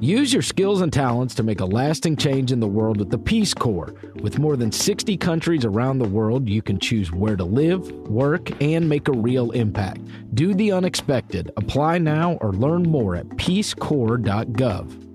Use 0.00 0.32
your 0.32 0.42
skills 0.42 0.80
and 0.80 0.92
talents 0.92 1.34
to 1.34 1.42
make 1.42 1.58
a 1.58 1.64
lasting 1.64 2.16
change 2.16 2.52
in 2.52 2.60
the 2.60 2.68
world 2.68 2.98
with 2.98 3.10
the 3.10 3.18
Peace 3.18 3.52
Corps. 3.52 3.92
With 4.22 4.38
more 4.38 4.56
than 4.56 4.70
60 4.70 5.16
countries 5.16 5.64
around 5.64 5.98
the 5.98 6.08
world, 6.08 6.48
you 6.48 6.62
can 6.62 6.78
choose 6.78 7.10
where 7.10 7.34
to 7.34 7.44
live, 7.44 7.90
work, 8.08 8.50
and 8.62 8.88
make 8.88 9.08
a 9.08 9.12
real 9.12 9.50
impact. 9.50 10.00
Do 10.34 10.54
the 10.54 10.70
unexpected. 10.70 11.50
Apply 11.56 11.98
now 11.98 12.34
or 12.34 12.52
learn 12.52 12.84
more 12.84 13.16
at 13.16 13.26
peacecorps.gov. 13.30 15.07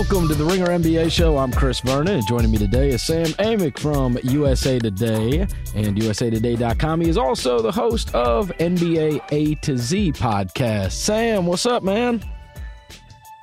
Welcome 0.00 0.28
to 0.28 0.34
the 0.34 0.46
Ringer 0.46 0.68
NBA 0.68 1.12
show. 1.12 1.36
I'm 1.36 1.52
Chris 1.52 1.80
Vernon, 1.80 2.14
and 2.14 2.26
joining 2.26 2.50
me 2.50 2.56
today 2.56 2.88
is 2.88 3.02
Sam 3.02 3.26
Amick 3.26 3.78
from 3.78 4.18
USA 4.22 4.78
Today 4.78 5.40
and 5.74 5.94
USAToday.com. 5.94 7.02
He 7.02 7.10
is 7.10 7.18
also 7.18 7.60
the 7.60 7.70
host 7.70 8.14
of 8.14 8.48
NBA 8.56 9.20
A 9.30 9.56
to 9.56 9.76
Z 9.76 10.12
podcast. 10.12 10.92
Sam, 10.92 11.44
what's 11.44 11.66
up, 11.66 11.82
man? 11.82 12.24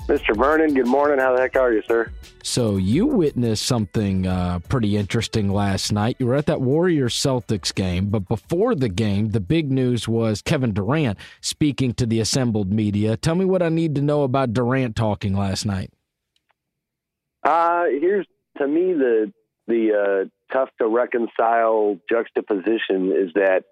Mr. 0.07 0.35
Vernon, 0.35 0.73
good 0.73 0.87
morning. 0.87 1.19
How 1.19 1.35
the 1.35 1.41
heck 1.41 1.55
are 1.57 1.71
you, 1.71 1.83
sir? 1.87 2.11
So 2.41 2.77
you 2.77 3.05
witnessed 3.05 3.63
something 3.63 4.25
uh, 4.25 4.57
pretty 4.67 4.97
interesting 4.97 5.53
last 5.53 5.91
night. 5.91 6.15
You 6.17 6.25
were 6.25 6.35
at 6.35 6.47
that 6.47 6.61
Warriors 6.61 7.13
Celtics 7.13 7.73
game, 7.73 8.09
but 8.09 8.27
before 8.27 8.73
the 8.73 8.89
game, 8.89 9.29
the 9.29 9.39
big 9.39 9.71
news 9.71 10.07
was 10.07 10.41
Kevin 10.41 10.73
Durant 10.73 11.19
speaking 11.39 11.93
to 11.93 12.07
the 12.07 12.19
assembled 12.19 12.73
media. 12.73 13.15
Tell 13.15 13.35
me 13.35 13.45
what 13.45 13.61
I 13.61 13.69
need 13.69 13.93
to 13.93 14.01
know 14.01 14.23
about 14.23 14.53
Durant 14.53 14.95
talking 14.95 15.37
last 15.37 15.63
night. 15.63 15.91
Uh, 17.47 17.85
here's 18.01 18.27
to 18.57 18.67
me 18.67 18.91
the 18.91 19.31
the 19.67 19.93
uh, 19.93 20.53
tough 20.53 20.69
to 20.79 20.85
reconcile 20.85 21.97
juxtaposition 22.09 23.13
is 23.13 23.31
that 23.35 23.63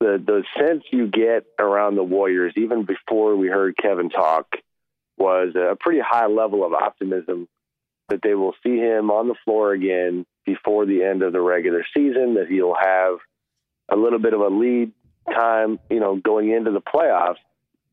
the 0.00 0.22
the 0.24 0.44
sense 0.58 0.84
you 0.92 1.06
get 1.06 1.46
around 1.58 1.94
the 1.94 2.02
Warriors, 2.02 2.52
even 2.56 2.84
before 2.84 3.34
we 3.34 3.48
heard 3.48 3.74
Kevin 3.78 4.10
talk, 4.10 4.56
was 5.16 5.54
a 5.56 5.76
pretty 5.80 6.00
high 6.06 6.26
level 6.26 6.62
of 6.62 6.74
optimism 6.74 7.48
that 8.10 8.20
they 8.22 8.34
will 8.34 8.54
see 8.62 8.76
him 8.76 9.10
on 9.10 9.28
the 9.28 9.34
floor 9.46 9.72
again 9.72 10.26
before 10.44 10.84
the 10.84 11.02
end 11.02 11.22
of 11.22 11.32
the 11.32 11.40
regular 11.40 11.86
season. 11.96 12.34
That 12.34 12.48
he'll 12.50 12.76
have 12.78 13.16
a 13.88 13.96
little 13.96 14.18
bit 14.18 14.34
of 14.34 14.40
a 14.40 14.48
lead 14.48 14.92
time, 15.32 15.78
you 15.88 16.00
know, 16.00 16.16
going 16.16 16.50
into 16.50 16.70
the 16.70 16.82
playoffs. 16.82 17.40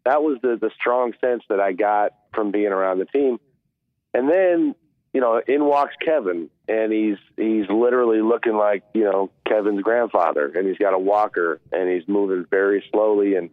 That 0.03 0.21
was 0.21 0.39
the 0.43 0.57
the 0.59 0.71
strong 0.77 1.13
sense 1.21 1.43
that 1.47 1.61
I 1.61 1.71
got 1.71 2.11
from 2.33 2.51
being 2.51 2.73
around 2.73 2.99
the 2.99 3.05
team. 3.05 3.39
And 4.13 4.29
then 4.29 4.75
you 5.13 5.21
know, 5.21 5.41
in 5.47 5.63
walks 5.65 5.95
Kevin, 6.03 6.49
and 6.67 6.91
he's 6.91 7.17
he's 7.37 7.69
literally 7.69 8.21
looking 8.21 8.55
like 8.55 8.83
you 8.93 9.03
know 9.03 9.29
Kevin's 9.47 9.81
grandfather, 9.81 10.51
and 10.55 10.67
he's 10.67 10.77
got 10.77 10.93
a 10.93 10.99
walker, 10.99 11.61
and 11.71 11.89
he's 11.89 12.07
moving 12.07 12.45
very 12.49 12.83
slowly, 12.91 13.35
and 13.35 13.49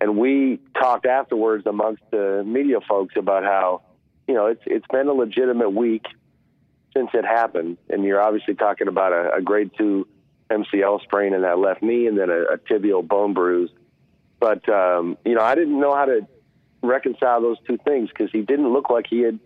and 0.00 0.18
we 0.18 0.60
talked 0.78 1.06
afterwards 1.06 1.64
amongst 1.66 2.02
the 2.10 2.42
media 2.44 2.80
folks 2.86 3.14
about 3.16 3.44
how 3.44 3.82
you 4.26 4.34
know 4.34 4.46
it's 4.46 4.62
it's 4.66 4.86
been 4.88 5.06
a 5.06 5.12
legitimate 5.12 5.70
week 5.70 6.06
since 6.92 7.10
it 7.14 7.24
happened, 7.24 7.78
and 7.88 8.04
you're 8.04 8.20
obviously 8.20 8.54
talking 8.54 8.88
about 8.88 9.12
a, 9.12 9.36
a 9.36 9.42
grade 9.42 9.70
two 9.78 10.08
MCL 10.50 11.02
sprain 11.02 11.34
in 11.34 11.42
that 11.42 11.58
left 11.58 11.82
knee, 11.82 12.08
and 12.08 12.18
then 12.18 12.30
a, 12.30 12.54
a 12.54 12.58
tibial 12.58 13.06
bone 13.06 13.32
bruise. 13.32 13.70
But 14.40 14.68
um, 14.68 15.16
you 15.24 15.36
know, 15.36 15.42
I 15.42 15.54
didn't 15.54 15.78
know 15.78 15.94
how 15.94 16.06
to 16.06 16.26
reconcile 16.82 17.40
those 17.40 17.58
two 17.66 17.78
things 17.78 18.08
because 18.08 18.30
he 18.32 18.42
didn't 18.42 18.72
look 18.72 18.90
like 18.90 19.06
he 19.08 19.20
had 19.20 19.38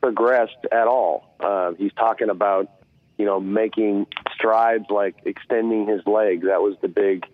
progressed 0.00 0.66
at 0.70 0.86
all. 0.86 1.34
Uh, 1.40 1.72
he's 1.78 1.92
talking 1.94 2.30
about, 2.30 2.70
you 3.16 3.24
know, 3.24 3.40
making 3.40 4.06
strides 4.34 4.86
like 4.90 5.16
extending 5.24 5.86
his 5.86 6.06
leg. 6.06 6.42
That 6.42 6.62
was 6.62 6.76
the 6.80 6.88
big, 6.88 7.26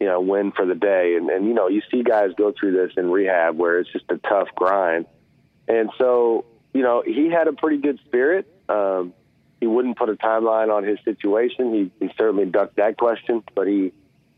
you 0.00 0.06
know, 0.06 0.20
win 0.20 0.52
for 0.52 0.66
the 0.66 0.74
day. 0.74 1.16
And, 1.16 1.28
and, 1.30 1.46
you 1.46 1.54
know, 1.54 1.68
you 1.68 1.82
see 1.90 2.02
guys 2.02 2.30
go 2.36 2.52
through 2.58 2.72
this 2.72 2.92
in 2.96 3.10
rehab 3.10 3.56
where 3.56 3.78
it's 3.78 3.92
just 3.92 4.04
a 4.10 4.18
tough 4.18 4.48
grind. 4.54 5.06
And 5.66 5.90
so, 5.98 6.44
you 6.72 6.82
know, 6.82 7.02
he 7.04 7.30
had 7.30 7.48
a 7.48 7.52
pretty 7.52 7.78
good 7.78 7.98
spirit. 8.06 8.46
Um, 8.68 9.12
he 9.60 9.66
wouldn't 9.66 9.96
put 9.96 10.08
a 10.08 10.14
timeline 10.14 10.74
on 10.74 10.84
his 10.84 10.98
situation. 11.04 11.72
He, 11.72 12.06
he 12.06 12.12
certainly 12.18 12.44
ducked 12.44 12.76
that 12.76 12.96
question, 12.98 13.42
but 13.54 13.66
he, 13.66 13.92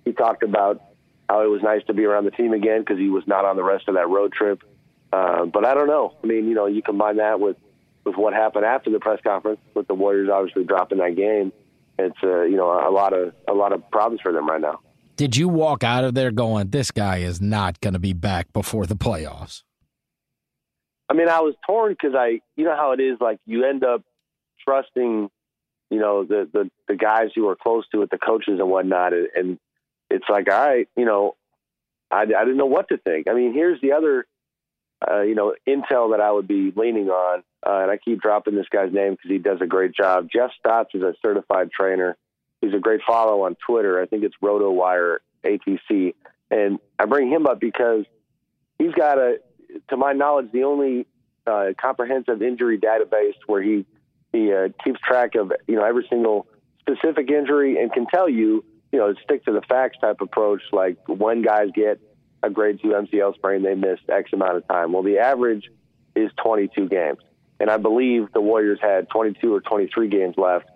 he 0.05 0.13
talked 0.13 0.43
about 0.43 0.83
how 1.29 1.43
it 1.43 1.49
was 1.49 1.63
nice 1.63 1.83
to 1.87 1.95
be 1.95 2.05
around 2.05 2.25
the 2.25 2.31
team 2.31 2.53
again 2.53 2.81
because 2.81 2.99
he 2.99 3.09
was 3.09 3.25
not 3.27 3.45
on 3.45 3.57
the 3.57 3.65
rest 3.65 3.89
of 3.89 3.95
that 3.95 4.09
road 4.09 4.33
trip. 4.33 4.63
Uh, 5.13 5.47
but 5.47 5.65
I 5.65 5.75
don't 5.75 5.89
know. 5.89 6.15
I 6.23 6.27
mean, 6.27 6.47
you 6.47 6.55
know, 6.55 6.67
you 6.67 6.83
combine 6.83 7.17
that 7.17 7.41
with 7.41 7.57
with 8.07 8.17
what 8.17 8.33
happened 8.33 8.65
after 8.65 8.91
the 8.91 9.01
press 9.01 9.21
conference, 9.23 9.61
with 9.75 9.89
the 9.89 9.95
Warriors 9.95 10.31
obviously 10.33 10.65
dropping 10.65 10.99
that 10.99 11.17
game, 11.17 11.53
it's 11.99 12.17
uh, 12.23 12.43
you 12.43 12.57
know 12.57 12.71
a 12.71 12.91
lot 12.91 13.13
of 13.13 13.35
a 13.49 13.53
lot 13.53 13.73
of 13.73 13.91
problems 13.91 14.21
for 14.23 14.33
them 14.33 14.49
right 14.49 14.61
now. 14.61 14.81
Did 15.17 15.37
you 15.37 15.49
walk 15.49 15.83
out 15.83 16.05
of 16.05 16.15
there 16.15 16.31
going, 16.31 16.71
"This 16.71 16.91
guy 16.91 17.19
is 17.19 17.41
not 17.41 17.81
going 17.81 17.95
to 17.95 18.01
be 18.01 18.13
back 18.13 18.53
before 18.53 18.87
the 18.87 18.97
playoffs"? 18.97 19.65
I 21.09 21.15
mean, 21.15 21.29
I 21.29 21.41
was 21.41 21.55
torn 21.67 21.93
because 21.93 22.15
I, 22.17 22.41
you 22.57 22.65
know 22.65 22.77
how 22.77 22.93
it 22.93 23.01
is. 23.01 23.19
Like 23.21 23.39
you 23.47 23.65
end 23.65 23.85
up 23.85 24.03
trusting, 24.67 25.29
you 25.91 25.99
know, 25.99 26.25
the 26.25 26.49
the 26.53 26.71
the 26.89 26.97
guys 26.97 27.31
you 27.35 27.49
are 27.49 27.57
close 27.57 27.85
to 27.93 27.99
with 27.99 28.11
the 28.11 28.19
coaches 28.19 28.59
and 28.59 28.69
whatnot, 28.71 29.13
and 29.13 29.59
it's 30.11 30.27
like, 30.29 30.51
all 30.51 30.67
right, 30.67 30.89
you 30.97 31.05
know, 31.05 31.37
I, 32.11 32.23
I 32.23 32.45
didn't 32.45 32.57
know 32.57 32.67
what 32.67 32.89
to 32.89 32.99
think. 32.99 33.29
I 33.29 33.35
mean, 33.35 33.53
here's 33.53 33.81
the 33.81 33.93
other, 33.93 34.27
uh, 35.11 35.23
you 35.23 35.35
know, 35.35 35.55
intel 35.69 36.13
that 36.13 36.21
I 36.21 36.31
would 36.33 36.49
be 36.49 36.73
leaning 36.75 37.09
on 37.09 37.43
uh, 37.67 37.81
and 37.83 37.91
I 37.91 37.97
keep 37.97 38.21
dropping 38.21 38.55
this 38.55 38.69
guy's 38.71 38.93
name 38.93 39.13
because 39.13 39.31
he 39.31 39.39
does 39.39 39.59
a 39.61 39.67
great 39.67 39.93
job. 39.95 40.29
Jeff 40.33 40.51
Stotts 40.59 40.95
is 40.95 41.03
a 41.03 41.15
certified 41.21 41.71
trainer. 41.71 42.17
He's 42.61 42.75
a 42.75 42.79
great 42.79 43.01
follow 43.07 43.43
on 43.43 43.57
Twitter. 43.67 44.01
I 44.01 44.07
think 44.07 44.25
it's 44.25 44.35
RotoWire 44.43 45.19
ATC. 45.45 46.15
And 46.51 46.79
I 46.99 47.07
bring 47.07 47.31
him 47.31 47.47
up 47.47 47.61
because 47.61 48.05
he's 48.79 48.93
got 48.93 49.19
a, 49.19 49.39
to 49.91 49.97
my 49.97 50.13
knowledge, 50.13 50.53
the 50.53 50.63
only 50.63 51.07
uh, 51.47 51.67
comprehensive 51.81 52.43
injury 52.43 52.79
database 52.79 53.35
where 53.47 53.63
he 53.63 53.85
he 54.33 54.53
uh, 54.53 54.69
keeps 54.85 55.01
track 55.01 55.35
of 55.35 55.53
you 55.67 55.77
know 55.77 55.85
every 55.85 56.07
single 56.11 56.47
specific 56.81 57.31
injury 57.31 57.81
and 57.81 57.93
can 57.93 58.07
tell 58.07 58.29
you 58.29 58.65
you 58.93 58.99
know 58.99 59.15
stick 59.23 59.45
to 59.45 59.53
the 59.53 59.63
facts 59.69 59.97
type 60.01 60.21
approach 60.21 60.63
like 60.73 60.97
when 61.09 61.43
guys 61.43 61.69
get 61.75 62.01
a 62.43 62.51
grade 62.51 62.81
two 62.83 62.89
MCL 62.89 63.35
sprain 63.35 63.63
they 63.63 63.75
miss 63.75 63.99
X 64.09 64.33
amount 64.33 64.57
of 64.57 64.69
time. 64.69 64.93
Well, 64.93 65.03
the 65.03 65.19
average 65.19 65.71
is 66.15 66.31
22 66.43 66.89
games 66.89 67.19
and 67.59 67.71
I 67.71 67.77
believe 67.79 68.33
the 68.33 68.41
Warriors 68.41 68.79
had 68.81 69.09
22 69.09 69.55
or 69.55 69.61
23 69.61 70.09
games 70.09 70.35
left 70.37 70.69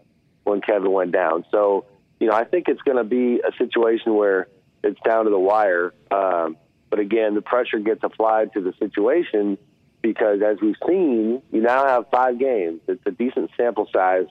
when 0.45 0.61
Kevin 0.61 0.93
went 0.93 1.13
down. 1.13 1.45
So, 1.51 1.87
you 2.19 2.29
know, 2.29 2.35
I 2.35 2.45
think 2.45 2.69
it's 2.69 2.81
going 2.83 2.97
to 2.97 3.05
be 3.05 3.41
a 3.41 3.53
situation 3.59 4.15
where 4.15 4.49
it's 4.83 4.99
down 5.05 5.25
to 5.25 5.31
the 5.31 5.39
wire. 5.39 5.93
Um, 6.11 6.57
but 6.89 6.99
again, 6.99 7.35
the 7.35 7.43
pressure 7.43 7.79
gets 7.79 8.03
applied 8.03 8.53
to 8.55 8.61
the 8.61 8.73
situation 8.79 9.59
because, 10.03 10.41
as 10.43 10.57
we've 10.63 10.77
seen, 10.87 11.43
you 11.53 11.61
now 11.61 11.87
have 11.87 12.07
five 12.11 12.39
games. 12.39 12.81
It's 12.89 13.03
a 13.05 13.11
decent 13.11 13.51
sample 13.57 13.89
size 13.93 14.27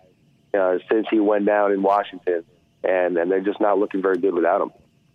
uh, 0.58 0.80
since 0.92 1.08
he 1.12 1.20
went 1.20 1.46
down 1.46 1.72
in 1.72 1.84
Washington, 1.84 2.44
and 2.84 3.18
and 3.18 3.32
they're 3.32 3.40
just 3.40 3.62
not 3.62 3.78
looking 3.78 4.02
very 4.02 4.18
good 4.18 4.34
without 4.34 4.62
him 4.62 4.72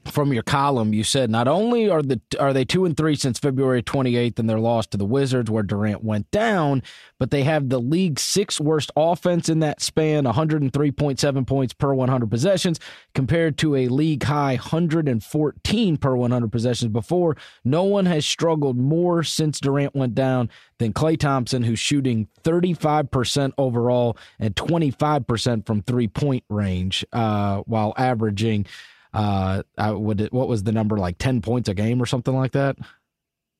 from 0.08 0.32
your 0.32 0.42
column, 0.42 0.92
you 0.92 1.04
said 1.04 1.30
not 1.30 1.48
only 1.48 1.88
are 1.88 2.02
the 2.02 2.20
are 2.38 2.52
they 2.52 2.64
two 2.64 2.84
and 2.84 2.96
three 2.96 3.14
since 3.16 3.38
February 3.38 3.82
28th 3.82 4.38
and 4.38 4.48
their 4.48 4.58
loss 4.58 4.86
to 4.88 4.96
the 4.96 5.04
Wizards 5.04 5.50
where 5.50 5.62
Durant 5.62 6.02
went 6.04 6.30
down, 6.30 6.82
but 7.18 7.30
they 7.30 7.42
have 7.44 7.68
the 7.68 7.80
league's 7.80 8.22
sixth 8.22 8.60
worst 8.60 8.90
offense 8.96 9.48
in 9.48 9.60
that 9.60 9.80
span, 9.80 10.24
103.7 10.24 11.46
points 11.46 11.72
per 11.72 11.94
100 11.94 12.30
possessions, 12.30 12.80
compared 13.14 13.58
to 13.58 13.76
a 13.76 13.88
league 13.88 14.22
high 14.22 14.54
114 14.54 15.96
per 15.96 16.16
100 16.16 16.52
possessions 16.52 16.92
before. 16.92 17.36
No 17.64 17.84
one 17.84 18.06
has 18.06 18.26
struggled 18.26 18.76
more 18.76 19.22
since 19.22 19.60
Durant 19.60 19.94
went 19.94 20.14
down 20.14 20.50
than 20.78 20.92
Klay 20.92 21.18
Thompson, 21.18 21.62
who's 21.62 21.78
shooting 21.78 22.28
35% 22.42 23.52
overall 23.58 24.16
and 24.38 24.54
25% 24.54 25.66
from 25.66 25.82
three 25.82 26.08
point 26.08 26.44
range, 26.48 27.04
uh, 27.12 27.58
while 27.66 27.94
averaging 27.96 28.66
uh, 29.14 29.62
I 29.78 29.90
would 29.90 30.20
it, 30.20 30.32
what 30.32 30.48
was 30.48 30.62
the 30.64 30.72
number 30.72 30.98
like 30.98 31.18
ten 31.18 31.40
points 31.40 31.68
a 31.68 31.74
game 31.74 32.02
or 32.02 32.06
something 32.06 32.34
like 32.34 32.52
that? 32.52 32.76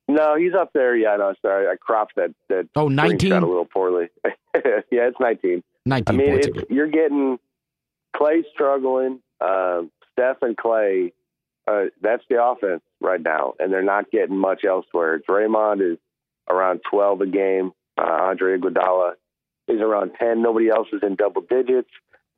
No, 0.09 0.37
he's 0.37 0.53
up 0.55 0.73
there. 0.75 0.97
Yeah, 0.97 1.17
no, 1.17 1.35
sorry, 1.41 1.67
I 1.67 1.77
cropped 1.77 2.17
that. 2.17 2.35
That 2.49 2.69
oh, 2.77 2.89
19? 2.89 3.33
a 3.33 3.41
little 3.41 3.65
poorly. 3.65 4.09
yeah, 4.25 4.81
it's 4.91 5.17
nineteen. 5.21 5.63
Nineteen. 5.87 6.21
I 6.21 6.25
mean, 6.25 6.41
points 6.43 6.71
you're 6.71 6.91
getting 6.91 7.39
Klay 8.15 8.43
struggling. 8.53 9.21
Uh, 9.41 9.83
Steph 10.13 10.39
and 10.43 10.57
Klay. 10.57 11.13
Uh, 11.67 11.85
that's 12.03 12.23
the 12.29 12.43
offense 12.43 12.83
right 13.01 13.23
now, 13.23 13.55
and 13.59 13.73
they're 13.73 13.83
not 13.83 14.11
getting 14.11 14.37
much 14.37 14.65
elsewhere. 14.65 15.21
Draymond 15.29 15.93
is 15.93 15.99
around 16.51 16.81
twelve 16.91 17.23
a 17.23 17.27
game. 17.27 17.73
Uh, 17.97 18.03
Andre 18.05 18.59
Iguodala 18.59 19.13
is 19.69 19.81
around 19.81 20.13
ten. 20.19 20.43
Nobody 20.43 20.69
else 20.69 20.89
is 20.93 21.01
in 21.03 21.15
double 21.15 21.41
digits. 21.41 21.89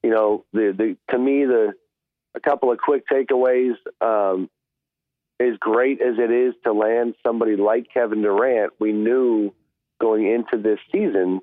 You 0.05 0.11
know, 0.11 0.45
the 0.53 0.73
the 0.77 0.97
to 1.13 1.19
me 1.19 1.45
the 1.45 1.73
a 2.37 2.41
couple 2.41 2.71
of 2.71 2.79
quick 2.79 3.05
takeaways. 3.11 3.75
Um, 4.01 4.49
as 5.39 5.57
great 5.59 6.01
as 6.01 6.19
it 6.19 6.31
is 6.31 6.55
to 6.65 6.73
land 6.73 7.15
somebody 7.23 7.57
like 7.57 7.89
Kevin 7.93 8.23
Durant, 8.23 8.73
we 8.79 8.93
knew 8.93 9.53
going 10.01 10.27
into 10.27 10.63
this 10.63 10.79
season 10.93 11.41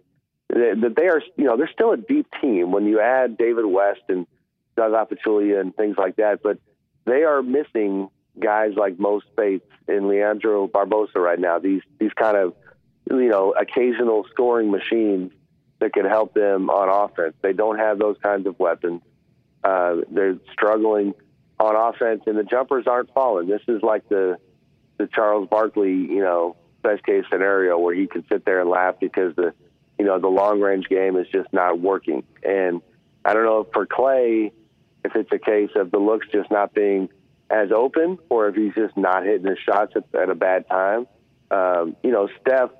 that 0.50 0.94
they 0.96 1.08
are, 1.08 1.22
you 1.36 1.46
know, 1.46 1.58
they're 1.58 1.70
still 1.72 1.92
a 1.92 1.98
deep 1.98 2.28
team 2.42 2.72
when 2.72 2.86
you 2.86 3.00
add 3.00 3.38
David 3.38 3.66
West 3.66 4.02
and 4.10 4.28
Doug 4.76 4.92
Pachulia 5.10 5.60
and 5.60 5.76
things 5.76 5.96
like 5.98 6.16
that, 6.18 6.42
but 6.44 6.58
they 7.06 7.24
are 7.24 7.42
missing 7.42 8.10
guys 8.40 8.72
like 8.76 9.00
Mo 9.00 9.22
Speights 9.32 9.70
and 9.88 10.08
Leandro 10.08 10.68
Barbosa 10.68 11.16
right 11.16 11.40
now. 11.40 11.60
These 11.60 11.82
these 12.00 12.14
kind 12.14 12.38
of 12.38 12.54
you 13.10 13.30
know 13.30 13.54
occasional 13.60 14.26
scoring 14.32 14.72
machines 14.72 15.32
that 15.80 15.94
can 15.94 16.06
help 16.06 16.34
them 16.34 16.70
on 16.70 16.90
offense. 16.90 17.36
They 17.42 17.54
don't 17.54 17.78
have 17.78 18.00
those 18.00 18.18
kinds 18.24 18.48
of 18.48 18.58
weapons. 18.60 19.02
Uh, 19.64 19.98
they're 20.12 20.38
struggling 20.52 21.14
on 21.60 21.76
offense, 21.76 22.24
and 22.26 22.38
the 22.38 22.44
jumpers 22.44 22.86
aren't 22.88 23.14
falling. 23.14 23.48
This 23.48 23.62
is 23.68 23.82
like 23.82 24.08
the 24.10 24.38
the 24.98 25.08
Charles 25.08 25.48
Barkley, 25.50 25.94
you 25.94 26.22
know, 26.22 26.56
best 26.82 27.04
case 27.04 27.24
scenario 27.32 27.80
where 27.80 27.96
he 27.96 28.08
can 28.08 28.24
sit 28.32 28.46
there 28.46 28.62
and 28.62 28.70
laugh 28.70 28.96
because 29.00 29.36
the 29.36 29.54
you 29.98 30.06
know 30.06 30.20
the 30.20 30.28
long 30.28 30.60
range 30.60 30.88
game 30.88 31.18
is 31.18 31.28
just 31.32 31.52
not 31.54 31.80
working. 31.80 32.24
And 32.44 32.82
I 33.26 33.34
don't 33.34 33.46
know 33.46 33.62
if 33.62 33.68
for 33.74 33.86
Klay, 33.86 34.52
if 35.06 35.16
it's 35.16 35.32
a 35.32 35.40
case 35.40 35.72
of 35.76 35.92
the 35.92 36.00
looks 36.00 36.28
just 36.32 36.52
not 36.52 36.74
being 36.74 37.10
as 37.50 37.72
open 37.72 38.18
or 38.30 38.48
if 38.48 38.56
he's 38.56 38.74
just 38.74 38.98
not 38.98 39.24
hitting 39.24 39.46
his 39.46 39.60
shots 39.60 39.94
at, 39.96 40.04
at 40.20 40.30
a 40.30 40.36
bad 40.36 40.68
time. 40.68 41.08
Um, 41.52 41.96
you 42.04 42.12
know, 42.12 42.28
Steph 42.42 42.72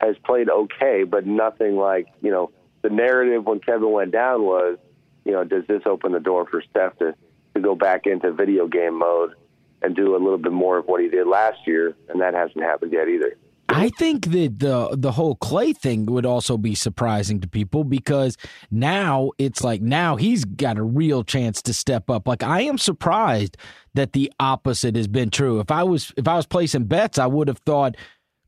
has 0.00 0.16
played 0.24 0.48
okay, 0.48 1.04
but 1.04 1.26
nothing 1.26 1.76
like, 1.76 2.06
you 2.22 2.30
know, 2.30 2.50
the 2.82 2.90
narrative 2.90 3.44
when 3.44 3.60
Kevin 3.60 3.90
went 3.90 4.12
down 4.12 4.42
was, 4.42 4.78
you 5.24 5.32
know, 5.32 5.44
does 5.44 5.64
this 5.66 5.82
open 5.86 6.12
the 6.12 6.20
door 6.20 6.46
for 6.46 6.62
Steph 6.70 6.98
to, 6.98 7.14
to 7.54 7.60
go 7.60 7.74
back 7.74 8.06
into 8.06 8.32
video 8.32 8.66
game 8.66 8.98
mode 8.98 9.34
and 9.82 9.94
do 9.94 10.16
a 10.16 10.18
little 10.18 10.38
bit 10.38 10.52
more 10.52 10.78
of 10.78 10.86
what 10.86 11.00
he 11.00 11.08
did 11.08 11.26
last 11.26 11.66
year? 11.66 11.94
And 12.08 12.20
that 12.20 12.34
hasn't 12.34 12.62
happened 12.62 12.92
yet 12.92 13.08
either. 13.08 13.36
I 13.68 13.88
think 13.88 14.26
that 14.26 14.58
the 14.58 14.90
the 14.92 15.12
whole 15.12 15.36
Klay 15.36 15.76
thing 15.76 16.06
would 16.06 16.26
also 16.26 16.58
be 16.58 16.74
surprising 16.74 17.40
to 17.40 17.48
people 17.48 17.82
because 17.82 18.36
now 18.70 19.30
it's 19.38 19.64
like 19.64 19.80
now 19.80 20.16
he's 20.16 20.44
got 20.44 20.76
a 20.76 20.82
real 20.82 21.24
chance 21.24 21.62
to 21.62 21.72
step 21.72 22.10
up. 22.10 22.28
Like 22.28 22.42
I 22.42 22.60
am 22.62 22.76
surprised 22.76 23.56
that 23.94 24.12
the 24.12 24.30
opposite 24.38 24.96
has 24.96 25.08
been 25.08 25.30
true. 25.30 25.60
If 25.60 25.70
I 25.70 25.82
was 25.82 26.12
if 26.16 26.28
I 26.28 26.36
was 26.36 26.46
placing 26.46 26.84
bets, 26.84 27.18
I 27.18 27.26
would 27.26 27.48
have 27.48 27.58
thought 27.58 27.96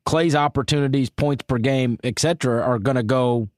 Klay's 0.06 0.34
opportunities, 0.34 1.08
points 1.08 1.44
per 1.44 1.58
game, 1.58 1.98
etc., 2.04 2.62
are 2.62 2.78
going 2.78 2.96
to 2.96 3.02
go. 3.02 3.48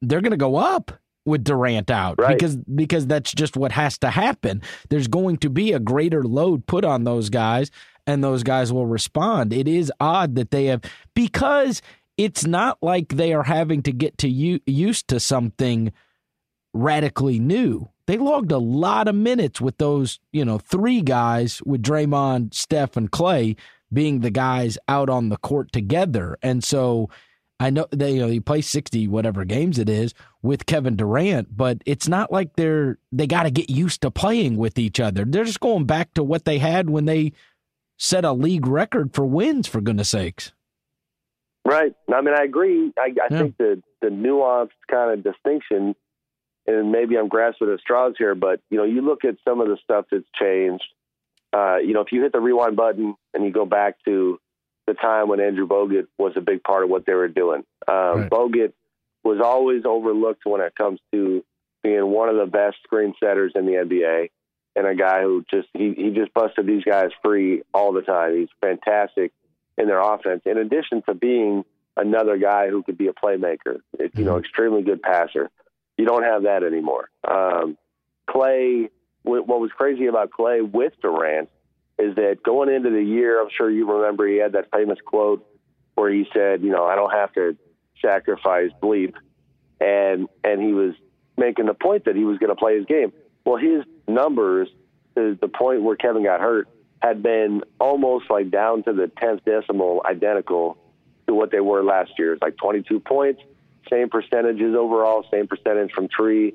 They're 0.00 0.22
going 0.22 0.30
to 0.30 0.36
go 0.36 0.56
up 0.56 0.92
with 1.24 1.44
Durant 1.44 1.90
out 1.90 2.18
right. 2.18 2.36
because 2.36 2.56
because 2.56 3.06
that's 3.06 3.32
just 3.32 3.56
what 3.56 3.72
has 3.72 3.98
to 3.98 4.10
happen. 4.10 4.62
There's 4.88 5.08
going 5.08 5.36
to 5.38 5.50
be 5.50 5.72
a 5.72 5.78
greater 5.78 6.24
load 6.24 6.66
put 6.66 6.84
on 6.84 7.04
those 7.04 7.28
guys 7.28 7.70
and 8.06 8.24
those 8.24 8.42
guys 8.42 8.72
will 8.72 8.86
respond. 8.86 9.52
It 9.52 9.68
is 9.68 9.92
odd 10.00 10.34
that 10.36 10.50
they 10.50 10.66
have 10.66 10.82
because 11.14 11.82
it's 12.16 12.44
not 12.46 12.78
like 12.82 13.08
they 13.08 13.32
are 13.32 13.44
having 13.44 13.82
to 13.82 13.92
get 13.92 14.18
to 14.18 14.28
u- 14.28 14.60
used 14.66 15.08
to 15.08 15.20
something 15.20 15.92
radically 16.72 17.38
new. 17.38 17.88
They 18.06 18.18
logged 18.18 18.52
a 18.52 18.58
lot 18.58 19.08
of 19.08 19.14
minutes 19.14 19.60
with 19.60 19.78
those, 19.78 20.18
you 20.32 20.44
know, 20.44 20.58
three 20.58 21.00
guys 21.00 21.62
with 21.64 21.82
Draymond, 21.82 22.54
Steph, 22.54 22.96
and 22.96 23.10
Klay 23.10 23.56
being 23.92 24.20
the 24.20 24.30
guys 24.30 24.76
out 24.88 25.08
on 25.08 25.28
the 25.28 25.36
court 25.36 25.72
together. 25.72 26.36
And 26.42 26.62
so 26.62 27.08
I 27.60 27.68
know 27.68 27.86
they 27.90 28.12
you 28.14 28.20
know 28.20 28.26
you 28.26 28.40
play 28.40 28.62
60 28.62 29.06
whatever 29.06 29.44
games 29.44 29.78
it 29.78 29.90
is 29.90 30.14
with 30.42 30.64
Kevin 30.64 30.96
Durant, 30.96 31.54
but 31.54 31.82
it's 31.84 32.08
not 32.08 32.32
like 32.32 32.56
they're 32.56 32.98
they 33.12 33.26
got 33.26 33.42
to 33.42 33.50
get 33.50 33.68
used 33.68 34.00
to 34.00 34.10
playing 34.10 34.56
with 34.56 34.78
each 34.78 34.98
other. 34.98 35.26
They're 35.26 35.44
just 35.44 35.60
going 35.60 35.84
back 35.84 36.14
to 36.14 36.22
what 36.22 36.46
they 36.46 36.58
had 36.58 36.88
when 36.88 37.04
they 37.04 37.32
set 37.98 38.24
a 38.24 38.32
league 38.32 38.66
record 38.66 39.14
for 39.14 39.26
wins, 39.26 39.68
for 39.68 39.82
goodness 39.82 40.08
sakes. 40.08 40.52
Right. 41.66 41.92
I 42.12 42.22
mean, 42.22 42.34
I 42.34 42.44
agree. 42.44 42.92
I, 42.98 43.02
I 43.02 43.12
yeah. 43.30 43.38
think 43.38 43.58
the 43.58 43.82
the 44.00 44.08
nuanced 44.08 44.70
kind 44.90 45.12
of 45.12 45.22
distinction, 45.22 45.94
and 46.66 46.90
maybe 46.90 47.18
I'm 47.18 47.28
grasping 47.28 47.70
at 47.70 47.80
straws 47.80 48.14
here, 48.16 48.34
but 48.34 48.60
you 48.70 48.78
know, 48.78 48.84
you 48.84 49.02
look 49.02 49.26
at 49.26 49.36
some 49.46 49.60
of 49.60 49.68
the 49.68 49.76
stuff 49.84 50.06
that's 50.10 50.24
changed. 50.40 50.84
Uh, 51.52 51.76
you 51.76 51.92
know, 51.92 52.00
if 52.00 52.10
you 52.10 52.22
hit 52.22 52.32
the 52.32 52.40
rewind 52.40 52.76
button 52.76 53.16
and 53.34 53.44
you 53.44 53.52
go 53.52 53.66
back 53.66 53.96
to 54.06 54.38
the 54.86 54.94
time 54.94 55.28
when 55.28 55.40
Andrew 55.40 55.66
Bogut 55.66 56.06
was 56.18 56.32
a 56.36 56.40
big 56.40 56.62
part 56.62 56.84
of 56.84 56.90
what 56.90 57.06
they 57.06 57.14
were 57.14 57.28
doing, 57.28 57.64
um, 57.86 58.22
right. 58.22 58.30
Bogut 58.30 58.72
was 59.22 59.40
always 59.44 59.82
overlooked 59.84 60.42
when 60.44 60.60
it 60.60 60.74
comes 60.74 60.98
to 61.12 61.44
being 61.82 62.06
one 62.06 62.28
of 62.28 62.36
the 62.36 62.46
best 62.46 62.76
screen 62.82 63.14
setters 63.22 63.52
in 63.54 63.66
the 63.66 63.72
NBA 63.72 64.28
and 64.76 64.86
a 64.86 64.94
guy 64.94 65.22
who 65.22 65.44
just 65.50 65.68
he 65.74 65.94
he 65.96 66.10
just 66.10 66.32
busted 66.32 66.66
these 66.66 66.84
guys 66.84 67.10
free 67.22 67.62
all 67.74 67.92
the 67.92 68.02
time. 68.02 68.36
He's 68.36 68.48
fantastic 68.60 69.32
in 69.76 69.86
their 69.86 70.00
offense. 70.00 70.42
In 70.46 70.58
addition 70.58 71.02
to 71.08 71.14
being 71.14 71.64
another 71.96 72.36
guy 72.38 72.68
who 72.68 72.82
could 72.82 72.98
be 72.98 73.08
a 73.08 73.12
playmaker, 73.12 73.80
it, 73.98 74.12
you 74.14 74.24
know, 74.24 74.32
mm-hmm. 74.32 74.40
extremely 74.40 74.82
good 74.82 75.02
passer. 75.02 75.50
You 75.96 76.06
don't 76.06 76.22
have 76.22 76.44
that 76.44 76.62
anymore. 76.62 77.10
Um, 77.28 77.76
Klay, 78.28 78.88
what 79.22 79.46
was 79.46 79.70
crazy 79.76 80.06
about 80.06 80.30
Klay 80.30 80.68
with 80.68 80.94
Durant 81.02 81.50
is 82.00 82.14
that 82.16 82.42
going 82.42 82.68
into 82.68 82.90
the 82.90 83.02
year, 83.02 83.40
I'm 83.40 83.48
sure 83.56 83.70
you 83.70 83.90
remember 83.90 84.26
he 84.26 84.36
had 84.36 84.52
that 84.52 84.70
famous 84.72 84.98
quote 85.04 85.46
where 85.94 86.10
he 86.10 86.26
said, 86.32 86.62
you 86.62 86.70
know, 86.70 86.84
I 86.84 86.94
don't 86.94 87.12
have 87.12 87.32
to 87.34 87.56
sacrifice 88.00 88.70
bleep, 88.82 89.14
and 89.80 90.28
and 90.42 90.62
he 90.62 90.72
was 90.72 90.94
making 91.36 91.66
the 91.66 91.74
point 91.74 92.04
that 92.06 92.16
he 92.16 92.24
was 92.24 92.38
going 92.38 92.50
to 92.50 92.56
play 92.56 92.76
his 92.76 92.86
game. 92.86 93.12
Well, 93.44 93.56
his 93.56 93.84
numbers 94.06 94.68
to 95.16 95.36
the 95.40 95.48
point 95.48 95.82
where 95.82 95.96
Kevin 95.96 96.24
got 96.24 96.40
hurt 96.40 96.68
had 97.00 97.22
been 97.22 97.62
almost 97.78 98.30
like 98.30 98.50
down 98.50 98.82
to 98.84 98.92
the 98.92 99.08
tenth 99.08 99.44
decimal 99.44 100.02
identical 100.08 100.76
to 101.26 101.34
what 101.34 101.50
they 101.50 101.60
were 101.60 101.82
last 101.82 102.12
year. 102.18 102.34
It's 102.34 102.42
like 102.42 102.56
22 102.56 103.00
points, 103.00 103.40
same 103.90 104.10
percentages 104.10 104.74
overall, 104.74 105.24
same 105.30 105.46
percentage 105.46 105.92
from 105.92 106.08
tree. 106.08 106.54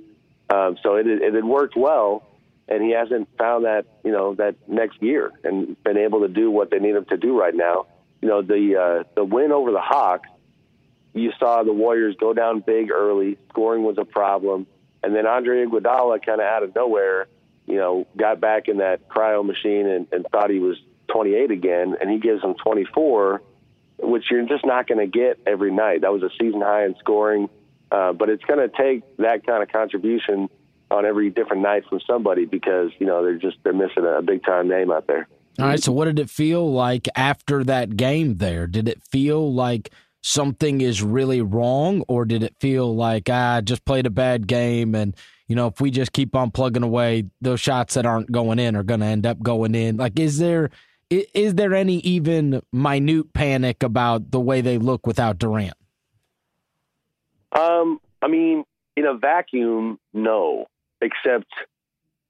Um, 0.53 0.77
so 0.83 0.95
it, 0.95 1.07
it 1.07 1.33
had 1.33 1.43
worked 1.43 1.75
well, 1.75 2.27
and 2.67 2.83
he 2.83 2.91
hasn't 2.91 3.27
found 3.37 3.65
that 3.65 3.85
you 4.03 4.11
know 4.11 4.35
that 4.35 4.55
next 4.67 5.01
year 5.01 5.31
and 5.43 5.81
been 5.83 5.97
able 5.97 6.21
to 6.21 6.27
do 6.27 6.49
what 6.49 6.71
they 6.71 6.79
need 6.79 6.95
him 6.95 7.05
to 7.05 7.17
do 7.17 7.39
right 7.39 7.55
now. 7.55 7.85
You 8.21 8.29
know 8.29 8.41
the 8.41 8.75
uh, 8.75 9.03
the 9.15 9.23
win 9.23 9.51
over 9.51 9.71
the 9.71 9.81
Hawks, 9.81 10.29
you 11.13 11.31
saw 11.39 11.63
the 11.63 11.73
Warriors 11.73 12.15
go 12.19 12.33
down 12.33 12.59
big 12.59 12.91
early. 12.91 13.37
Scoring 13.49 13.83
was 13.83 13.97
a 13.97 14.05
problem. 14.05 14.67
And 15.01 15.15
then 15.15 15.25
Andre 15.25 15.65
Iguodala 15.65 16.25
kind 16.25 16.41
of 16.41 16.47
out 16.47 16.63
of 16.63 16.75
nowhere, 16.75 17.27
you 17.67 17.75
know, 17.75 18.07
got 18.17 18.41
back 18.41 18.67
in 18.67 18.77
that 18.77 19.07
cryo 19.07 19.45
machine 19.45 19.87
and, 19.87 20.07
and 20.11 20.25
thought 20.31 20.49
he 20.49 20.59
was 20.59 20.77
28 21.09 21.51
again, 21.51 21.95
and 22.01 22.09
he 22.09 22.17
gives 22.17 22.41
them 22.41 22.55
24, 22.55 23.41
which 23.99 24.25
you're 24.29 24.45
just 24.45 24.65
not 24.65 24.87
going 24.87 24.99
to 24.99 25.07
get 25.07 25.39
every 25.45 25.71
night. 25.71 26.01
That 26.01 26.11
was 26.11 26.23
a 26.23 26.29
season 26.39 26.61
high 26.61 26.85
in 26.85 26.95
scoring, 26.99 27.49
uh, 27.91 28.13
but 28.13 28.29
it's 28.29 28.43
going 28.43 28.67
to 28.67 28.75
take 28.75 29.03
that 29.17 29.45
kind 29.45 29.63
of 29.63 29.69
contribution 29.69 30.49
on 30.91 31.05
every 31.05 31.29
different 31.29 31.63
night 31.63 31.83
from 31.89 31.99
somebody 32.07 32.45
because 32.45 32.91
you 32.99 33.05
know 33.05 33.23
they're 33.23 33.37
just 33.37 33.57
they're 33.63 33.73
missing 33.73 34.05
a 34.05 34.21
big 34.21 34.43
time 34.43 34.67
name 34.67 34.91
out 34.91 35.07
there. 35.07 35.27
All 35.59 35.67
right. 35.67 35.81
So, 35.81 35.91
what 35.91 36.05
did 36.05 36.19
it 36.19 36.29
feel 36.29 36.71
like 36.71 37.07
after 37.15 37.63
that 37.63 37.95
game? 37.95 38.37
There, 38.37 38.67
did 38.67 38.87
it 38.87 39.01
feel 39.03 39.53
like 39.53 39.91
something 40.21 40.81
is 40.81 41.01
really 41.01 41.41
wrong, 41.41 42.03
or 42.07 42.25
did 42.25 42.43
it 42.43 42.55
feel 42.59 42.93
like 42.95 43.29
ah, 43.29 43.57
I 43.57 43.61
just 43.61 43.85
played 43.85 44.05
a 44.05 44.11
bad 44.11 44.47
game 44.47 44.95
and 44.95 45.15
you 45.47 45.55
know 45.55 45.67
if 45.67 45.79
we 45.79 45.91
just 45.91 46.13
keep 46.13 46.35
on 46.35 46.51
plugging 46.51 46.83
away, 46.83 47.25
those 47.41 47.59
shots 47.59 47.93
that 47.93 48.05
aren't 48.05 48.31
going 48.31 48.59
in 48.59 48.75
are 48.75 48.83
going 48.83 48.99
to 49.01 49.05
end 49.05 49.25
up 49.25 49.41
going 49.41 49.75
in? 49.75 49.97
Like, 49.97 50.19
is 50.19 50.37
there 50.37 50.69
is 51.09 51.55
there 51.55 51.73
any 51.73 51.97
even 51.97 52.61
minute 52.71 53.33
panic 53.33 53.83
about 53.83 54.31
the 54.31 54.39
way 54.39 54.61
they 54.61 54.77
look 54.77 55.05
without 55.05 55.37
Durant? 55.37 55.75
Um, 57.51 57.99
I 58.21 58.27
mean, 58.27 58.65
in 58.97 59.05
a 59.05 59.15
vacuum, 59.15 59.99
no. 60.13 60.65
Except 61.05 61.47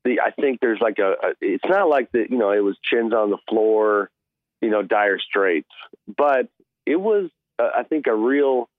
the, 0.04 0.20
I 0.22 0.32
think 0.32 0.60
there's 0.60 0.82
like 0.82 1.00
a, 1.00 1.12
a. 1.12 1.32
It's 1.42 1.66
not 1.68 1.88
like 1.88 2.12
the, 2.12 2.26
you 2.30 2.38
know, 2.38 2.52
it 2.52 2.64
was 2.64 2.78
chins 2.84 3.14
on 3.14 3.30
the 3.30 3.38
floor, 3.48 4.10
you 4.62 4.70
know, 4.70 4.82
dire 4.82 5.20
straits, 5.20 5.70
but 6.08 6.50
it 6.86 6.98
was 6.98 7.30
uh, 7.60 7.70
I 7.76 7.84
think, 7.84 8.08
a 8.08 8.16
real 8.16 8.70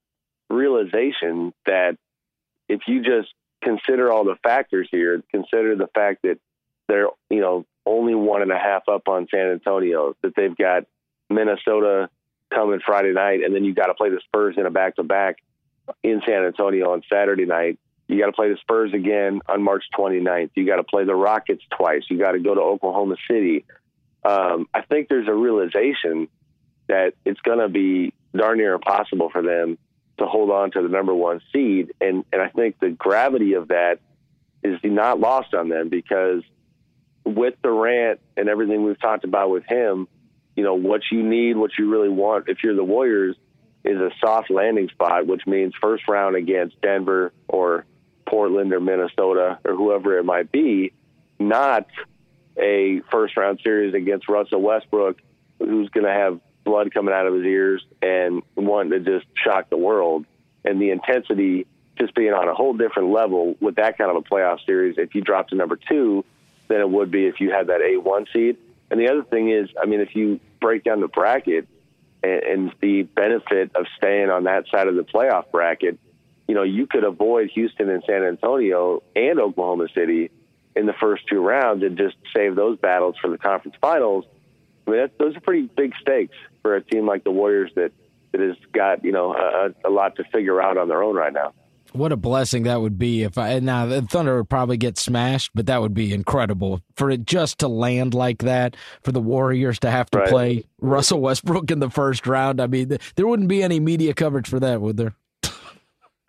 realization 0.49 1.53
that 1.65 1.97
if 2.69 2.81
you 2.87 3.01
just 3.01 3.33
consider 3.63 4.11
all 4.11 4.23
the 4.23 4.35
factors 4.43 4.87
here, 4.91 5.21
consider 5.31 5.75
the 5.75 5.87
fact 5.87 6.21
that 6.23 6.39
they're, 6.87 7.07
you 7.29 7.41
know, 7.41 7.65
only 7.85 8.15
one 8.15 8.41
and 8.41 8.51
a 8.51 8.57
half 8.57 8.83
up 8.87 9.07
on 9.07 9.27
San 9.33 9.51
Antonio, 9.51 10.15
that 10.21 10.33
they've 10.35 10.55
got 10.55 10.83
Minnesota 11.29 12.09
coming 12.53 12.79
Friday 12.85 13.13
night, 13.13 13.43
and 13.43 13.53
then 13.53 13.63
you 13.63 13.73
got 13.73 13.87
to 13.87 13.93
play 13.93 14.09
the 14.09 14.21
Spurs 14.25 14.55
in 14.57 14.65
a 14.65 14.71
back 14.71 14.95
to 14.95 15.03
back 15.03 15.37
in 16.03 16.21
San 16.25 16.43
Antonio 16.43 16.91
on 16.91 17.01
Saturday 17.11 17.45
night. 17.45 17.79
You 18.07 18.19
got 18.19 18.27
to 18.27 18.31
play 18.31 18.49
the 18.49 18.57
Spurs 18.61 18.93
again 18.93 19.41
on 19.47 19.61
March 19.61 19.83
29th. 19.97 20.51
You 20.55 20.65
got 20.65 20.77
to 20.77 20.83
play 20.83 21.03
the 21.03 21.15
Rockets 21.15 21.63
twice. 21.75 22.03
You 22.09 22.17
got 22.17 22.31
to 22.31 22.39
go 22.39 22.55
to 22.55 22.61
Oklahoma 22.61 23.17
City. 23.29 23.65
Um, 24.23 24.67
I 24.73 24.81
think 24.81 25.09
there's 25.09 25.27
a 25.27 25.33
realization 25.33 26.29
that 26.87 27.13
it's 27.25 27.39
going 27.41 27.59
to 27.59 27.67
be 27.67 28.13
darn 28.35 28.57
near 28.59 28.73
impossible 28.73 29.29
for 29.29 29.41
them 29.41 29.77
to 30.19 30.25
hold 30.25 30.51
on 30.51 30.71
to 30.71 30.81
the 30.81 30.87
number 30.87 31.13
one 31.13 31.41
seed. 31.51 31.93
And, 31.99 32.23
and 32.31 32.41
I 32.41 32.49
think 32.49 32.79
the 32.79 32.89
gravity 32.89 33.53
of 33.53 33.69
that 33.69 33.99
is 34.63 34.79
not 34.83 35.19
lost 35.19 35.53
on 35.53 35.69
them 35.69 35.89
because 35.89 36.43
with 37.25 37.55
Durant 37.61 38.19
and 38.35 38.49
everything 38.49 38.83
we've 38.83 38.99
talked 38.99 39.25
about 39.25 39.49
with 39.49 39.63
him, 39.65 40.07
you 40.55 40.63
know, 40.63 40.75
what 40.75 41.01
you 41.11 41.23
need, 41.23 41.57
what 41.57 41.71
you 41.77 41.89
really 41.89 42.09
want, 42.09 42.47
if 42.47 42.63
you're 42.63 42.75
the 42.75 42.83
Warriors, 42.83 43.35
is 43.83 43.97
a 43.97 44.09
soft 44.19 44.49
landing 44.49 44.89
spot, 44.89 45.27
which 45.27 45.45
means 45.45 45.73
first 45.79 46.07
round 46.07 46.35
against 46.35 46.81
Denver 46.81 47.31
or 47.47 47.85
Portland 48.27 48.73
or 48.73 48.79
Minnesota 48.79 49.59
or 49.65 49.75
whoever 49.75 50.17
it 50.17 50.23
might 50.23 50.51
be, 50.51 50.93
not 51.39 51.87
a 52.57 53.01
first 53.11 53.37
round 53.37 53.59
series 53.63 53.93
against 53.93 54.27
Russell 54.27 54.61
Westbrook, 54.61 55.17
who's 55.59 55.89
going 55.89 56.05
to 56.05 56.11
have 56.11 56.39
blood 56.63 56.93
coming 56.93 57.13
out 57.13 57.25
of 57.25 57.33
his 57.33 57.45
ears 57.45 57.85
and 58.01 58.43
wanting 58.55 58.91
to 58.91 58.99
just 58.99 59.25
shock 59.43 59.69
the 59.69 59.77
world. 59.77 60.25
And 60.65 60.81
the 60.81 60.91
intensity 60.91 61.65
just 61.97 62.13
being 62.13 62.33
on 62.33 62.47
a 62.47 62.53
whole 62.53 62.73
different 62.73 63.09
level 63.09 63.55
with 63.59 63.75
that 63.75 63.97
kind 63.97 64.11
of 64.11 64.17
a 64.17 64.21
playoff 64.21 64.63
series 64.65 64.95
if 64.97 65.15
you 65.15 65.21
drop 65.21 65.47
to 65.49 65.55
number 65.55 65.77
two 65.89 66.23
than 66.67 66.81
it 66.81 66.89
would 66.89 67.09
be 67.09 67.25
if 67.25 67.39
you 67.39 67.51
had 67.51 67.67
that 67.67 67.79
A1 67.79 68.31
seed. 68.33 68.57
And 68.91 68.99
the 68.99 69.09
other 69.09 69.23
thing 69.23 69.49
is, 69.49 69.69
I 69.81 69.85
mean, 69.85 70.01
if 70.01 70.15
you 70.15 70.39
break 70.59 70.83
down 70.83 71.01
the 71.01 71.07
bracket 71.07 71.67
and, 72.23 72.43
and 72.43 72.73
the 72.81 73.03
benefit 73.03 73.71
of 73.75 73.85
staying 73.97 74.29
on 74.29 74.43
that 74.43 74.65
side 74.69 74.87
of 74.87 74.95
the 74.95 75.03
playoff 75.03 75.49
bracket, 75.51 75.97
you 76.47 76.55
know, 76.55 76.63
you 76.63 76.87
could 76.87 77.03
avoid 77.03 77.49
Houston 77.53 77.89
and 77.89 78.03
San 78.07 78.23
Antonio 78.23 79.03
and 79.15 79.39
Oklahoma 79.39 79.87
City 79.93 80.31
in 80.75 80.85
the 80.85 80.93
first 80.93 81.27
two 81.27 81.41
rounds 81.41 81.83
and 81.83 81.97
just 81.97 82.15
save 82.35 82.55
those 82.55 82.77
battles 82.77 83.15
for 83.21 83.29
the 83.29 83.37
conference 83.37 83.75
finals. 83.81 84.25
I 84.87 84.91
mean, 84.91 85.07
those 85.19 85.35
are 85.35 85.41
pretty 85.41 85.69
big 85.75 85.93
stakes 86.01 86.35
for 86.61 86.75
a 86.75 86.81
team 86.81 87.05
like 87.05 87.23
the 87.23 87.31
Warriors 87.31 87.71
that 87.75 87.91
that 88.31 88.41
has 88.41 88.55
got 88.73 89.03
you 89.03 89.11
know 89.11 89.33
a, 89.33 89.87
a 89.87 89.89
lot 89.89 90.15
to 90.17 90.23
figure 90.25 90.61
out 90.61 90.77
on 90.77 90.87
their 90.87 91.03
own 91.03 91.15
right 91.15 91.33
now. 91.33 91.53
What 91.93 92.11
a 92.11 92.17
blessing 92.17 92.63
that 92.63 92.81
would 92.81 92.99
be 92.99 93.23
if 93.23 93.37
I 93.37 93.59
now 93.59 93.85
the 93.85 94.01
Thunder 94.01 94.37
would 94.37 94.49
probably 94.49 94.77
get 94.77 94.97
smashed, 94.97 95.51
but 95.55 95.65
that 95.65 95.81
would 95.81 95.93
be 95.93 96.13
incredible 96.13 96.81
for 96.95 97.09
it 97.09 97.25
just 97.25 97.59
to 97.59 97.67
land 97.67 98.13
like 98.13 98.39
that 98.39 98.75
for 99.03 99.11
the 99.11 99.21
Warriors 99.21 99.79
to 99.79 99.89
have 99.89 100.09
to 100.11 100.19
right. 100.19 100.29
play 100.29 100.63
Russell 100.79 101.21
Westbrook 101.21 101.71
in 101.71 101.79
the 101.79 101.89
first 101.89 102.27
round. 102.27 102.61
I 102.61 102.67
mean, 102.67 102.97
there 103.15 103.27
wouldn't 103.27 103.49
be 103.49 103.63
any 103.63 103.79
media 103.79 104.13
coverage 104.13 104.47
for 104.47 104.59
that, 104.59 104.81
would 104.81 104.97
there? 104.97 105.15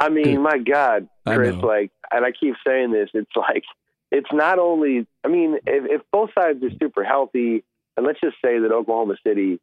I 0.00 0.08
mean, 0.10 0.42
my 0.42 0.58
God, 0.58 1.08
Chris, 1.26 1.56
like, 1.56 1.90
and 2.10 2.24
I 2.24 2.30
keep 2.30 2.54
saying 2.66 2.92
this, 2.92 3.10
it's 3.14 3.30
like 3.36 3.64
it's 4.10 4.32
not 4.32 4.58
only. 4.58 5.06
I 5.24 5.28
mean, 5.28 5.56
if, 5.66 6.00
if 6.00 6.02
both 6.12 6.30
sides 6.38 6.62
are 6.62 6.70
super 6.80 7.04
healthy, 7.04 7.64
and 7.96 8.06
let's 8.06 8.20
just 8.20 8.36
say 8.44 8.58
that 8.60 8.72
Oklahoma 8.72 9.16
City 9.26 9.60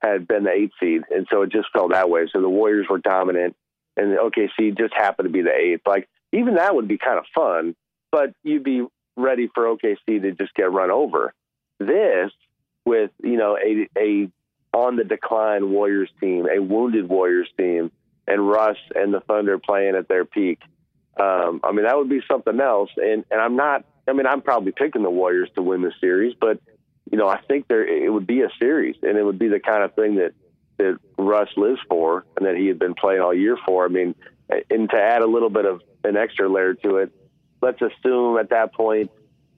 had 0.00 0.26
been 0.26 0.44
the 0.44 0.50
eighth 0.50 0.72
seed, 0.80 1.02
and 1.10 1.26
so 1.30 1.42
it 1.42 1.52
just 1.52 1.68
felt 1.72 1.92
that 1.92 2.10
way. 2.10 2.26
So 2.32 2.40
the 2.40 2.48
Warriors 2.48 2.86
were 2.88 2.98
dominant 2.98 3.56
and 3.96 4.16
OKC 4.16 4.76
just 4.76 4.94
happened 4.94 5.28
to 5.28 5.32
be 5.32 5.42
the 5.42 5.54
eighth. 5.54 5.82
Like 5.86 6.08
even 6.32 6.54
that 6.54 6.74
would 6.74 6.88
be 6.88 6.98
kind 6.98 7.18
of 7.18 7.24
fun, 7.34 7.74
but 8.10 8.34
you'd 8.42 8.64
be 8.64 8.86
ready 9.16 9.48
for 9.54 9.64
OKC 9.64 10.22
to 10.22 10.32
just 10.32 10.54
get 10.54 10.72
run 10.72 10.90
over. 10.90 11.32
This 11.78 12.30
with 12.84 13.10
you 13.22 13.36
know 13.36 13.56
a 13.56 13.88
a 13.98 14.30
on 14.76 14.96
the 14.96 15.04
decline 15.04 15.70
Warriors 15.70 16.10
team, 16.20 16.46
a 16.48 16.60
wounded 16.60 17.08
Warriors 17.08 17.48
team, 17.56 17.92
and 18.26 18.48
Russ 18.48 18.76
and 18.94 19.12
the 19.12 19.20
Thunder 19.20 19.58
playing 19.58 19.94
at 19.96 20.08
their 20.08 20.24
peak. 20.24 20.60
Um, 21.20 21.60
I 21.62 21.72
mean 21.72 21.84
that 21.84 21.96
would 21.96 22.08
be 22.08 22.20
something 22.28 22.60
else. 22.60 22.90
And 22.96 23.24
and 23.30 23.40
I'm 23.40 23.56
not. 23.56 23.84
I 24.08 24.12
mean 24.12 24.26
I'm 24.26 24.42
probably 24.42 24.72
picking 24.72 25.02
the 25.02 25.10
Warriors 25.10 25.50
to 25.54 25.62
win 25.62 25.82
the 25.82 25.92
series, 26.00 26.34
but 26.40 26.60
you 27.10 27.18
know 27.18 27.28
I 27.28 27.40
think 27.42 27.68
there 27.68 27.86
it 27.86 28.12
would 28.12 28.26
be 28.26 28.42
a 28.42 28.48
series, 28.58 28.96
and 29.02 29.16
it 29.16 29.24
would 29.24 29.38
be 29.38 29.48
the 29.48 29.60
kind 29.60 29.82
of 29.82 29.94
thing 29.94 30.16
that 30.16 30.32
that 30.78 30.98
Russ 31.16 31.48
lives 31.56 31.80
for 31.88 32.24
and 32.36 32.46
that 32.46 32.56
he 32.56 32.66
had 32.66 32.78
been 32.78 32.94
playing 32.94 33.20
all 33.20 33.34
year 33.34 33.56
for. 33.64 33.84
I 33.84 33.88
mean, 33.88 34.14
and 34.70 34.90
to 34.90 34.96
add 34.96 35.22
a 35.22 35.26
little 35.26 35.50
bit 35.50 35.64
of 35.66 35.82
an 36.02 36.16
extra 36.16 36.48
layer 36.48 36.74
to 36.74 36.96
it, 36.96 37.12
let's 37.62 37.80
assume 37.80 38.38
at 38.38 38.50
that 38.50 38.74
point 38.74 39.10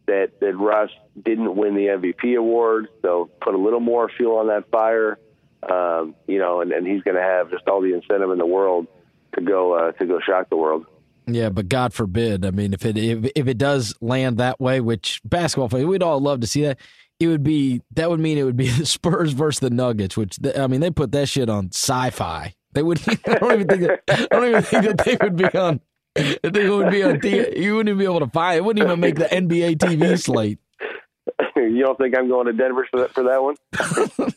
that 0.07 0.41
that 0.41 0.57
Russ 0.57 0.91
didn't 1.25 1.57
win 1.57 1.75
the 1.75 1.87
MVP 1.87 2.37
award, 2.37 2.89
so 3.03 3.31
put 3.41 3.55
a 3.55 3.59
little 3.59 3.81
more 3.81 4.09
fuel 4.09 4.39
on 4.39 4.49
that 4.49 4.71
fire. 4.71 5.19
Um, 5.71 6.15
you 6.27 6.39
know, 6.39 6.61
and, 6.61 6.73
and 6.73 6.87
he's 6.87 7.03
going 7.03 7.17
to 7.17 7.23
have 7.23 7.51
just 7.51 7.67
all 7.67 7.81
the 7.81 7.95
incentive 7.95 8.31
in 8.31 8.39
the 8.39 8.47
world 8.47 8.87
to 9.35 9.43
go 9.43 9.75
uh, 9.75 9.93
to 9.93 10.07
go 10.07 10.21
shock 10.21 10.49
the 10.49 10.57
world. 10.57 10.87
Yeah, 11.27 11.49
but 11.49 11.69
God 11.69 11.93
forbid. 11.93 12.47
I 12.47 12.51
mean, 12.53 12.73
if 12.73 12.85
it 12.85 12.97
if, 12.97 13.31
if 13.35 13.49
it 13.49 13.59
does 13.59 13.95
land 14.01 14.39
that 14.39 14.61
way, 14.61 14.81
which 14.81 15.21
basketball 15.25 15.69
fans 15.69 15.85
we'd 15.85 16.03
all 16.03 16.21
love 16.21 16.41
to 16.41 16.47
see 16.47 16.63
that 16.63 16.79
it 17.19 17.29
would 17.29 17.43
be 17.43 17.83
that 17.95 18.11
would 18.11 18.21
mean 18.21 18.39
it 18.39 18.45
would 18.45 18.57
be 18.57 18.69
the 18.79 18.87
Spurs 18.87 19.33
versus 19.33 19.61
the 19.61 19.71
Nuggets, 19.71 20.17
which 20.17 20.39
I 20.57 20.67
mean 20.67 20.81
they 20.81 20.91
put 20.91 21.13
that 21.13 21.29
shit 21.29 21.49
on 21.49 21.71
sci-fi. 21.73 22.55
They 22.73 22.83
would. 22.83 23.01
I 23.27 23.35
don't 23.35 23.53
even 23.53 23.69
think. 23.69 23.83
That, 23.83 24.29
I 24.31 24.37
don't 24.37 24.49
even 24.49 24.63
think 24.63 24.85
that 24.85 24.99
they 25.05 25.17
would 25.21 25.37
be 25.37 25.47
on. 25.47 25.81
It 26.15 26.43
would 26.71 26.91
be 26.91 27.03
on. 27.03 27.21
You 27.23 27.77
wouldn't 27.77 27.89
even 27.89 27.99
be 27.99 28.05
able 28.05 28.21
to 28.21 28.29
find. 28.29 28.57
It 28.57 28.65
wouldn't 28.65 28.85
even 28.85 29.01
make 29.01 29.17
the 29.17 29.25
NBA 29.25 29.77
TV 29.77 30.21
slate. 30.21 30.59
You 31.57 31.83
don't 31.83 31.99
think 31.99 32.17
I'm 32.17 32.29
going 32.29 32.47
to 32.47 32.53
Denver 32.53 32.87
for 32.91 33.01
that 33.01 33.13
for 33.13 33.25
that 33.25 33.43
one? 33.43 33.57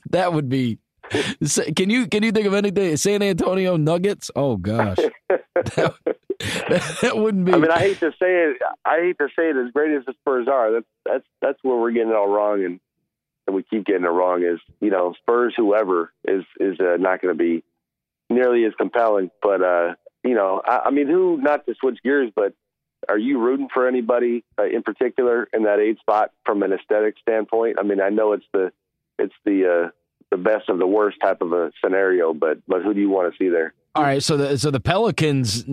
that 0.09 0.33
would 0.33 0.49
be. 0.49 0.79
Can 1.75 1.89
you 1.89 2.07
can 2.07 2.23
you 2.23 2.31
think 2.31 2.45
of 2.45 2.53
anything? 2.53 2.95
San 2.97 3.23
Antonio 3.23 3.77
Nuggets? 3.77 4.29
Oh 4.35 4.57
gosh, 4.57 4.97
that, 5.55 5.95
that 7.01 7.17
wouldn't 7.17 7.45
be. 7.45 7.53
I 7.53 7.57
mean, 7.57 7.71
I 7.71 7.79
hate 7.79 7.99
to 8.01 8.11
say 8.11 8.43
it. 8.45 8.57
I 8.85 8.99
hate 8.99 9.17
to 9.17 9.27
say 9.29 9.49
it. 9.49 9.57
As 9.57 9.71
great 9.71 9.95
as 9.95 10.05
the 10.05 10.13
Spurs 10.21 10.47
are, 10.47 10.71
that's 10.71 10.85
that's 11.05 11.25
that's 11.41 11.59
where 11.63 11.77
we're 11.77 11.91
getting 11.91 12.09
it 12.09 12.15
all 12.15 12.29
wrong, 12.29 12.63
and 12.63 12.79
and 13.47 13.55
we 13.55 13.63
keep 13.63 13.85
getting 13.85 14.03
it 14.03 14.09
wrong. 14.09 14.43
Is 14.43 14.59
you 14.79 14.91
know 14.91 15.15
Spurs, 15.19 15.53
whoever 15.57 16.13
is 16.27 16.43
is 16.59 16.79
uh, 16.79 16.97
not 16.97 17.21
going 17.21 17.35
to 17.35 17.37
be 17.37 17.63
nearly 18.29 18.65
as 18.65 18.73
compelling. 18.77 19.31
But 19.41 19.63
uh, 19.63 19.95
you 20.23 20.35
know, 20.35 20.61
I, 20.63 20.81
I 20.85 20.91
mean, 20.91 21.07
who? 21.07 21.37
Not 21.41 21.65
to 21.65 21.73
switch 21.79 21.97
gears, 22.03 22.31
but 22.35 22.53
are 23.07 23.17
you 23.17 23.39
rooting 23.39 23.69
for 23.73 23.87
anybody 23.87 24.43
uh, 24.59 24.65
in 24.65 24.83
particular 24.83 25.47
in 25.53 25.63
that 25.63 25.79
eight 25.79 25.99
spot 25.99 26.31
from 26.45 26.63
an 26.63 26.73
aesthetic 26.73 27.15
standpoint? 27.21 27.77
I 27.79 27.83
mean, 27.83 28.01
I 28.01 28.09
know 28.09 28.33
it's 28.33 28.45
the 28.53 28.71
it's 29.17 29.33
the 29.45 29.87
uh, 29.87 29.89
the 30.31 30.37
best 30.37 30.69
of 30.69 30.79
the 30.79 30.87
worst 30.87 31.17
type 31.21 31.41
of 31.41 31.53
a 31.53 31.71
scenario, 31.83 32.33
but 32.33 32.59
but 32.67 32.81
who 32.81 32.93
do 32.93 32.99
you 32.99 33.09
want 33.09 33.31
to 33.31 33.37
see 33.37 33.49
there? 33.49 33.73
All 33.95 34.03
right, 34.03 34.21
so 34.21 34.37
the 34.37 34.57
so 34.57 34.69
the 34.69 34.79
Pelicans 34.79 35.65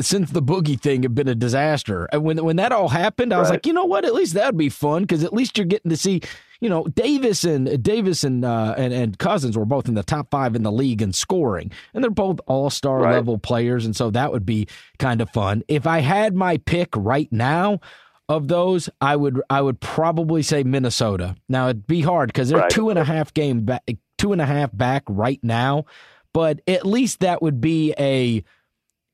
since 0.00 0.30
the 0.30 0.42
boogie 0.42 0.78
thing 0.78 1.02
have 1.04 1.14
been 1.14 1.28
a 1.28 1.34
disaster. 1.34 2.04
And 2.12 2.22
when 2.22 2.44
when 2.44 2.56
that 2.56 2.70
all 2.70 2.88
happened, 2.88 3.32
I 3.32 3.38
was 3.38 3.48
right. 3.48 3.54
like, 3.54 3.66
you 3.66 3.72
know 3.72 3.86
what? 3.86 4.04
At 4.04 4.14
least 4.14 4.34
that'd 4.34 4.58
be 4.58 4.68
fun 4.68 5.02
because 5.02 5.24
at 5.24 5.32
least 5.32 5.56
you're 5.56 5.66
getting 5.66 5.90
to 5.90 5.96
see, 5.96 6.20
you 6.60 6.68
know, 6.68 6.84
Davis 6.84 7.44
and 7.44 7.82
Davis 7.82 8.24
and 8.24 8.44
uh, 8.44 8.74
and 8.76 8.92
and 8.92 9.18
Cousins 9.18 9.56
were 9.56 9.64
both 9.64 9.88
in 9.88 9.94
the 9.94 10.02
top 10.02 10.30
five 10.30 10.54
in 10.54 10.62
the 10.62 10.72
league 10.72 11.00
in 11.00 11.14
scoring, 11.14 11.72
and 11.94 12.04
they're 12.04 12.10
both 12.10 12.40
all 12.46 12.68
star 12.68 13.00
right. 13.00 13.14
level 13.14 13.38
players, 13.38 13.86
and 13.86 13.96
so 13.96 14.10
that 14.10 14.30
would 14.32 14.44
be 14.44 14.68
kind 14.98 15.22
of 15.22 15.30
fun. 15.30 15.62
If 15.66 15.86
I 15.86 16.00
had 16.00 16.36
my 16.36 16.58
pick 16.58 16.90
right 16.94 17.32
now, 17.32 17.80
of 18.28 18.48
those, 18.48 18.88
I 19.00 19.16
would 19.16 19.40
I 19.50 19.60
would 19.60 19.80
probably 19.80 20.42
say 20.42 20.62
Minnesota. 20.62 21.36
Now 21.48 21.68
it'd 21.68 21.86
be 21.86 22.00
hard 22.00 22.28
because 22.28 22.48
they're 22.48 22.60
right. 22.60 22.70
two 22.70 22.90
and 22.90 22.98
a 22.98 23.04
half 23.04 23.34
game 23.34 23.64
back, 23.64 23.82
two 24.18 24.32
and 24.32 24.40
a 24.40 24.46
half 24.46 24.70
back 24.76 25.02
right 25.08 25.40
now 25.42 25.84
but 26.32 26.60
at 26.66 26.86
least 26.86 27.20
that 27.20 27.42
would 27.42 27.60
be 27.60 27.94
a 27.98 28.42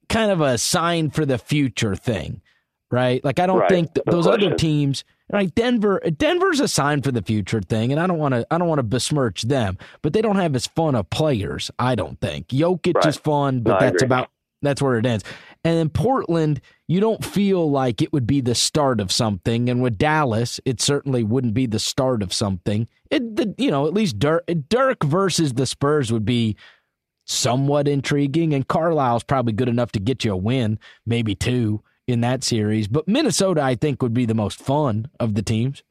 kind 0.09 0.31
of 0.31 0.41
a 0.41 0.59
sign 0.59 1.11
for 1.11 1.27
the 1.27 1.39
future 1.39 1.97
thing, 1.97 2.41
right? 2.91 3.23
Like 3.25 3.39
I 3.39 3.47
don't 3.47 3.59
right. 3.59 3.71
think 3.71 3.95
th- 3.95 4.05
those 4.07 4.27
other 4.27 4.55
teams, 4.55 5.05
like 5.31 5.55
Denver, 5.55 6.01
Denver's 6.17 6.61
a 6.61 6.69
sign 6.69 7.03
for 7.03 7.13
the 7.13 7.23
future 7.23 7.61
thing, 7.61 7.93
and 7.93 8.01
I 8.01 8.07
don't 8.07 8.19
want 8.19 8.35
to, 8.35 8.47
I 8.51 8.59
don't 8.59 8.69
want 8.69 8.79
to 8.79 8.85
besmirch 8.85 9.43
them, 9.43 9.79
but 10.03 10.13
they 10.13 10.23
don't 10.23 10.37
have 10.37 10.55
as 10.55 10.67
fun 10.67 10.95
of 10.95 11.11
players. 11.11 11.71
I 11.79 11.95
don't 11.95 12.21
think 12.21 12.49
Jokic 12.49 12.95
right. 12.95 13.07
is 13.07 13.17
fun, 13.17 13.61
but 13.61 13.81
no, 13.81 13.81
that's 13.81 14.03
about 14.03 14.31
that's 14.63 14.81
where 14.81 14.97
it 14.97 15.07
ends. 15.07 15.25
And 15.65 15.77
then 15.77 15.89
Portland, 15.89 16.61
you 16.89 17.01
don't 17.01 17.23
feel 17.23 17.71
like 17.71 18.01
it 18.01 18.13
would 18.15 18.27
be 18.27 18.41
the 18.41 18.55
start 18.55 18.99
of 18.99 19.13
something. 19.13 19.69
And 19.69 19.83
with 19.83 19.99
Dallas, 19.99 20.59
it 20.65 20.81
certainly 20.81 21.23
wouldn't 21.23 21.53
be 21.53 21.67
the 21.67 21.79
start 21.79 22.23
of 22.23 22.33
something. 22.33 22.89
It, 23.11 23.37
the, 23.37 23.55
you 23.59 23.71
know, 23.71 23.87
at 23.87 23.93
least 23.93 24.19
Dirk, 24.19 24.45
Dirk 24.71 25.05
versus 25.05 25.53
the 25.53 25.67
Spurs 25.67 26.11
would 26.11 26.25
be 26.25 26.57
somewhat 27.27 27.87
intriguing. 27.87 28.55
And 28.55 28.67
Carlisle's 28.67 29.23
probably 29.23 29.53
good 29.53 29.69
enough 29.69 29.93
to 29.93 30.01
get 30.01 30.25
you 30.25 30.33
a 30.33 30.37
win, 30.37 30.79
maybe 31.05 31.35
two 31.35 31.83
in 32.07 32.23
that 32.23 32.43
series. 32.43 32.89
But 32.89 33.07
Minnesota, 33.07 33.61
I 33.61 33.75
think, 33.75 34.03
would 34.03 34.15
be 34.15 34.25
the 34.25 34.35
most 34.35 34.59
fun 34.59 35.09
of 35.21 35.35
the 35.35 35.43
teams. 35.43 35.83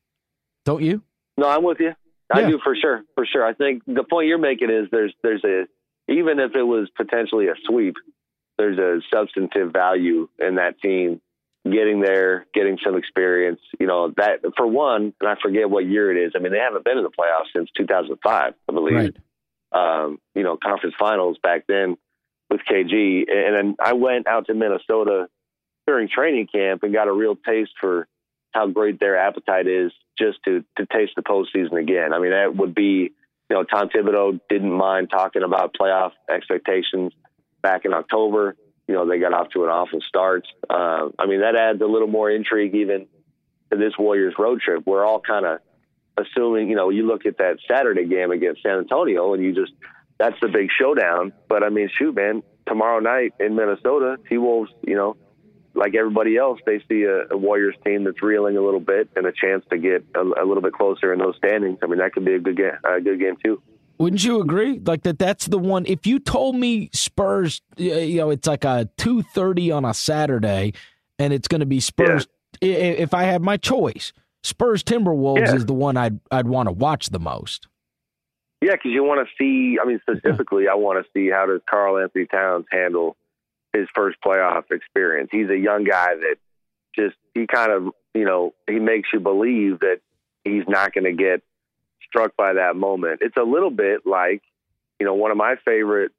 Don't 0.66 0.82
you? 0.82 1.04
No, 1.38 1.48
I'm 1.48 1.63
with 1.63 1.80
you. 1.80 1.94
I 2.34 2.42
yeah. 2.42 2.48
do 2.48 2.60
for 2.63 2.75
sure, 2.75 3.04
for 3.13 3.25
sure. 3.25 3.46
I 3.46 3.54
think 3.54 3.84
the 3.86 4.04
point 4.04 4.27
you're 4.27 4.38
making 4.38 4.70
is 4.70 4.88
there's 4.92 5.13
there's 5.24 5.44
a 5.46 5.63
even 6.12 6.39
if 6.39 6.56
it 6.56 6.63
was 6.63 6.89
potentially 6.98 7.48
a 7.48 7.54
sweep, 7.66 7.96
there's 8.58 8.78
a 8.78 9.02
substantive 9.14 9.72
value 9.72 10.28
in 10.40 10.56
that 10.56 10.80
team 10.82 11.22
getting 11.64 12.00
there, 12.00 12.46
getting 12.54 12.78
some 12.84 12.96
experience. 12.96 13.60
You 13.80 13.88
know 13.88 14.14
that 14.18 14.42
for 14.56 14.68
one, 14.68 15.14
and 15.20 15.30
I 15.30 15.36
forget 15.42 15.70
what 15.70 15.86
year 15.86 16.12
it 16.16 16.26
is. 16.28 16.34
I 16.36 16.40
mean, 16.40 16.52
they 16.52 16.60
haven't 16.60 16.86
been 16.86 16.98
in 16.98 17.04
the 17.04 17.10
playoffs 17.10 17.52
since 17.56 17.70
2005, 17.78 18.54
I 18.70 18.74
believe. 18.74 18.96
Right 18.96 19.16
um, 19.72 20.20
you 20.36 20.44
know, 20.44 20.58
conference 20.62 20.96
finals 20.98 21.38
back 21.42 21.66
then 21.68 21.98
with 22.50 22.62
KG. 22.70 23.26
And 23.30 23.56
then 23.56 23.76
I 23.80 23.94
went 23.94 24.28
out 24.28 24.48
to 24.48 24.54
Minnesota 24.54 25.28
during 25.86 26.10
training 26.10 26.48
camp 26.48 26.84
and 26.84 26.94
got 26.94 27.08
a 27.08 27.14
real 27.14 27.36
taste 27.36 27.72
for 27.80 28.08
how 28.52 28.68
great 28.68 29.00
their 29.00 29.18
appetite 29.18 29.68
is 29.68 29.92
just 30.18 30.40
to, 30.46 30.64
to 30.78 30.86
taste 30.86 31.14
the 31.16 31.22
postseason 31.22 31.80
again. 31.80 32.14
I 32.14 32.20
mean, 32.20 32.32
that 32.32 32.56
would 32.56 32.74
be, 32.74 33.12
you 33.50 33.56
know, 33.56 33.64
Tom 33.64 33.90
Thibodeau 33.90 34.40
didn't 34.50 34.72
mind 34.72 35.10
talking 35.10 35.44
about 35.44 35.76
playoff 35.80 36.12
expectations 36.30 37.14
back 37.62 37.86
in 37.86 37.94
October. 37.94 38.56
You 38.88 38.96
know, 38.96 39.08
they 39.08 39.20
got 39.20 39.34
off 39.34 39.50
to 39.50 39.64
an 39.64 39.70
awful 39.70 40.00
start. 40.02 40.48
Uh, 40.70 41.10
I 41.20 41.26
mean, 41.26 41.42
that 41.42 41.56
adds 41.56 41.82
a 41.82 41.86
little 41.86 42.08
more 42.08 42.32
intrigue 42.32 42.74
even 42.76 43.08
to 43.72 43.78
this 43.78 43.94
Warriors 43.98 44.36
road 44.40 44.62
trip. 44.62 44.84
We're 44.86 45.06
all 45.06 45.20
kind 45.20 45.46
of 45.46 45.60
assuming, 46.18 46.70
you 46.70 46.76
know, 46.76 46.90
you 46.90 47.06
look 47.06 47.26
at 47.26 47.38
that 47.38 47.58
Saturday 47.70 48.06
game 48.06 48.32
against 48.32 48.64
San 48.64 48.78
Antonio 48.78 49.34
and 49.34 49.44
you 49.44 49.54
just 49.54 49.74
that's 50.18 50.40
the 50.42 50.48
big 50.48 50.70
showdown. 50.72 51.34
But 51.48 51.64
I 51.64 51.70
mean, 51.70 51.90
shoot, 51.96 52.16
man, 52.16 52.44
tomorrow 52.66 53.00
night 53.00 53.34
in 53.40 53.56
Minnesota, 53.56 54.18
T 54.28 54.38
Wolves, 54.38 54.72
you 54.86 54.96
know, 54.96 55.16
like 55.74 55.96
everybody 55.96 56.38
else, 56.38 56.60
they 56.66 56.80
see 56.90 57.04
a, 57.04 57.28
a, 57.34 57.38
Warriors 57.38 57.76
team 57.86 58.04
that's 58.04 58.22
reeling 58.22 58.58
a 58.58 58.62
little 58.62 58.80
bit 58.80 59.10
and 59.16 59.28
a 59.28 59.32
chance 59.32 59.64
to 59.70 59.78
get 59.78 60.04
a, 60.16 60.22
a, 60.22 60.46
little 60.46 60.62
bit 60.62 60.74
closer 60.74 61.14
in 61.14 61.20
those 61.20 61.36
standings. 61.38 61.78
I 61.84 61.86
mean, 61.88 62.00
that 62.00 62.14
could 62.14 62.26
be 62.26 62.34
a 62.34 62.40
good 62.40 62.58
game, 62.58 62.72
a 62.84 63.00
good 63.00 63.20
game 63.20 63.38
too. 63.44 63.62
Wouldn't 63.98 64.24
you 64.24 64.42
agree? 64.42 64.80
Like 64.80 65.04
that 65.04 65.18
that's 65.18 65.48
the 65.48 65.58
one 65.58 65.86
if 65.88 66.06
you 66.06 66.20
told 66.20 66.56
me 66.56 66.89
Spurs 66.94 67.62
you 67.77 68.18
know 68.18 68.30
it's 68.30 68.48
like 68.48 68.63
a 68.63 68.89
2:30 68.98 69.75
on 69.75 69.86
a 69.86 69.94
Saturday 69.94 70.74
and 71.20 71.34
it's 71.34 71.48
going 71.48 71.62
to 71.62 71.66
be 71.66 71.80
Spurs 71.80 72.27
yeah. 72.62 72.75
if 72.75 73.13
I 73.13 73.24
had 73.24 73.42
my 73.42 73.58
choice. 73.58 74.13
Spurs 74.44 74.84
Timberwolves 74.84 75.39
yeah. 75.39 75.56
is 75.56 75.66
the 75.66 75.74
one 75.74 75.98
I'd 75.98 76.20
I'd 76.32 76.48
want 76.48 76.68
to 76.68 76.72
watch 76.72 77.10
the 77.10 77.20
most. 77.20 77.68
Yeah, 78.62 78.72
because 78.72 78.92
you 78.92 79.04
want 79.04 79.27
to 79.27 79.34
see. 79.38 79.77
I 79.82 79.86
mean, 79.86 80.00
specifically, 80.01 80.66
yeah. 80.66 80.72
I 80.72 80.75
want 80.75 81.04
to 81.04 81.12
see 81.13 81.30
how 81.30 81.46
does 81.46 81.62
Karl-Anthony 81.70 82.25
Towns 82.25 82.66
handle 82.72 83.16
his 83.72 83.88
first 83.94 84.18
playoff 84.25 84.72
experience. 84.72 85.30
He's 85.32 85.50
a 85.50 85.58
young 85.58 85.84
guy 85.84 86.16
that 86.16 86.38
just 86.96 87.16
he 87.36 87.46
kind 87.46 87.72
of 87.72 87.89
you 88.16 88.25
know 88.25 88.54
he 88.68 88.80
makes 88.80 89.10
you 89.13 89.20
believe 89.20 89.80
that 89.82 90.00
he's 90.44 90.63
not 90.68 90.94
going 90.94 91.04
to 91.04 91.13
get 91.13 91.44
struck 92.08 92.36
by 92.36 92.54
that 92.54 92.76
moment. 92.76 93.20
It's 93.22 93.38
a 93.38 93.44
little 93.44 93.72
bit 93.72 94.06
like 94.06 94.42
you 95.00 95.06
know 95.06 95.14
one 95.14 95.32
of 95.32 95.38
my 95.38 95.56
favorite, 95.66 96.12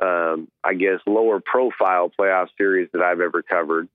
um, 0.00 0.48
I 0.62 0.74
guess, 0.74 1.00
lower 1.06 1.40
profile 1.40 2.10
playoff 2.18 2.48
series 2.58 2.88
that 2.92 3.02
I've 3.02 3.20
ever 3.20 3.42
covered 3.42 3.88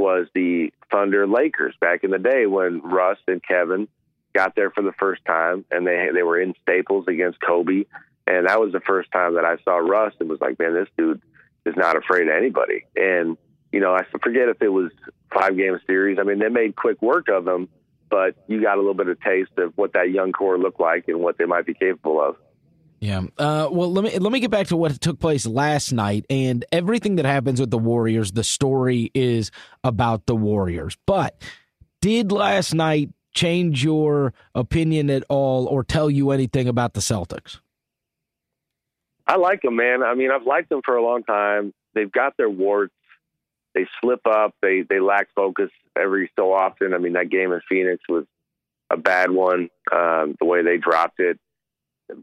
was 0.00 0.26
the 0.34 0.72
Thunder 0.90 1.26
Lakers 1.26 1.74
back 1.80 2.04
in 2.04 2.10
the 2.10 2.18
day 2.18 2.46
when 2.46 2.80
Russ 2.80 3.18
and 3.28 3.42
Kevin 3.42 3.86
got 4.34 4.54
there 4.54 4.70
for 4.70 4.82
the 4.82 4.92
first 4.98 5.24
time 5.24 5.64
and 5.70 5.86
they 5.86 6.08
they 6.14 6.22
were 6.22 6.40
in 6.40 6.54
Staples 6.62 7.06
against 7.08 7.40
Kobe. 7.40 7.84
And 8.26 8.46
that 8.46 8.60
was 8.60 8.72
the 8.72 8.80
first 8.80 9.10
time 9.12 9.34
that 9.34 9.44
I 9.44 9.56
saw 9.64 9.76
Russ 9.76 10.14
and 10.20 10.28
was 10.28 10.40
like 10.40 10.58
man 10.58 10.74
this 10.74 10.88
dude 10.96 11.20
is 11.66 11.76
not 11.76 11.96
afraid 11.96 12.28
of 12.28 12.34
anybody. 12.34 12.86
And 12.96 13.36
you 13.72 13.80
know 13.80 13.94
I 13.94 14.04
forget 14.22 14.48
if 14.48 14.62
it 14.62 14.68
was 14.68 14.90
five 15.32 15.56
game 15.56 15.78
series. 15.86 16.18
I 16.18 16.22
mean 16.22 16.38
they 16.38 16.48
made 16.48 16.76
quick 16.76 17.00
work 17.02 17.28
of 17.28 17.46
him 17.46 17.68
but 18.10 18.34
you 18.48 18.60
got 18.60 18.74
a 18.74 18.80
little 18.80 18.94
bit 18.94 19.08
of 19.08 19.20
taste 19.20 19.52
of 19.58 19.72
what 19.76 19.92
that 19.92 20.10
young 20.10 20.32
core 20.32 20.58
looked 20.58 20.80
like 20.80 21.04
and 21.08 21.20
what 21.20 21.38
they 21.38 21.44
might 21.46 21.64
be 21.64 21.74
capable 21.74 22.20
of 22.20 22.36
yeah. 23.00 23.22
Uh, 23.38 23.68
well, 23.72 23.90
let 23.90 24.04
me 24.04 24.18
let 24.18 24.30
me 24.30 24.40
get 24.40 24.50
back 24.50 24.66
to 24.66 24.76
what 24.76 25.00
took 25.00 25.18
place 25.18 25.46
last 25.46 25.90
night 25.90 26.26
and 26.28 26.66
everything 26.70 27.16
that 27.16 27.24
happens 27.24 27.58
with 27.58 27.70
the 27.70 27.78
Warriors. 27.78 28.32
The 28.32 28.44
story 28.44 29.10
is 29.14 29.50
about 29.82 30.26
the 30.26 30.36
Warriors, 30.36 30.98
but 31.06 31.40
did 32.02 32.30
last 32.30 32.74
night 32.74 33.08
change 33.32 33.82
your 33.82 34.34
opinion 34.54 35.08
at 35.08 35.24
all 35.30 35.66
or 35.66 35.82
tell 35.82 36.10
you 36.10 36.30
anything 36.30 36.68
about 36.68 36.92
the 36.92 37.00
Celtics? 37.00 37.58
I 39.26 39.36
like 39.36 39.62
them, 39.62 39.76
man. 39.76 40.02
I 40.02 40.14
mean, 40.14 40.30
I've 40.30 40.46
liked 40.46 40.68
them 40.68 40.82
for 40.84 40.96
a 40.96 41.02
long 41.02 41.22
time. 41.22 41.72
They've 41.94 42.10
got 42.10 42.36
their 42.36 42.50
warts. 42.50 42.92
They 43.74 43.86
slip 44.02 44.26
up. 44.26 44.54
They 44.60 44.82
they 44.86 45.00
lack 45.00 45.28
focus 45.34 45.70
every 45.96 46.30
so 46.36 46.52
often. 46.52 46.94
I 46.94 46.98
mean, 46.98 47.14
that 47.14 47.30
game 47.30 47.52
in 47.52 47.60
Phoenix 47.68 48.02
was 48.08 48.24
a 48.90 48.96
bad 48.96 49.30
one. 49.30 49.68
Um, 49.92 50.36
the 50.40 50.46
way 50.46 50.62
they 50.62 50.76
dropped 50.76 51.20
it, 51.20 51.38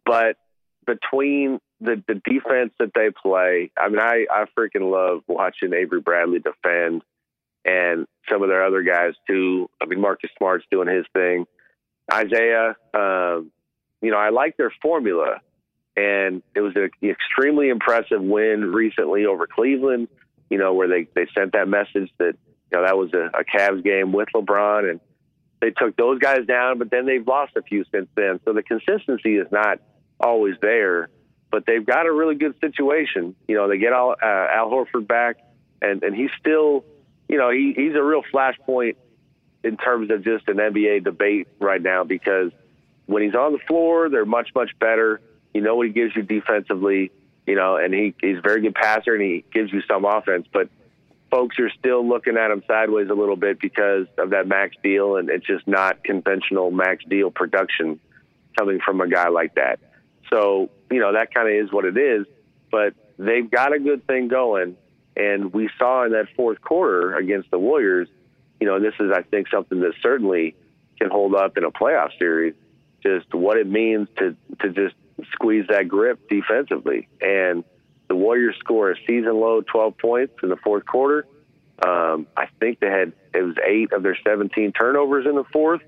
but 0.06 0.38
between 0.86 1.60
the 1.80 2.02
the 2.08 2.16
defense 2.16 2.74
that 2.80 2.92
they 2.96 3.10
play, 3.10 3.72
I 3.78 3.90
mean, 3.90 4.00
I 4.00 4.26
I 4.32 4.46
freaking 4.58 4.92
love 4.92 5.22
watching 5.28 5.74
Avery 5.74 6.02
Bradley 6.02 6.40
defend, 6.40 7.04
and 7.66 8.08
some 8.30 8.42
of 8.42 8.50
their 8.50 8.66
other 8.66 8.82
guys 8.82 9.14
too. 9.28 9.70
I 9.82 9.86
mean, 9.86 10.02
Marcus 10.02 10.32
Smart's 10.38 10.66
doing 10.72 10.88
his 10.88 11.06
thing. 11.14 11.46
Isaiah, 12.12 12.76
um, 12.94 13.52
you 14.02 14.12
know, 14.12 14.18
I 14.18 14.30
like 14.30 14.58
their 14.58 14.72
formula, 14.82 15.42
and 15.96 16.42
it 16.56 16.62
was 16.62 16.74
an 16.76 16.90
extremely 17.04 17.70
impressive 17.70 18.22
win 18.22 18.72
recently 18.72 19.26
over 19.26 19.46
Cleveland. 19.46 20.08
You 20.50 20.58
know, 20.58 20.74
where 20.74 20.88
they 20.88 21.08
they 21.14 21.28
sent 21.38 21.52
that 21.52 21.68
message 21.68 22.10
that 22.18 22.36
you 22.72 22.78
know 22.78 22.86
that 22.86 22.98
was 22.98 23.14
a, 23.14 23.30
a 23.38 23.44
Cavs 23.44 23.84
game 23.84 24.12
with 24.12 24.30
LeBron, 24.36 24.90
and 24.90 25.00
they 25.62 25.72
took 25.72 25.96
those 25.96 26.20
guys 26.20 26.46
down, 26.46 26.77
but 26.77 26.92
then 26.92 27.06
they've 27.06 27.25
lost 27.25 27.56
a 27.56 27.62
few 27.62 27.84
since 27.92 28.08
then. 28.16 28.40
So 28.46 28.53
the 28.53 28.64
consistency 28.64 29.38
is 29.38 29.48
not 29.51 29.80
always 30.20 30.56
there, 30.62 31.10
but 31.51 31.66
they've 31.66 31.86
got 31.86 32.06
a 32.06 32.12
really 32.12 32.36
good 32.36 32.56
situation. 32.60 33.36
You 33.48 33.56
know, 33.56 33.68
they 33.68 33.77
get 33.77 33.94
all, 33.94 34.12
uh, 34.22 34.25
Al 34.25 34.70
Horford 34.70 35.08
back, 35.08 35.38
and 35.82 36.03
and 36.03 36.16
he's 36.16 36.32
still, 36.40 36.86
you 37.27 37.38
know, 37.38 37.50
he, 37.51 37.74
he's 37.75 37.96
a 37.96 38.03
real 38.03 38.24
flashpoint 38.34 38.96
in 39.64 39.77
terms 39.77 40.12
of 40.12 40.24
just 40.24 40.48
an 40.48 40.58
NBA 40.58 41.03
debate 41.03 41.48
right 41.60 41.82
now 41.82 42.03
because 42.03 42.51
when 43.06 43.24
he's 43.24 43.36
on 43.36 43.53
the 43.53 43.60
floor, 43.68 44.10
they're 44.10 44.25
much 44.25 44.50
much 44.53 44.72
better. 44.80 45.22
You 45.53 45.62
know 45.62 45.75
what 45.75 45.88
he 45.88 45.94
gives 45.94 46.16
you 46.16 46.22
defensively, 46.22 47.12
you 47.48 47.56
know, 47.56 47.77
and 47.77 47.94
he 47.94 48.14
he's 48.22 48.38
a 48.38 48.42
very 48.42 48.62
good 48.62 48.75
passer 48.75 49.16
and 49.16 49.24
he 49.24 49.44
gives 49.51 49.72
you 49.74 49.82
some 49.88 50.06
offense, 50.06 50.48
but 50.51 50.70
folks 51.29 51.59
are 51.59 51.70
still 51.77 52.07
looking 52.07 52.37
at 52.37 52.51
him 52.51 52.63
sideways 52.68 53.09
a 53.09 53.13
little 53.13 53.35
bit 53.35 53.59
because 53.59 54.07
of 54.18 54.31
that 54.31 54.48
max 54.48 54.75
deal 54.81 55.18
and 55.18 55.29
it's 55.29 55.46
just 55.46 55.68
not 55.68 56.03
conventional 56.03 56.72
max 56.72 57.03
deal 57.05 57.31
production 57.31 58.00
coming 58.57 58.79
from 58.83 59.01
a 59.01 59.07
guy 59.07 59.29
like 59.29 59.55
that. 59.55 59.79
So, 60.29 60.70
you 60.92 61.00
know, 61.00 61.13
that 61.13 61.33
kind 61.33 61.48
of 61.48 61.53
is 61.53 61.72
what 61.72 61.85
it 61.85 61.98
is. 61.98 62.25
But 62.72 62.94
they've 63.18 63.50
got 63.50 63.74
a 63.74 63.79
good 63.79 64.05
thing 64.07 64.27
going. 64.27 64.75
And 65.16 65.53
we 65.53 65.70
saw 65.77 66.05
in 66.05 66.11
that 66.11 66.27
fourth 66.35 66.61
quarter 66.61 67.16
against 67.16 67.50
the 67.50 67.57
Warriors, 67.57 68.07
you 68.59 68.68
know, 68.68 68.79
this 68.79 68.94
is, 69.00 69.11
I 69.13 69.24
think, 69.24 69.48
something 69.50 69.79
that 69.81 69.94
certainly 70.01 70.55
can 71.00 71.09
hold 71.09 71.35
up 71.35 71.57
in 71.57 71.63
a 71.63 71.72
playoff 71.72 72.09
series, 72.20 72.53
just 73.03 73.33
what 73.33 73.57
it 73.57 73.68
means 73.68 74.07
to, 74.18 74.35
to 74.61 74.70
just 74.70 74.96
squeeze 75.31 75.66
that 75.70 75.87
grip 75.87 76.27
defensively. 76.29 77.07
And 77.22 77.63
the 78.07 78.15
Warriors 78.15 78.55
score 78.59 78.91
a 78.91 78.96
season 79.07 79.39
low 79.39 79.61
12 79.61 79.98
points 79.98 80.33
in 80.43 80.50
the 80.50 80.57
fourth 80.57 80.85
quarter. 80.85 81.27
Um, 81.85 82.27
I 82.35 82.48
think 82.59 82.79
they 82.79 82.89
had, 82.89 83.13
it 83.33 83.43
was 83.43 83.55
eight 83.65 83.93
of 83.93 84.01
their 84.01 84.17
17 84.25 84.72
turnovers 84.72 85.25
in 85.27 85.35
the 85.35 85.43
fourth 85.53 85.81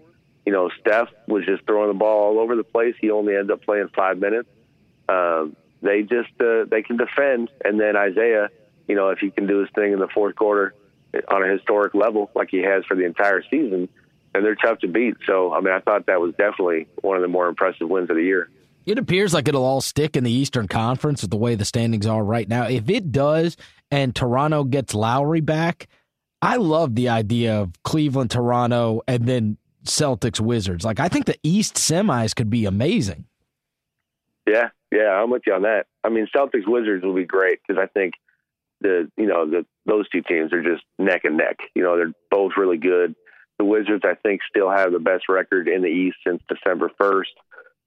you 0.49 0.55
know, 0.55 0.71
Steph 0.79 1.09
was 1.27 1.45
just 1.45 1.63
throwing 1.67 1.89
the 1.89 1.93
ball 1.93 2.29
all 2.29 2.39
over 2.39 2.55
the 2.55 2.63
place. 2.63 2.95
He 2.99 3.11
only 3.11 3.35
ended 3.35 3.51
up 3.51 3.63
playing 3.63 3.89
five 3.95 4.17
minutes. 4.17 4.49
Um, 5.07 5.55
they 5.83 6.01
just 6.01 6.31
uh, 6.41 6.65
they 6.65 6.81
can 6.81 6.97
defend, 6.97 7.51
and 7.63 7.79
then 7.79 7.95
Isaiah, 7.95 8.49
you 8.87 8.95
know, 8.95 9.09
if 9.09 9.19
he 9.19 9.29
can 9.29 9.45
do 9.45 9.59
his 9.59 9.69
thing 9.75 9.93
in 9.93 9.99
the 9.99 10.07
fourth 10.07 10.35
quarter 10.35 10.73
on 11.27 11.43
a 11.43 11.51
historic 11.53 11.93
level 11.93 12.31
like 12.33 12.49
he 12.49 12.63
has 12.63 12.83
for 12.85 12.95
the 12.95 13.05
entire 13.05 13.43
season, 13.43 13.89
and 14.33 14.43
they're 14.43 14.55
tough 14.55 14.79
to 14.79 14.87
beat. 14.87 15.17
So, 15.27 15.53
I 15.53 15.61
mean, 15.61 15.71
I 15.71 15.81
thought 15.81 16.07
that 16.07 16.19
was 16.19 16.31
definitely 16.31 16.87
one 17.01 17.15
of 17.15 17.21
the 17.21 17.27
more 17.27 17.47
impressive 17.47 17.87
wins 17.87 18.09
of 18.09 18.15
the 18.15 18.23
year. 18.23 18.49
It 18.89 18.97
appears 18.97 19.35
like 19.35 19.47
it'll 19.47 19.63
all 19.63 19.81
stick 19.81 20.15
in 20.15 20.23
the 20.23 20.31
Eastern 20.31 20.67
Conference 20.67 21.21
with 21.21 21.29
the 21.29 21.37
way 21.37 21.53
the 21.53 21.63
standings 21.63 22.07
are 22.07 22.23
right 22.23 22.49
now. 22.49 22.67
If 22.67 22.89
it 22.89 23.11
does, 23.11 23.55
and 23.91 24.15
Toronto 24.15 24.63
gets 24.63 24.95
Lowry 24.95 25.41
back, 25.41 25.87
I 26.41 26.55
love 26.55 26.95
the 26.95 27.09
idea 27.09 27.61
of 27.61 27.71
Cleveland, 27.83 28.31
Toronto, 28.31 29.01
and 29.07 29.27
then 29.27 29.57
Celtics 29.83 30.39
Wizards. 30.39 30.83
Like 30.83 30.99
I 30.99 31.07
think 31.07 31.27
the 31.27 31.37
East 31.43 31.75
semis 31.75 32.35
could 32.35 32.49
be 32.49 32.65
amazing. 32.65 33.25
Yeah, 34.47 34.69
yeah, 34.91 35.11
I'm 35.11 35.29
with 35.29 35.43
you 35.45 35.53
on 35.53 35.61
that. 35.61 35.85
I 36.03 36.09
mean, 36.09 36.27
Celtics 36.35 36.67
Wizards 36.67 37.03
will 37.03 37.13
be 37.13 37.25
great 37.25 37.59
because 37.67 37.79
I 37.79 37.85
think 37.85 38.15
the 38.81 39.07
you 39.17 39.27
know 39.27 39.47
the 39.47 39.67
those 39.85 40.09
two 40.09 40.23
teams 40.23 40.51
are 40.51 40.63
just 40.63 40.83
neck 40.97 41.25
and 41.25 41.37
neck. 41.37 41.59
You 41.75 41.83
know, 41.83 41.95
they're 41.95 42.13
both 42.31 42.53
really 42.57 42.77
good. 42.77 43.15
The 43.59 43.65
Wizards, 43.65 44.03
I 44.03 44.15
think, 44.15 44.41
still 44.49 44.71
have 44.71 44.93
the 44.93 44.99
best 44.99 45.25
record 45.29 45.67
in 45.67 45.83
the 45.83 45.89
East 45.89 46.17
since 46.25 46.41
December 46.47 46.89
1st, 46.99 47.25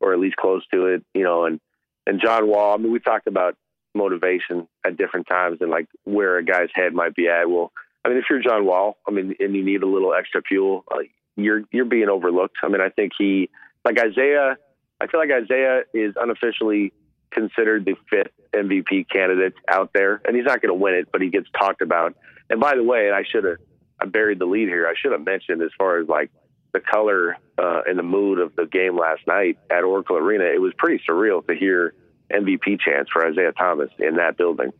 or 0.03 0.13
at 0.13 0.19
least 0.19 0.37
close 0.37 0.63
to 0.73 0.87
it. 0.87 1.05
You 1.15 1.25
know, 1.25 1.45
and 1.45 1.61
and 2.07 2.21
John 2.23 2.49
Wall. 2.49 2.75
I 2.75 2.77
mean, 2.77 2.93
we 2.93 3.01
talked 3.01 3.27
about 3.27 3.57
motivation 3.95 4.67
at 4.85 4.97
different 4.97 5.27
times 5.27 5.59
and 5.61 5.71
like 5.71 5.87
where 6.05 6.39
a 6.39 6.45
guy's 6.45 6.71
head 6.75 6.95
might 6.95 7.15
be 7.15 7.29
at. 7.29 7.49
Well, 7.49 7.73
I 8.05 8.09
mean, 8.09 8.19
if 8.19 8.25
you're 8.29 8.43
John 8.43 8.65
Wall, 8.65 8.99
I 9.07 9.11
mean, 9.11 9.35
and 9.39 9.55
you 9.55 9.65
need 9.65 9.83
a 9.83 9.87
little 9.87 10.15
extra 10.15 10.43
fuel, 10.43 10.85
uh, 10.91 10.99
you're 11.37 11.63
you're 11.73 11.85
being 11.85 12.09
overlooked. 12.09 12.57
I 12.63 12.69
mean, 12.69 12.81
I 12.81 12.89
think 12.89 13.13
he 13.17 13.49
like 13.85 13.99
Isaiah. 13.99 14.57
I 15.01 15.07
feel 15.07 15.21
like 15.21 15.31
Isaiah 15.31 15.83
is 15.93 16.15
unofficially 16.17 16.93
considered 17.33 17.85
the 17.85 17.95
fifth 18.09 18.33
MVP 18.55 19.09
candidate 19.09 19.55
out 19.69 19.91
there, 19.95 20.21
and 20.25 20.37
he's 20.37 20.45
not 20.45 20.61
going 20.61 20.69
to 20.69 20.81
win 20.81 20.95
it, 20.95 21.09
but 21.11 21.23
he 21.23 21.29
gets 21.29 21.49
talked 21.59 21.81
about. 21.81 22.15
And 22.51 22.61
by 22.61 22.77
the 22.77 22.85
way, 22.85 23.07
and 23.07 23.15
I 23.15 23.25
should 23.29 23.45
have 23.45 23.57
I 24.01 24.07
buried 24.07 24.39
the 24.39 24.47
lead 24.47 24.69
here. 24.69 24.87
I 24.87 24.95
should 25.01 25.13
have 25.13 25.25
mentioned 25.25 25.63
as 25.63 25.71
far 25.79 25.99
as 25.99 26.09
like 26.09 26.31
the 26.73 26.81
color 26.81 27.37
uh, 27.59 27.83
and 27.87 27.99
the 27.99 28.03
mood 28.03 28.39
of 28.39 28.55
the 28.57 28.67
game 28.67 28.99
last 28.99 29.27
night 29.27 29.59
at 29.71 29.85
Oracle 29.85 30.17
Arena. 30.17 30.45
It 30.45 30.61
was 30.61 30.73
pretty 30.77 31.03
surreal 31.09 31.47
to 31.47 31.55
hear 31.55 31.95
MVP 32.33 32.81
chants 32.81 33.11
for 33.13 33.27
Isaiah 33.27 33.53
Thomas 33.53 33.91
in 33.99 34.17
that 34.17 34.37
building. 34.37 34.73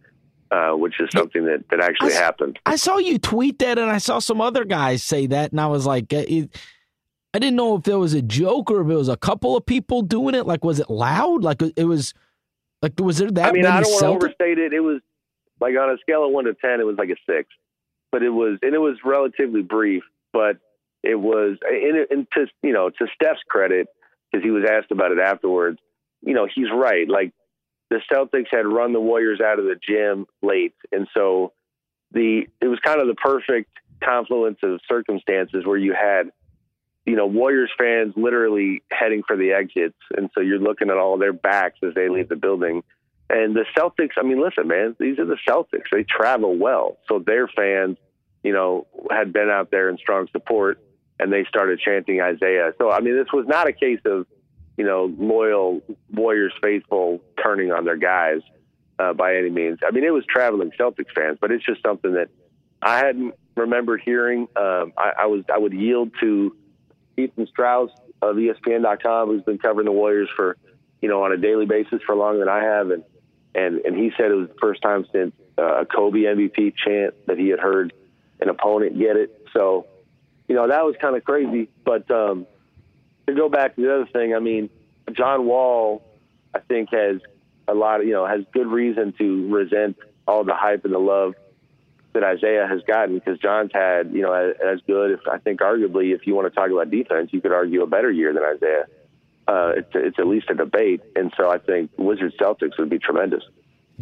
Uh, 0.51 0.73
which 0.77 1.01
is 1.01 1.09
something 1.15 1.47
that, 1.47 1.65
that 1.71 1.81
actually 1.81 2.13
I, 2.13 2.19
happened. 2.19 2.59
I 2.67 2.77
saw 2.77 2.99
you 2.99 3.19
tweet 3.19 3.59
that, 3.61 3.79
and 3.79 3.91
I 3.91 3.97
saw 3.97 4.19
some 4.19 4.43
other 4.43 4.67
guys 4.67 5.03
say 5.03 5.27
that, 5.29 5.51
and 5.51 5.59
I 5.59 5.67
was 5.67 5.87
like, 5.87 6.13
it, 6.13 6.51
I 7.33 7.39
didn't 7.39 7.57
know 7.57 7.75
if 7.77 7.85
there 7.85 7.99
was 7.99 8.13
a 8.13 8.21
joke 8.21 8.71
or 8.71 8.83
if 8.83 8.91
it 8.91 8.95
was 8.95 9.09
a 9.09 9.17
couple 9.17 9.57
of 9.57 9.65
people 9.65 10.03
doing 10.03 10.35
it. 10.35 10.47
Like, 10.47 10.63
was 10.63 10.79
it 10.79 10.91
loud? 10.91 11.43
Like, 11.43 11.63
it 11.63 11.85
was 11.85 12.13
like, 12.83 12.93
was 13.01 13.17
there 13.17 13.31
that? 13.31 13.49
I 13.49 13.53
mean, 13.53 13.65
I 13.65 13.81
don't 13.81 13.91
want 13.91 14.03
to 14.03 14.09
overstate 14.09 14.59
it. 14.59 14.75
It 14.75 14.81
was 14.81 15.01
like 15.61 15.75
on 15.75 15.89
a 15.89 15.97
scale 16.03 16.27
of 16.27 16.33
one 16.33 16.45
to 16.45 16.55
ten, 16.55 16.81
it 16.81 16.85
was 16.85 16.97
like 16.99 17.09
a 17.09 17.17
six, 17.27 17.49
but 18.11 18.23
it 18.23 18.31
was 18.31 18.59
and 18.61 18.75
it 18.75 18.79
was 18.79 18.99
relatively 19.05 19.63
brief, 19.63 20.03
but 20.33 20.59
it 21.03 21.17
was 21.17 21.59
and, 21.63 22.07
and 22.11 22.27
to 22.33 22.47
you 22.63 22.73
know 22.73 22.91
to 22.91 23.07
Steph's 23.15 23.43
credit 23.49 23.89
because 24.31 24.45
he 24.45 24.51
was 24.51 24.65
asked 24.71 24.91
about 24.91 25.13
it 25.13 25.19
afterwards. 25.19 25.79
You 26.23 26.35
know, 26.35 26.47
he's 26.53 26.71
right. 26.73 27.09
Like 27.09 27.33
the 27.91 28.01
Celtics 28.11 28.47
had 28.51 28.67
run 28.67 28.93
the 28.93 29.01
Warriors 29.01 29.41
out 29.41 29.59
of 29.59 29.65
the 29.65 29.77
gym 29.77 30.27
late, 30.41 30.75
and 30.91 31.09
so 31.15 31.53
the 32.13 32.47
it 32.61 32.69
was 32.69 32.79
kind 32.85 33.01
of 33.01 33.09
the 33.09 33.15
perfect 33.15 33.71
confluence 34.03 34.59
of 34.63 34.81
circumstances 34.89 35.65
where 35.65 35.77
you 35.77 35.95
had 35.95 36.31
you 37.05 37.17
know 37.17 37.27
Warriors 37.27 37.71
fans 37.77 38.15
literally 38.17 38.83
heading 38.91 39.23
for 39.27 39.37
the 39.37 39.53
exits, 39.53 39.99
and 40.17 40.31
so 40.35 40.41
you're 40.41 40.59
looking 40.59 40.91
at 40.91 40.97
all 40.97 41.19
their 41.19 41.33
backs 41.33 41.79
as 41.83 41.95
they 41.95 42.09
leave 42.09 42.29
the 42.29 42.37
building. 42.37 42.83
And 43.29 43.57
the 43.57 43.65
Celtics, 43.77 44.13
I 44.19 44.23
mean, 44.23 44.43
listen, 44.43 44.69
man, 44.69 44.95
these 44.99 45.19
are 45.19 45.25
the 45.25 45.39
Celtics. 45.49 45.89
They 45.91 46.05
travel 46.05 46.57
well, 46.57 46.99
so 47.09 47.19
their 47.19 47.49
fans, 47.49 47.97
you 48.43 48.53
know, 48.53 48.87
had 49.11 49.33
been 49.33 49.49
out 49.49 49.71
there 49.71 49.89
in 49.89 49.97
strong 49.97 50.29
support, 50.33 50.79
and 51.23 51.33
they 51.33 51.45
started 51.45 51.79
chanting 51.79 52.21
Isaiah. 52.21 52.73
So 52.79 52.91
I 52.91 53.01
mean, 53.01 53.17
this 53.17 53.33
was 53.33 53.47
not 53.47 53.69
a 53.69 53.73
case 53.73 54.01
of 54.05 54.27
you 54.77 54.85
know 54.85 55.15
loyal 55.17 55.81
Warriors 56.13 56.53
faithful 56.61 57.21
turning 57.43 57.71
on 57.71 57.85
their 57.85 57.97
guys 57.97 58.41
uh, 58.99 59.13
by 59.13 59.37
any 59.37 59.51
means. 59.51 59.79
I 59.87 59.93
mean, 59.93 60.05
it 60.05 60.13
was 60.13 60.25
traveling 60.29 60.73
Celtics 60.79 61.15
fans, 61.15 61.39
but 61.41 61.53
it's 61.53 61.65
just 61.65 61.81
something 61.83 62.15
that 62.15 62.29
I 62.83 62.99
hadn't 62.99 63.35
remembered 63.57 64.03
hearing. 64.05 64.49
Um, 64.57 64.93
I, 64.99 65.13
I 65.21 65.27
was 65.27 65.45
I 65.53 65.59
would 65.59 65.73
yield 65.73 66.11
to 66.21 66.57
Ethan 67.17 67.47
Strauss 67.47 67.91
of 68.21 68.37
ESPN.com, 68.37 69.29
who's 69.29 69.43
been 69.43 69.59
covering 69.59 69.85
the 69.85 69.93
Warriors 69.93 70.29
for 70.35 70.57
you 71.01 71.09
know 71.09 71.23
on 71.23 71.31
a 71.33 71.37
daily 71.37 71.67
basis 71.67 72.03
for 72.05 72.17
longer 72.17 72.41
than 72.41 72.49
I 72.49 72.65
have, 72.65 72.91
and 72.91 73.05
and 73.55 73.79
and 73.85 73.97
he 73.97 74.11
said 74.17 74.33
it 74.33 74.35
was 74.35 74.49
the 74.49 74.59
first 74.61 74.83
time 74.83 75.07
since 75.13 75.33
uh, 75.57 75.83
a 75.83 75.87
Kobe 75.87 76.23
MVP 76.23 76.75
chant 76.85 77.15
that 77.29 77.39
he 77.39 77.49
had 77.49 77.61
heard 77.61 77.93
an 78.41 78.49
opponent 78.49 78.99
get 78.99 79.17
it. 79.17 79.47
So 79.53 79.87
you 80.49 80.55
know 80.55 80.69
that 80.69 80.85
was 80.85 80.97
kind 81.01 81.17
of 81.17 81.25
crazy. 81.25 81.69
But 81.85 82.11
um, 82.11 82.47
to 83.27 83.35
go 83.35 83.49
back 83.49 83.77
to 83.77 83.83
the 83.83 83.95
other 83.95 84.07
thing, 84.07 84.35
I 84.35 84.39
mean, 84.39 84.71
John 85.13 85.47
Wall, 85.47 86.03
I 86.55 86.59
think 86.61 86.91
has 86.93 87.21
a 87.69 87.75
lot 87.75 88.01
of 88.01 88.07
you 88.07 88.13
know 88.13 88.27
has 88.27 88.45
good 88.53 88.67
reason 88.67 89.13
to 89.19 89.53
resent 89.53 89.97
all 90.27 90.45
the 90.45 90.55
hype 90.55 90.85
and 90.85 90.95
the 90.95 90.99
love 90.99 91.35
that 92.13 92.23
Isaiah 92.23 92.67
has 92.69 92.83
gotten 92.83 93.19
because 93.19 93.39
John's 93.39 93.71
had, 93.73 94.13
you 94.13 94.23
know, 94.23 94.33
as, 94.33 94.55
as 94.63 94.81
good, 94.87 95.13
if 95.13 95.21
I 95.31 95.39
think 95.39 95.61
arguably, 95.61 96.15
if 96.15 96.27
you 96.27 96.35
want 96.35 96.53
to 96.53 96.55
talk 96.55 96.71
about 96.71 96.91
defense, 96.91 97.31
you 97.33 97.41
could 97.41 97.53
argue 97.53 97.83
a 97.83 97.87
better 97.87 98.11
year 98.11 98.33
than 98.35 98.43
Isaiah. 98.43 98.85
Uh, 99.49 99.73
it's, 99.77 99.91
it's 99.95 100.19
at 100.19 100.27
least 100.27 100.51
a 100.51 100.55
debate. 100.55 101.01
And 101.17 101.33
so 101.37 101.51
I 101.51 101.59
think 101.59 101.91
Wizards 101.97 102.35
Celtics 102.39 102.79
would 102.79 102.91
be 102.91 102.99
tremendous. 102.99 103.43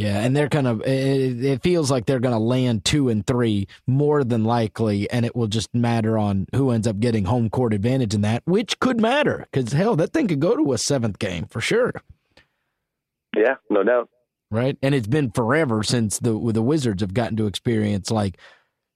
Yeah, 0.01 0.21
and 0.21 0.37
they're 0.37 0.49
kind 0.49 0.67
of. 0.67 0.83
It, 0.83 1.45
it 1.45 1.63
feels 1.63 1.91
like 1.91 2.07
they're 2.07 2.21
going 2.21 2.35
to 2.35 2.39
land 2.39 2.85
two 2.85 3.09
and 3.09 3.27
three 3.27 3.69
more 3.87 4.25
than 4.25 4.45
likely, 4.45 5.11
and 5.11 5.27
it 5.27 5.37
will 5.37 5.47
just 5.47 5.75
matter 5.75 6.17
on 6.17 6.47
who 6.55 6.71
ends 6.71 6.87
up 6.87 7.01
getting 7.01 7.25
home 7.25 7.51
court 7.51 7.75
advantage 7.75 8.15
in 8.15 8.23
that, 8.23 8.43
which 8.47 8.79
could 8.81 9.01
matter 9.01 9.47
because 9.53 9.73
hell, 9.73 9.97
that 9.97 10.13
thing 10.13 10.29
could 10.29 10.41
go 10.41 10.57
to 10.57 10.73
a 10.73 10.79
seventh 10.79 11.19
game 11.19 11.47
for 11.47 11.61
sure. 11.61 11.93
Yeah, 13.37 13.57
no 13.69 13.83
doubt 13.83 14.09
right? 14.51 14.77
And 14.83 14.95
it's 14.95 15.07
been 15.07 15.31
forever 15.31 15.83
since 15.83 16.19
the 16.19 16.33
the 16.53 16.63
Wizards 16.63 17.03
have 17.03 17.15
gotten 17.15 17.37
to 17.37 17.47
experience 17.47 18.11
like 18.11 18.39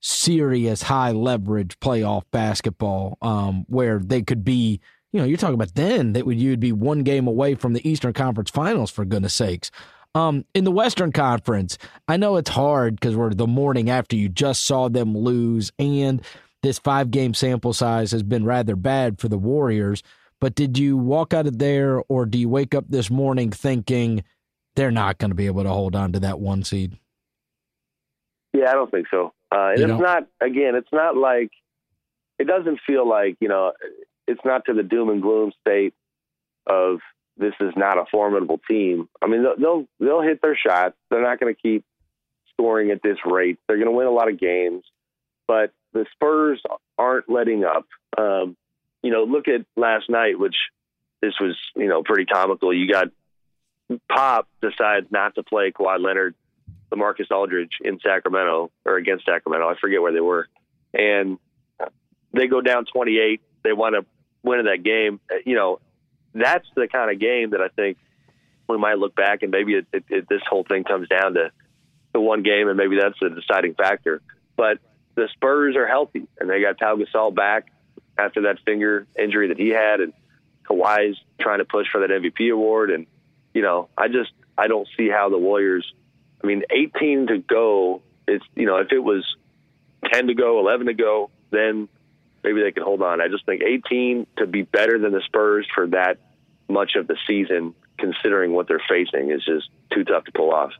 serious 0.00 0.82
high 0.82 1.12
leverage 1.12 1.78
playoff 1.80 2.24
basketball, 2.30 3.18
um, 3.22 3.64
where 3.68 3.98
they 3.98 4.22
could 4.22 4.44
be. 4.44 4.80
You 5.12 5.20
know, 5.20 5.26
you're 5.26 5.38
talking 5.38 5.54
about 5.54 5.76
then 5.76 6.12
that 6.14 6.26
would 6.26 6.40
you'd 6.40 6.58
be 6.58 6.72
one 6.72 7.04
game 7.04 7.28
away 7.28 7.54
from 7.54 7.72
the 7.72 7.88
Eastern 7.88 8.12
Conference 8.12 8.50
Finals 8.50 8.90
for 8.90 9.04
goodness 9.04 9.34
sakes. 9.34 9.70
Um, 10.14 10.44
in 10.54 10.64
the 10.64 10.70
Western 10.70 11.12
Conference, 11.12 11.76
I 12.06 12.16
know 12.16 12.36
it's 12.36 12.50
hard 12.50 12.94
because 12.96 13.16
we're 13.16 13.34
the 13.34 13.46
morning 13.46 13.90
after 13.90 14.14
you 14.16 14.28
just 14.28 14.64
saw 14.64 14.88
them 14.88 15.16
lose, 15.16 15.72
and 15.78 16.22
this 16.62 16.78
five 16.78 17.10
game 17.10 17.34
sample 17.34 17.72
size 17.72 18.12
has 18.12 18.22
been 18.22 18.44
rather 18.44 18.76
bad 18.76 19.18
for 19.18 19.28
the 19.28 19.38
Warriors. 19.38 20.02
But 20.40 20.54
did 20.54 20.78
you 20.78 20.96
walk 20.96 21.34
out 21.34 21.46
of 21.46 21.58
there, 21.58 22.02
or 22.08 22.26
do 22.26 22.38
you 22.38 22.48
wake 22.48 22.74
up 22.74 22.84
this 22.88 23.10
morning 23.10 23.50
thinking? 23.50 24.22
they're 24.74 24.90
not 24.90 25.18
going 25.18 25.30
to 25.30 25.34
be 25.34 25.46
able 25.46 25.62
to 25.62 25.70
hold 25.70 25.94
on 25.94 26.12
to 26.12 26.20
that 26.20 26.40
one 26.40 26.64
seed. 26.64 26.98
Yeah, 28.52 28.70
I 28.70 28.74
don't 28.74 28.90
think 28.90 29.06
so. 29.10 29.32
Uh, 29.50 29.70
and 29.74 29.90
it's 29.90 30.00
not 30.00 30.26
again. 30.40 30.74
It's 30.74 30.92
not 30.92 31.16
like 31.16 31.50
it 32.38 32.46
doesn't 32.46 32.80
feel 32.86 33.08
like 33.08 33.36
you 33.40 33.48
know. 33.48 33.72
It's 34.26 34.40
not 34.44 34.64
to 34.66 34.74
the 34.74 34.82
doom 34.82 35.10
and 35.10 35.20
gloom 35.20 35.52
state 35.60 35.92
of 36.66 37.00
this 37.36 37.54
is 37.60 37.72
not 37.76 37.98
a 37.98 38.04
formidable 38.10 38.60
team. 38.68 39.08
I 39.22 39.26
mean, 39.26 39.42
they'll 39.42 39.56
they'll, 39.56 39.86
they'll 40.00 40.22
hit 40.22 40.40
their 40.42 40.56
shots. 40.56 40.96
They're 41.10 41.22
not 41.22 41.40
going 41.40 41.54
to 41.54 41.60
keep 41.60 41.84
scoring 42.52 42.90
at 42.90 43.02
this 43.02 43.18
rate. 43.24 43.58
They're 43.66 43.76
going 43.76 43.88
to 43.88 43.96
win 43.96 44.06
a 44.06 44.12
lot 44.12 44.30
of 44.30 44.38
games, 44.38 44.84
but 45.46 45.72
the 45.92 46.06
Spurs 46.12 46.62
aren't 46.98 47.28
letting 47.28 47.64
up. 47.64 47.86
Um, 48.16 48.56
you 49.02 49.10
know, 49.10 49.24
look 49.24 49.48
at 49.48 49.66
last 49.76 50.08
night, 50.08 50.38
which 50.38 50.56
this 51.20 51.34
was 51.40 51.56
you 51.76 51.88
know 51.88 52.02
pretty 52.02 52.26
comical. 52.26 52.72
You 52.72 52.90
got 52.90 53.08
Pop 54.08 54.48
decides 54.62 55.06
not 55.10 55.34
to 55.34 55.42
play 55.42 55.72
Kawhi 55.72 56.00
Leonard, 56.00 56.34
LaMarcus 56.92 57.30
Aldridge 57.30 57.78
in 57.82 57.98
Sacramento 58.00 58.70
or 58.84 58.96
against 58.96 59.26
Sacramento. 59.26 59.68
I 59.68 59.74
forget 59.80 60.00
where 60.00 60.12
they 60.12 60.20
were, 60.20 60.48
and 60.92 61.38
they 62.32 62.46
go 62.46 62.60
down 62.60 62.84
28. 62.86 63.40
They 63.62 63.72
want 63.72 63.94
to 63.94 64.06
win 64.42 64.60
in 64.60 64.66
that 64.66 64.82
game. 64.82 65.20
You 65.44 65.54
know, 65.54 65.80
that's 66.34 66.66
the 66.74 66.88
kind 66.88 67.10
of 67.10 67.18
game 67.18 67.50
that 67.50 67.60
I 67.60 67.68
think 67.68 67.98
we 68.68 68.78
might 68.78 68.98
look 68.98 69.14
back 69.14 69.42
and 69.42 69.50
maybe 69.50 69.74
it, 69.74 69.86
it, 69.92 70.04
it, 70.08 70.28
this 70.28 70.42
whole 70.48 70.64
thing 70.64 70.84
comes 70.84 71.08
down 71.08 71.34
to 71.34 71.50
the 72.12 72.20
one 72.20 72.42
game, 72.42 72.68
and 72.68 72.76
maybe 72.76 72.96
that's 72.96 73.18
the 73.20 73.28
deciding 73.28 73.74
factor. 73.74 74.22
But 74.56 74.78
the 75.16 75.28
Spurs 75.34 75.76
are 75.76 75.86
healthy, 75.86 76.26
and 76.38 76.48
they 76.48 76.60
got 76.60 76.78
Pau 76.78 76.96
Gasol 76.96 77.34
back 77.34 77.66
after 78.16 78.42
that 78.42 78.58
finger 78.64 79.06
injury 79.18 79.48
that 79.48 79.58
he 79.58 79.70
had, 79.70 80.00
and 80.00 80.12
Kawhi's 80.68 81.18
trying 81.40 81.58
to 81.58 81.64
push 81.64 81.88
for 81.90 82.00
that 82.00 82.10
MVP 82.10 82.52
award, 82.52 82.90
and 82.90 83.06
you 83.52 83.62
know, 83.62 83.88
I 83.98 84.08
just 84.08 84.32
I 84.56 84.68
don't 84.68 84.88
see 84.96 85.08
how 85.08 85.28
the 85.28 85.38
Warriors. 85.38 85.92
I 86.42 86.46
mean, 86.46 86.62
18 86.70 87.28
to 87.28 87.38
go. 87.38 88.02
It's 88.26 88.44
you 88.54 88.66
know, 88.66 88.76
if 88.78 88.92
it 88.92 88.98
was 88.98 89.24
10 90.12 90.28
to 90.28 90.34
go, 90.34 90.60
11 90.60 90.86
to 90.86 90.94
go, 90.94 91.30
then 91.50 91.88
maybe 92.44 92.62
they 92.62 92.70
can 92.70 92.82
hold 92.82 93.02
on. 93.02 93.20
I 93.20 93.28
just 93.28 93.46
think 93.46 93.62
18 93.62 94.26
to 94.38 94.46
be 94.46 94.62
better 94.62 94.98
than 94.98 95.12
the 95.12 95.22
Spurs 95.24 95.66
for 95.74 95.86
that 95.88 96.18
much 96.68 96.92
of 96.96 97.06
the 97.08 97.16
season, 97.26 97.74
considering 97.98 98.52
what 98.52 98.68
they're 98.68 98.82
facing, 98.88 99.30
is 99.30 99.44
just 99.44 99.70
too 99.92 100.04
tough 100.04 100.24
to 100.24 100.32
pull 100.32 100.52
off. 100.52 100.72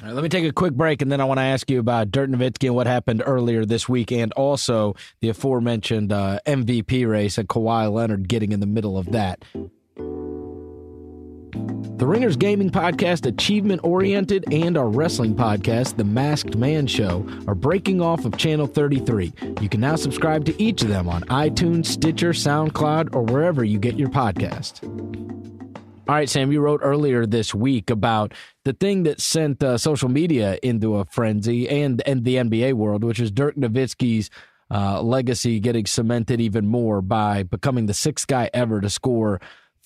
All 0.00 0.06
right, 0.06 0.14
let 0.14 0.22
me 0.22 0.28
take 0.28 0.44
a 0.44 0.52
quick 0.52 0.74
break, 0.74 1.02
and 1.02 1.10
then 1.10 1.20
I 1.20 1.24
want 1.24 1.38
to 1.38 1.44
ask 1.44 1.68
you 1.68 1.80
about 1.80 2.12
Dirk 2.12 2.30
Nowitzki 2.30 2.66
and 2.66 2.74
what 2.74 2.86
happened 2.86 3.22
earlier 3.24 3.64
this 3.64 3.88
week, 3.88 4.12
and 4.12 4.32
also 4.32 4.94
the 5.20 5.28
aforementioned 5.28 6.12
uh, 6.12 6.38
MVP 6.46 7.08
race 7.08 7.36
and 7.36 7.48
Kawhi 7.48 7.92
Leonard 7.92 8.28
getting 8.28 8.52
in 8.52 8.60
the 8.60 8.66
middle 8.66 8.96
of 8.96 9.10
that. 9.10 9.44
The 11.98 12.06
Ringers 12.06 12.36
Gaming 12.36 12.70
Podcast, 12.70 13.26
achievement 13.26 13.80
oriented, 13.82 14.44
and 14.52 14.78
our 14.78 14.88
wrestling 14.88 15.34
podcast, 15.34 15.96
The 15.96 16.04
Masked 16.04 16.54
Man 16.54 16.86
Show, 16.86 17.26
are 17.48 17.56
breaking 17.56 18.00
off 18.00 18.24
of 18.24 18.36
Channel 18.36 18.68
33. 18.68 19.32
You 19.60 19.68
can 19.68 19.80
now 19.80 19.96
subscribe 19.96 20.44
to 20.44 20.62
each 20.62 20.82
of 20.82 20.90
them 20.90 21.08
on 21.08 21.22
iTunes, 21.22 21.86
Stitcher, 21.86 22.30
SoundCloud, 22.30 23.16
or 23.16 23.24
wherever 23.24 23.64
you 23.64 23.80
get 23.80 23.98
your 23.98 24.10
podcast. 24.10 24.84
All 26.08 26.14
right, 26.14 26.28
Sam, 26.28 26.52
you 26.52 26.60
wrote 26.60 26.82
earlier 26.84 27.26
this 27.26 27.52
week 27.52 27.90
about 27.90 28.32
the 28.64 28.74
thing 28.74 29.02
that 29.02 29.20
sent 29.20 29.60
uh, 29.64 29.76
social 29.76 30.08
media 30.08 30.56
into 30.62 30.98
a 30.98 31.04
frenzy 31.06 31.68
and, 31.68 32.00
and 32.06 32.24
the 32.24 32.36
NBA 32.36 32.74
world, 32.74 33.02
which 33.02 33.18
is 33.18 33.32
Dirk 33.32 33.56
Nowitzki's 33.56 34.30
uh, 34.70 35.02
legacy 35.02 35.58
getting 35.58 35.86
cemented 35.86 36.40
even 36.40 36.68
more 36.68 37.02
by 37.02 37.42
becoming 37.42 37.86
the 37.86 37.94
sixth 37.94 38.28
guy 38.28 38.50
ever 38.54 38.80
to 38.80 38.88
score 38.88 39.40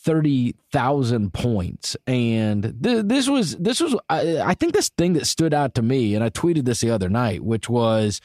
30,000 0.04 1.32
points. 1.32 1.96
And 2.06 2.62
th- 2.82 3.04
this 3.06 3.28
was, 3.28 3.56
this 3.56 3.80
was, 3.80 3.94
I, 4.08 4.38
I 4.38 4.54
think 4.54 4.74
this 4.74 4.88
thing 4.90 5.14
that 5.14 5.26
stood 5.26 5.54
out 5.54 5.74
to 5.74 5.82
me, 5.82 6.14
and 6.14 6.24
I 6.24 6.30
tweeted 6.30 6.64
this 6.64 6.80
the 6.80 6.90
other 6.90 7.08
night, 7.08 7.42
which 7.44 7.68
was 7.68 8.20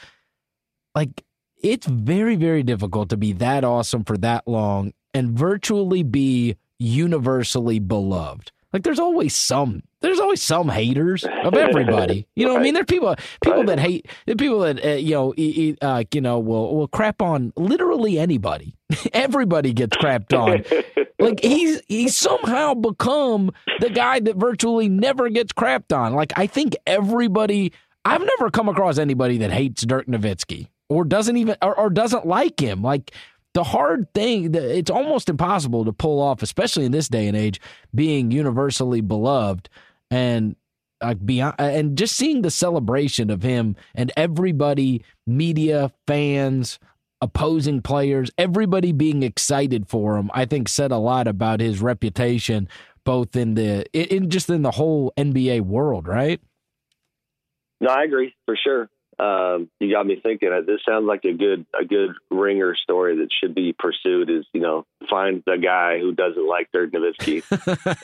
like, 0.95 1.23
it's 1.61 1.87
very, 1.87 2.35
very 2.35 2.63
difficult 2.63 3.09
to 3.09 3.17
be 3.17 3.33
that 3.33 3.63
awesome 3.63 4.03
for 4.03 4.17
that 4.17 4.47
long 4.47 4.93
and 5.13 5.37
virtually 5.37 6.03
be 6.03 6.55
universally 6.79 7.79
beloved. 7.79 8.51
Like 8.73 8.83
there's 8.83 8.99
always 8.99 9.35
some 9.35 9.81
there's 10.01 10.19
always 10.19 10.41
some 10.41 10.69
haters 10.69 11.23
of 11.23 11.55
everybody. 11.55 12.27
You 12.35 12.45
know 12.45 12.53
what 12.53 12.59
I 12.59 12.63
mean? 12.63 12.73
There's 12.75 12.85
people 12.85 13.15
people 13.43 13.63
that 13.63 13.79
hate 13.79 14.07
people 14.37 14.59
that 14.59 14.85
uh, 14.85 14.89
you 14.89 15.15
know 15.15 15.33
uh, 15.81 16.03
you 16.13 16.21
know 16.21 16.39
will 16.39 16.75
will 16.75 16.87
crap 16.87 17.21
on 17.21 17.53
literally 17.55 18.19
anybody. 18.19 18.75
everybody 19.13 19.73
gets 19.73 19.97
crapped 19.97 20.37
on. 20.37 20.63
like 21.27 21.39
he's 21.41 21.81
he's 21.87 22.15
somehow 22.15 22.73
become 22.73 23.51
the 23.79 23.89
guy 23.89 24.19
that 24.19 24.35
virtually 24.35 24.89
never 24.89 25.29
gets 25.29 25.53
crapped 25.53 25.95
on. 25.95 26.13
Like 26.13 26.33
I 26.35 26.47
think 26.47 26.75
everybody 26.85 27.73
I've 28.05 28.21
never 28.21 28.49
come 28.49 28.69
across 28.69 28.97
anybody 28.97 29.37
that 29.39 29.51
hates 29.51 29.85
Dirk 29.85 30.07
Nowitzki 30.07 30.67
or 30.89 31.03
doesn't 31.03 31.37
even 31.37 31.57
or, 31.61 31.77
or 31.77 31.89
doesn't 31.89 32.25
like 32.25 32.59
him. 32.59 32.81
Like 32.81 33.11
the 33.53 33.63
hard 33.63 34.13
thing 34.13 34.53
it's 34.53 34.91
almost 34.91 35.29
impossible 35.29 35.85
to 35.85 35.93
pull 35.93 36.21
off 36.21 36.43
especially 36.43 36.85
in 36.85 36.91
this 36.91 37.09
day 37.09 37.27
and 37.27 37.35
age 37.35 37.59
being 37.93 38.29
universally 38.29 39.01
beloved 39.01 39.69
and 40.11 40.55
like 41.01 41.23
beyond 41.25 41.55
and 41.57 41.97
just 41.97 42.15
seeing 42.15 42.43
the 42.43 42.51
celebration 42.51 43.29
of 43.29 43.41
him 43.41 43.75
and 43.95 44.11
everybody 44.15 45.03
media 45.25 45.91
fans 46.05 46.77
opposing 47.21 47.81
players 47.81 48.29
everybody 48.37 48.91
being 48.91 49.23
excited 49.23 49.87
for 49.87 50.17
him 50.17 50.29
i 50.33 50.45
think 50.45 50.69
said 50.69 50.91
a 50.91 50.97
lot 50.97 51.27
about 51.27 51.59
his 51.59 51.81
reputation 51.81 52.67
both 53.07 53.37
in 53.37 53.53
the 53.53 53.85
in 53.93 54.29
just 54.29 54.49
in 54.49 54.63
the 54.63 54.71
whole 54.71 55.13
NBA 55.17 55.61
world, 55.61 56.09
right? 56.09 56.41
No, 57.79 57.89
I 57.89 58.03
agree 58.03 58.35
for 58.45 58.57
sure. 58.61 58.89
Um, 59.19 59.69
you 59.79 59.91
got 59.91 60.05
me 60.05 60.19
thinking. 60.21 60.49
Uh, 60.53 60.61
this 60.61 60.81
sounds 60.87 61.05
like 61.05 61.25
a 61.25 61.33
good 61.33 61.65
a 61.79 61.83
good 61.83 62.11
ringer 62.29 62.75
story 62.75 63.17
that 63.17 63.29
should 63.31 63.55
be 63.55 63.73
pursued. 63.77 64.29
Is 64.29 64.45
you 64.53 64.61
know 64.61 64.85
find 65.09 65.41
the 65.45 65.57
guy 65.57 65.99
who 65.99 66.13
doesn't 66.13 66.47
like 66.47 66.69
Dirk 66.71 66.91
Nowitzki 66.91 67.43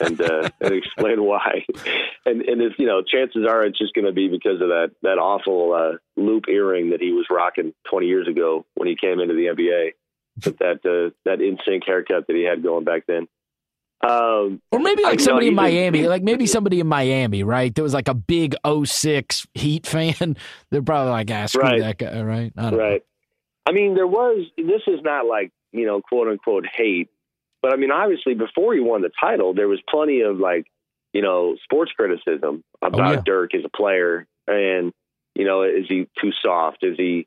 and 0.00 0.20
uh, 0.20 0.50
and 0.60 0.74
explain 0.74 1.22
why. 1.22 1.64
And 2.26 2.42
and 2.42 2.60
if 2.60 2.72
you 2.78 2.86
know, 2.86 3.02
chances 3.02 3.46
are 3.48 3.64
it's 3.64 3.78
just 3.78 3.94
going 3.94 4.06
to 4.06 4.12
be 4.12 4.28
because 4.28 4.60
of 4.60 4.68
that 4.68 4.90
that 5.02 5.18
awful 5.18 5.72
uh, 5.72 5.98
loop 6.16 6.48
earring 6.48 6.90
that 6.90 7.00
he 7.00 7.12
was 7.12 7.26
rocking 7.30 7.72
20 7.90 8.06
years 8.06 8.26
ago 8.26 8.66
when 8.74 8.88
he 8.88 8.96
came 8.96 9.20
into 9.20 9.34
the 9.34 9.46
NBA. 9.46 9.92
With 10.44 10.58
that 10.58 10.80
uh, 10.84 11.14
that 11.24 11.38
NSYNC 11.38 11.84
haircut 11.86 12.26
that 12.26 12.34
he 12.34 12.42
had 12.42 12.64
going 12.64 12.82
back 12.82 13.04
then. 13.06 13.28
Um, 14.04 14.60
or 14.70 14.80
maybe 14.80 15.02
like 15.02 15.20
somebody 15.20 15.48
in 15.48 15.54
Miami, 15.54 16.06
like 16.06 16.22
maybe 16.22 16.46
somebody 16.46 16.80
in 16.80 16.86
Miami, 16.86 17.42
right? 17.42 17.74
There 17.74 17.84
was 17.84 17.94
like 17.94 18.08
a 18.08 18.14
big 18.14 18.54
06 18.84 19.46
Heat 19.54 19.86
fan. 19.86 20.36
They're 20.70 20.82
probably 20.82 21.12
like, 21.12 21.30
ah, 21.30 21.46
screw 21.46 21.62
right. 21.62 21.80
that 21.80 21.98
guy, 21.98 22.22
right? 22.22 22.52
I 22.56 22.62
right. 22.64 22.72
Know. 22.72 22.98
I 23.66 23.72
mean, 23.72 23.94
there 23.94 24.06
was, 24.06 24.46
this 24.58 24.82
is 24.86 25.00
not 25.02 25.26
like, 25.26 25.52
you 25.72 25.86
know, 25.86 26.02
quote 26.02 26.28
unquote 26.28 26.66
hate, 26.66 27.08
but 27.62 27.72
I 27.72 27.76
mean, 27.76 27.90
obviously 27.90 28.34
before 28.34 28.74
he 28.74 28.80
won 28.80 29.00
the 29.00 29.10
title, 29.18 29.54
there 29.54 29.68
was 29.68 29.80
plenty 29.88 30.20
of 30.20 30.36
like, 30.36 30.66
you 31.14 31.22
know, 31.22 31.56
sports 31.64 31.92
criticism 31.96 32.62
about 32.82 33.00
oh, 33.00 33.12
yeah. 33.12 33.22
Dirk 33.24 33.54
as 33.54 33.62
a 33.64 33.74
player. 33.74 34.26
And, 34.46 34.92
you 35.34 35.46
know, 35.46 35.62
is 35.62 35.86
he 35.88 36.08
too 36.20 36.32
soft? 36.42 36.82
Does 36.82 36.98
he 36.98 37.26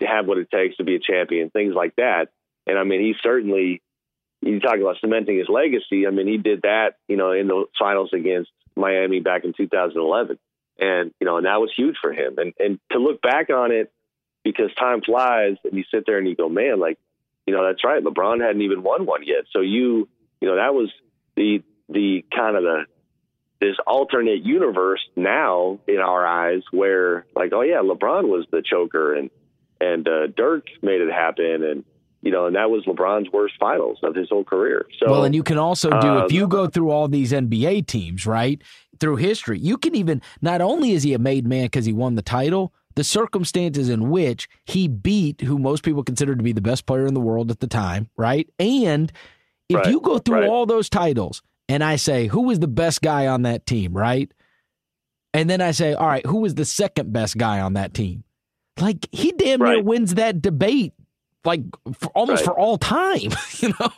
have 0.00 0.26
what 0.26 0.38
it 0.38 0.50
takes 0.50 0.76
to 0.78 0.84
be 0.84 0.94
a 0.94 1.00
champion? 1.00 1.50
Things 1.50 1.74
like 1.74 1.94
that. 1.96 2.28
And 2.66 2.78
I 2.78 2.84
mean, 2.84 3.02
he 3.02 3.14
certainly, 3.22 3.82
you 4.40 4.60
talk 4.60 4.78
about 4.78 4.96
cementing 5.00 5.38
his 5.38 5.48
legacy. 5.48 6.06
I 6.06 6.10
mean, 6.10 6.26
he 6.26 6.36
did 6.36 6.62
that, 6.62 6.96
you 7.08 7.16
know, 7.16 7.32
in 7.32 7.48
the 7.48 7.64
finals 7.78 8.10
against 8.12 8.50
Miami 8.76 9.20
back 9.20 9.44
in 9.44 9.52
2011, 9.56 10.38
and 10.78 11.12
you 11.20 11.26
know, 11.26 11.36
and 11.36 11.46
that 11.46 11.60
was 11.60 11.70
huge 11.76 11.96
for 12.00 12.12
him. 12.12 12.34
And 12.38 12.52
and 12.58 12.78
to 12.92 12.98
look 12.98 13.22
back 13.22 13.50
on 13.50 13.72
it, 13.72 13.92
because 14.42 14.74
time 14.78 15.00
flies, 15.00 15.56
and 15.64 15.74
you 15.74 15.84
sit 15.90 16.04
there 16.06 16.18
and 16.18 16.28
you 16.28 16.36
go, 16.36 16.48
man, 16.48 16.78
like, 16.78 16.98
you 17.46 17.54
know, 17.54 17.66
that's 17.66 17.84
right. 17.84 18.02
LeBron 18.02 18.40
hadn't 18.40 18.62
even 18.62 18.82
won 18.82 19.06
one 19.06 19.22
yet. 19.24 19.44
So 19.52 19.60
you, 19.60 20.08
you 20.40 20.48
know, 20.48 20.56
that 20.56 20.74
was 20.74 20.90
the 21.36 21.62
the 21.88 22.24
kind 22.34 22.56
of 22.56 22.62
the 22.62 22.84
this 23.60 23.76
alternate 23.86 24.44
universe 24.44 25.00
now 25.16 25.78
in 25.86 25.98
our 25.98 26.26
eyes 26.26 26.62
where 26.70 27.24
like, 27.34 27.52
oh 27.52 27.62
yeah, 27.62 27.80
LeBron 27.82 28.28
was 28.28 28.46
the 28.50 28.62
choker 28.62 29.14
and 29.14 29.30
and 29.80 30.06
uh, 30.08 30.26
Dirk 30.26 30.66
made 30.82 31.00
it 31.00 31.12
happen 31.12 31.62
and 31.64 31.84
you 32.24 32.30
know, 32.30 32.46
and 32.46 32.56
that 32.56 32.70
was 32.70 32.84
LeBron's 32.86 33.30
worst 33.30 33.54
finals 33.60 33.98
of 34.02 34.14
his 34.14 34.30
whole 34.30 34.44
career. 34.44 34.86
So, 34.98 35.10
well, 35.10 35.24
and 35.24 35.34
you 35.34 35.42
can 35.42 35.58
also 35.58 35.90
do 35.90 36.08
um, 36.08 36.24
if 36.24 36.32
you 36.32 36.48
go 36.48 36.66
through 36.66 36.90
all 36.90 37.06
these 37.06 37.32
NBA 37.32 37.86
teams, 37.86 38.26
right, 38.26 38.60
through 38.98 39.16
history, 39.16 39.58
you 39.58 39.76
can 39.76 39.94
even 39.94 40.22
not 40.40 40.62
only 40.62 40.92
is 40.92 41.02
he 41.02 41.12
a 41.12 41.18
made 41.18 41.46
man 41.46 41.66
because 41.66 41.84
he 41.84 41.92
won 41.92 42.14
the 42.14 42.22
title, 42.22 42.72
the 42.94 43.04
circumstances 43.04 43.90
in 43.90 44.08
which 44.08 44.48
he 44.64 44.88
beat 44.88 45.42
who 45.42 45.58
most 45.58 45.82
people 45.82 46.02
consider 46.02 46.34
to 46.34 46.42
be 46.42 46.52
the 46.52 46.62
best 46.62 46.86
player 46.86 47.06
in 47.06 47.12
the 47.12 47.20
world 47.20 47.50
at 47.50 47.60
the 47.60 47.66
time, 47.66 48.08
right, 48.16 48.48
and 48.58 49.12
if 49.68 49.76
right, 49.76 49.86
you 49.86 50.00
go 50.00 50.18
through 50.18 50.40
right. 50.40 50.48
all 50.48 50.64
those 50.64 50.88
titles 50.88 51.42
and 51.68 51.84
I 51.84 51.96
say 51.96 52.26
who 52.26 52.42
was 52.42 52.58
the 52.58 52.68
best 52.68 53.02
guy 53.02 53.26
on 53.26 53.42
that 53.42 53.66
team, 53.66 53.92
right, 53.92 54.32
and 55.34 55.50
then 55.50 55.60
I 55.60 55.72
say, 55.72 55.92
all 55.92 56.06
right, 56.06 56.24
who 56.24 56.38
was 56.38 56.54
the 56.54 56.64
second 56.64 57.12
best 57.12 57.36
guy 57.36 57.60
on 57.60 57.74
that 57.74 57.92
team? 57.92 58.24
Like 58.80 59.06
he 59.12 59.30
damn 59.32 59.60
near 59.60 59.76
right. 59.76 59.84
wins 59.84 60.14
that 60.14 60.40
debate 60.40 60.94
like 61.44 61.62
for, 61.98 62.10
almost 62.10 62.40
right. 62.40 62.54
for 62.54 62.58
all 62.58 62.78
time, 62.78 63.30
you 63.58 63.74
know. 63.80 63.92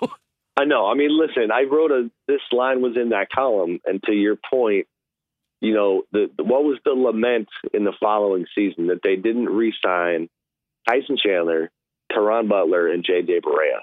I 0.57 0.65
know. 0.65 0.87
I 0.87 0.95
mean, 0.95 1.11
listen, 1.19 1.51
I 1.53 1.65
wrote 1.65 1.91
a 1.91 2.11
this 2.27 2.41
line 2.51 2.81
was 2.81 2.97
in 2.97 3.11
that 3.11 3.29
column, 3.31 3.81
and 3.85 4.03
to 4.05 4.13
your 4.13 4.37
point, 4.37 4.87
you 5.61 5.75
know, 5.75 6.03
the, 6.13 6.31
what 6.39 6.65
was 6.65 6.79
the 6.85 6.93
lament 6.93 7.49
in 7.75 7.85
the 7.85 7.93
following 8.01 8.47
season 8.55 8.89
that 8.89 9.01
they 9.03 9.17
didn't 9.17 9.47
re-sign 9.47 10.29
Tyson 10.89 11.17
Chandler, 11.23 11.71
Caron 12.13 12.49
Butler, 12.49 12.89
and 12.89 13.05
J.J. 13.05 13.41
Barea. 13.41 13.81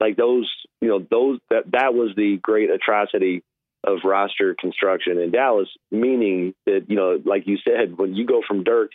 Like 0.00 0.16
those, 0.16 0.50
you 0.80 0.88
know, 0.88 1.06
those 1.10 1.38
that 1.50 1.70
that 1.72 1.94
was 1.94 2.12
the 2.16 2.38
great 2.42 2.70
atrocity 2.70 3.42
of 3.84 3.98
roster 4.04 4.54
construction 4.58 5.18
in 5.18 5.30
Dallas, 5.30 5.68
meaning 5.90 6.54
that 6.66 6.86
you 6.88 6.96
know, 6.96 7.20
like 7.24 7.46
you 7.46 7.58
said, 7.64 7.96
when 7.96 8.14
you 8.14 8.26
go 8.26 8.42
from 8.46 8.64
Dirk 8.64 8.90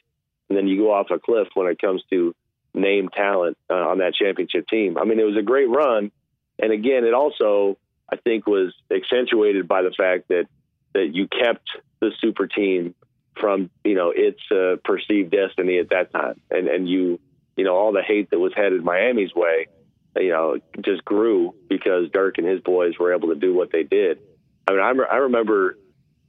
and 0.49 0.57
then 0.57 0.67
you 0.67 0.77
go 0.77 0.93
off 0.93 1.07
a 1.11 1.19
cliff 1.19 1.47
when 1.53 1.67
it 1.67 1.79
comes 1.79 2.03
to 2.09 2.33
name 2.73 3.09
talent 3.09 3.57
uh, 3.69 3.73
on 3.73 3.99
that 3.99 4.13
championship 4.13 4.67
team. 4.67 4.97
I 4.97 5.05
mean, 5.05 5.19
it 5.19 5.23
was 5.23 5.37
a 5.37 5.43
great 5.43 5.69
run, 5.69 6.11
and 6.59 6.71
again, 6.71 7.03
it 7.05 7.13
also 7.13 7.77
I 8.11 8.15
think 8.17 8.47
was 8.47 8.73
accentuated 8.91 9.67
by 9.67 9.81
the 9.81 9.91
fact 9.91 10.29
that 10.29 10.45
that 10.93 11.09
you 11.13 11.27
kept 11.27 11.67
the 11.99 12.11
super 12.19 12.47
team 12.47 12.95
from 13.39 13.69
you 13.83 13.95
know 13.95 14.11
its 14.15 14.39
uh, 14.51 14.77
perceived 14.83 15.31
destiny 15.31 15.79
at 15.79 15.89
that 15.89 16.11
time, 16.11 16.39
and 16.49 16.67
and 16.67 16.89
you 16.89 17.19
you 17.55 17.63
know 17.63 17.75
all 17.75 17.91
the 17.91 18.03
hate 18.03 18.29
that 18.31 18.39
was 18.39 18.53
headed 18.55 18.83
Miami's 18.83 19.33
way, 19.35 19.67
you 20.15 20.29
know, 20.29 20.57
just 20.81 21.03
grew 21.03 21.53
because 21.69 22.09
Dirk 22.11 22.37
and 22.37 22.47
his 22.47 22.61
boys 22.61 22.93
were 22.99 23.13
able 23.13 23.29
to 23.29 23.35
do 23.35 23.53
what 23.53 23.71
they 23.71 23.83
did. 23.83 24.19
I 24.67 24.71
mean, 24.71 24.81
I, 24.81 25.13
I 25.13 25.17
remember 25.17 25.77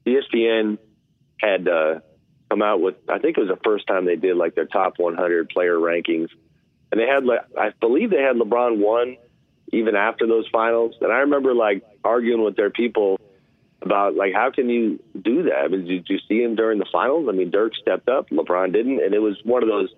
ESPN 0.06 0.78
had 1.40 1.68
uh, 1.68 2.00
come 2.48 2.62
out 2.62 2.80
with 2.80 2.96
I 3.08 3.18
think 3.18 3.36
it 3.36 3.40
was 3.40 3.50
the 3.50 3.60
first 3.64 3.86
time 3.86 4.04
they 4.04 4.16
did 4.16 4.36
like 4.36 4.54
their 4.54 4.66
top 4.66 4.98
100 4.98 5.48
player 5.48 5.76
rankings, 5.76 6.28
and 6.90 7.00
they 7.00 7.06
had 7.06 7.24
like 7.24 7.40
I 7.58 7.70
believe 7.80 8.10
they 8.10 8.22
had 8.22 8.36
LeBron 8.36 8.78
one 8.78 9.16
even 9.72 9.96
after 9.96 10.26
those 10.26 10.46
finals, 10.50 10.94
and 11.00 11.12
I 11.12 11.18
remember 11.18 11.54
like 11.54 11.84
arguing 12.04 12.42
with 12.42 12.56
their 12.56 12.70
people 12.70 13.20
about 13.82 14.14
like 14.14 14.32
how 14.34 14.50
can 14.50 14.68
you 14.68 15.02
do 15.20 15.44
that? 15.44 15.64
I 15.64 15.68
mean, 15.68 15.84
did 15.84 16.08
you 16.08 16.18
see 16.28 16.42
him 16.42 16.56
during 16.56 16.78
the 16.78 16.86
finals? 16.90 17.26
I 17.28 17.32
mean, 17.32 17.50
Dirk 17.50 17.74
stepped 17.76 18.08
up, 18.08 18.30
LeBron 18.30 18.72
didn't, 18.72 19.02
and 19.02 19.14
it 19.14 19.20
was 19.20 19.36
one 19.44 19.62
of 19.62 19.68
those 19.68 19.90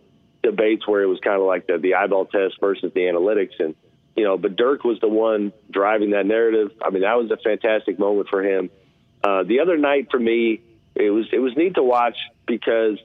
debates 0.42 0.86
where 0.86 1.02
it 1.02 1.06
was 1.06 1.20
kind 1.20 1.40
of 1.40 1.46
like 1.46 1.66
the, 1.66 1.78
the 1.78 1.94
eyeball 1.94 2.26
test 2.26 2.54
versus 2.60 2.92
the 2.94 3.00
analytics, 3.00 3.58
and 3.58 3.74
you 4.16 4.24
know, 4.24 4.36
but 4.36 4.56
Dirk 4.56 4.84
was 4.84 4.98
the 5.00 5.08
one 5.08 5.52
driving 5.70 6.10
that 6.10 6.26
narrative. 6.26 6.72
I 6.82 6.90
mean, 6.90 7.02
that 7.02 7.14
was 7.14 7.30
a 7.30 7.36
fantastic 7.36 7.98
moment 7.98 8.28
for 8.28 8.42
him. 8.42 8.70
Uh, 9.22 9.44
the 9.44 9.60
other 9.60 9.76
night 9.76 10.08
for 10.10 10.18
me, 10.18 10.60
it 11.00 11.10
was 11.10 11.26
it 11.32 11.38
was 11.38 11.56
neat 11.56 11.74
to 11.74 11.82
watch 11.82 12.16
because 12.46 12.98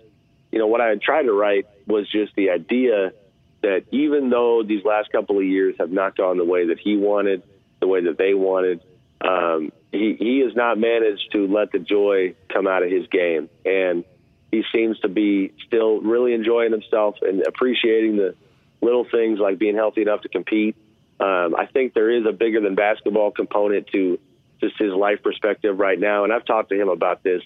you 0.52 0.60
know 0.60 0.68
what 0.68 0.82
I 0.82 0.88
had 0.88 1.02
tried 1.02 1.24
to 1.24 1.34
write 1.34 1.68
was 1.88 2.10
just 2.10 2.36
the 2.36 2.50
idea 2.50 3.14
that 3.62 3.86
even 3.92 4.30
though 4.30 4.64
these 4.64 4.84
last 4.84 5.12
couple 5.12 5.38
of 5.38 5.44
years 5.44 5.76
have 5.80 5.92
not 5.92 6.16
gone 6.16 6.38
the 6.38 6.46
way 6.46 6.68
that 6.68 6.80
he 6.80 6.98
wanted, 6.98 7.42
the 7.80 7.88
way 7.88 8.02
that 8.02 8.18
they 8.18 8.34
wanted, 8.34 8.82
um, 9.22 9.72
he 9.92 10.16
he 10.20 10.40
has 10.40 10.56
not 10.56 10.78
managed 10.78 11.32
to 11.32 11.48
let 11.48 11.72
the 11.72 11.80
joy 11.80 12.36
come 12.50 12.68
out 12.68 12.84
of 12.84 12.92
his 12.92 13.08
game, 13.08 13.50
and 13.66 14.04
he 14.52 14.64
seems 14.74 15.00
to 15.00 15.08
be 15.08 15.52
still 15.68 16.00
really 16.02 16.34
enjoying 16.34 16.72
himself 16.72 17.16
and 17.22 17.46
appreciating 17.48 18.18
the 18.18 18.36
little 18.82 19.06
things 19.10 19.40
like 19.40 19.58
being 19.58 19.76
healthy 19.76 20.02
enough 20.02 20.22
to 20.22 20.30
compete. 20.30 20.76
Um, 21.20 21.56
I 21.58 21.66
think 21.66 21.94
there 21.94 22.12
is 22.12 22.26
a 22.28 22.34
bigger 22.34 22.62
than 22.62 22.76
basketball 22.76 23.32
component 23.32 23.88
to 23.88 24.20
just 24.62 24.78
his 24.78 24.94
life 24.94 25.24
perspective 25.24 25.80
right 25.80 26.00
now, 26.00 26.24
and 26.24 26.32
I've 26.32 26.46
talked 26.46 26.70
to 26.70 26.80
him 26.80 26.90
about 26.90 27.24
this 27.24 27.42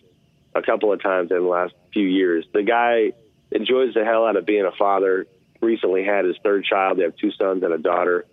a 0.60 0.66
couple 0.66 0.94
of 0.94 1.02
times 1.02 1.32
in 1.32 1.38
the 1.38 1.50
last 1.50 1.74
few 1.94 2.06
years. 2.06 2.46
The 2.54 2.64
guy 2.64 3.14
enjoys 3.52 3.94
the 3.94 4.06
hell 4.06 4.26
out 4.26 4.36
of 4.36 4.46
being 4.46 4.66
a 4.66 4.72
father. 4.72 5.28
Recently 5.62 6.06
had 6.06 6.26
his 6.26 6.38
third 6.44 6.64
child. 6.64 6.98
They 6.98 7.04
have 7.04 7.18
two 7.18 7.32
sons 7.32 7.64
and 7.64 7.74
a 7.74 7.78
daughter, 7.78 8.26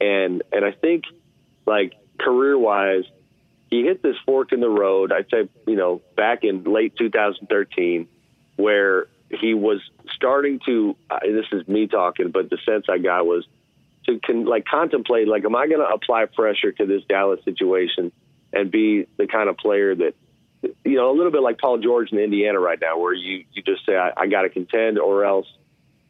and 0.00 0.42
and 0.52 0.64
I 0.64 0.72
think 0.72 1.04
like 1.66 1.94
career 2.20 2.58
wise, 2.58 3.04
he 3.70 3.82
hit 3.82 4.02
this 4.02 4.16
fork 4.26 4.52
in 4.52 4.60
the 4.60 4.68
road. 4.68 5.10
I'd 5.10 5.30
say 5.30 5.48
you 5.66 5.76
know 5.76 6.02
back 6.14 6.44
in 6.44 6.64
late 6.64 6.94
2013, 6.96 8.06
where 8.56 9.06
he 9.30 9.54
was 9.54 9.80
starting 10.14 10.60
to. 10.66 10.94
Uh, 11.08 11.20
this 11.22 11.46
is 11.52 11.66
me 11.66 11.86
talking, 11.86 12.30
but 12.30 12.50
the 12.50 12.58
sense 12.66 12.84
I 12.90 12.98
got 12.98 13.24
was 13.24 13.46
to 14.06 14.20
con- 14.20 14.44
like 14.44 14.66
contemplate 14.66 15.26
like, 15.26 15.46
am 15.46 15.56
I 15.56 15.66
going 15.66 15.80
to 15.80 15.88
apply 15.88 16.26
pressure 16.26 16.72
to 16.72 16.84
this 16.84 17.02
Dallas 17.08 17.42
situation 17.44 18.12
and 18.52 18.70
be 18.70 19.06
the 19.16 19.26
kind 19.26 19.48
of 19.48 19.56
player 19.56 19.94
that 19.94 20.14
you 20.84 20.96
know, 20.96 21.10
a 21.10 21.14
little 21.14 21.32
bit 21.32 21.42
like 21.42 21.58
Paul 21.58 21.78
George 21.78 22.12
in 22.12 22.18
Indiana 22.18 22.58
right 22.58 22.78
now, 22.80 22.98
where 22.98 23.12
you 23.12 23.44
you 23.52 23.62
just 23.62 23.84
say 23.86 23.96
I, 23.96 24.12
I 24.16 24.26
got 24.26 24.42
to 24.42 24.48
contend 24.48 24.98
or 24.98 25.24
else 25.24 25.46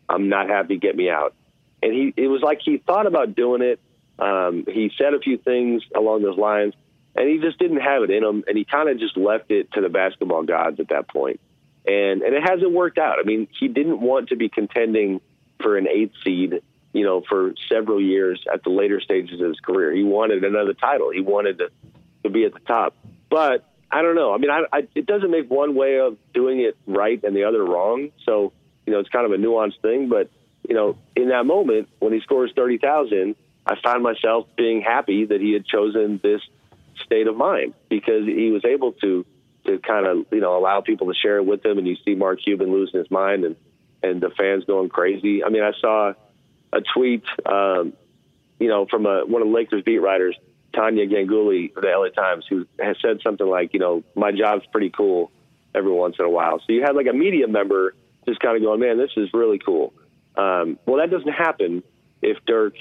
I'm 0.09 0.29
not 0.29 0.49
happy. 0.49 0.77
Get 0.79 0.97
me 0.97 1.11
out. 1.11 1.35
And 1.83 1.93
he 1.93 2.15
it 2.17 2.29
was 2.29 2.43
like 2.43 2.61
he 2.65 2.79
thought 2.79 3.07
about 3.07 3.35
doing 3.35 3.63
it. 3.63 3.81
Um, 4.19 4.65
he 4.67 4.91
said 4.97 5.15
a 5.15 5.19
few 5.19 5.39
things 5.39 5.83
along 5.95 6.23
those 6.23 6.39
lines, 6.39 6.75
and 7.17 7.29
he 7.29 7.39
just 7.39 7.59
didn't 7.59 7.81
have 7.81 8.03
it 8.03 8.11
in 8.11 8.23
him, 8.23 8.45
and 8.47 8.57
he 8.57 8.65
kind 8.65 8.89
of 8.89 8.99
just 8.99 9.17
left 9.17 9.51
it 9.51 9.73
to 9.73 9.81
the 9.81 9.89
basketball 9.89 10.45
gods 10.45 10.81
at 10.81 10.89
that 10.89 11.09
point. 11.09 11.41
And 11.87 12.23
and 12.23 12.35
it 12.35 12.43
hasn't 12.43 12.73
worked 12.73 12.99
out. 12.99 13.19
I 13.19 13.23
mean, 13.25 13.49
he 13.59 13.69
didn't 13.69 14.01
want 14.01 14.29
to 14.29 14.37
be 14.37 14.49
contending 14.49 15.21
for 15.61 15.77
an 15.77 15.89
eighth 15.89 16.15
seed, 16.25 16.63
you 16.93 17.05
know, 17.05 17.23
for 17.29 17.55
several 17.69 18.01
years 18.01 18.43
at 18.53 18.63
the 18.63 18.71
later 18.71 19.01
stages 19.01 19.41
of 19.41 19.49
his 19.49 19.61
career. 19.61 19.93
He 19.93 20.05
wanted 20.05 20.45
another 20.45 20.75
title. 20.75 21.11
He 21.11 21.21
wanted 21.21 21.59
to 21.59 21.71
to 22.23 22.31
be 22.31 22.45
at 22.45 22.55
the 22.55 22.61
top. 22.61 22.97
But 23.29 23.69
I 23.95 24.03
don't 24.03 24.17
know. 24.17 24.35
I 24.35 24.39
mean, 24.39 24.51
I, 24.51 24.65
I, 24.73 24.89
it 24.97 25.07
doesn't 25.07 25.31
make 25.31 25.49
one 25.49 25.77
way 25.77 26.01
of 26.01 26.19
doing 26.33 26.59
it 26.59 26.77
right 26.85 27.23
and 27.23 27.37
the 27.37 27.45
other 27.45 27.65
wrong. 27.65 28.11
So, 28.25 28.53
you 28.87 28.93
know, 28.93 28.99
it's 28.99 29.09
kind 29.09 29.25
of 29.25 29.31
a 29.31 29.37
nuanced 29.37 29.81
thing. 29.83 30.09
But, 30.09 30.31
you 30.69 30.75
know, 30.75 30.99
in 31.15 31.29
that 31.29 31.47
moment 31.47 31.89
when 32.01 32.13
he 32.13 32.19
scores 32.19 32.53
30,000, 32.57 33.37
I 33.65 33.77
find 33.81 34.03
myself 34.03 34.49
being 34.57 34.83
happy 34.83 35.27
that 35.27 35.41
he 35.41 35.53
had 35.53 35.65
chosen 35.65 36.19
this 36.21 36.41
state 37.05 37.29
of 37.29 37.37
mind 37.37 37.75
because 37.89 38.27
he 38.27 38.51
was 38.51 38.65
able 38.65 38.93
to 38.95 39.25
to 39.67 39.79
kind 39.79 40.07
of 40.07 40.27
you 40.31 40.41
know 40.41 40.59
allow 40.59 40.83
people 40.83 41.07
to 41.07 41.15
share 41.15 41.39
it 41.39 41.47
with 41.47 41.65
him, 41.65 41.79
and 41.79 41.87
you 41.87 41.97
see 42.05 42.15
Mark 42.15 42.41
Cuban 42.43 42.71
losing 42.71 42.99
his 42.99 43.11
mind 43.11 43.45
and 43.45 43.57
and 44.03 44.21
the 44.21 44.29
fans 44.31 44.65
going 44.65 44.91
crazy. 44.91 45.43
I 45.43 45.49
mean, 45.49 45.63
I 45.63 45.73
saw 45.81 46.13
a 46.73 46.81
tweet, 46.95 47.25
um, 47.47 47.95
you 48.59 48.69
know, 48.69 48.85
from 48.91 49.07
a, 49.07 49.25
one 49.25 49.41
of 49.41 49.49
the 49.49 49.55
Lakers 49.55 49.83
beat 49.83 49.99
writers, 49.99 50.37
Tania 50.75 51.07
Ganguli 51.07 51.75
of 51.77 51.83
the 51.83 51.89
LA 51.89 52.09
Times, 52.09 52.45
who 52.49 52.67
has 52.81 52.97
said 53.01 53.21
something 53.23 53.47
like, 53.47 53.73
you 53.75 53.81
know, 53.81 54.03
my 54.15 54.33
job's 54.33 54.67
pretty 54.73 54.91
cool 54.91 55.31
every 55.75 55.93
once 55.93 56.17
in 56.19 56.25
a 56.25 56.31
while. 56.31 56.59
So 56.59 56.73
you 56.73 56.83
had 56.83 56.97
like 56.97 57.07
a 57.07 57.13
media 57.13 57.49
member 57.49 57.95
just 58.27 58.41
kind 58.41 58.57
of 58.57 58.63
going, 58.63 58.81
man, 58.81 58.99
this 58.99 59.11
is 59.17 59.29
really 59.35 59.59
cool. 59.59 59.93
Um, 60.37 60.79
well, 60.87 60.99
that 60.99 61.11
doesn't 61.11 61.33
happen 61.33 61.83
if 62.23 62.39
Dirk 62.47 62.75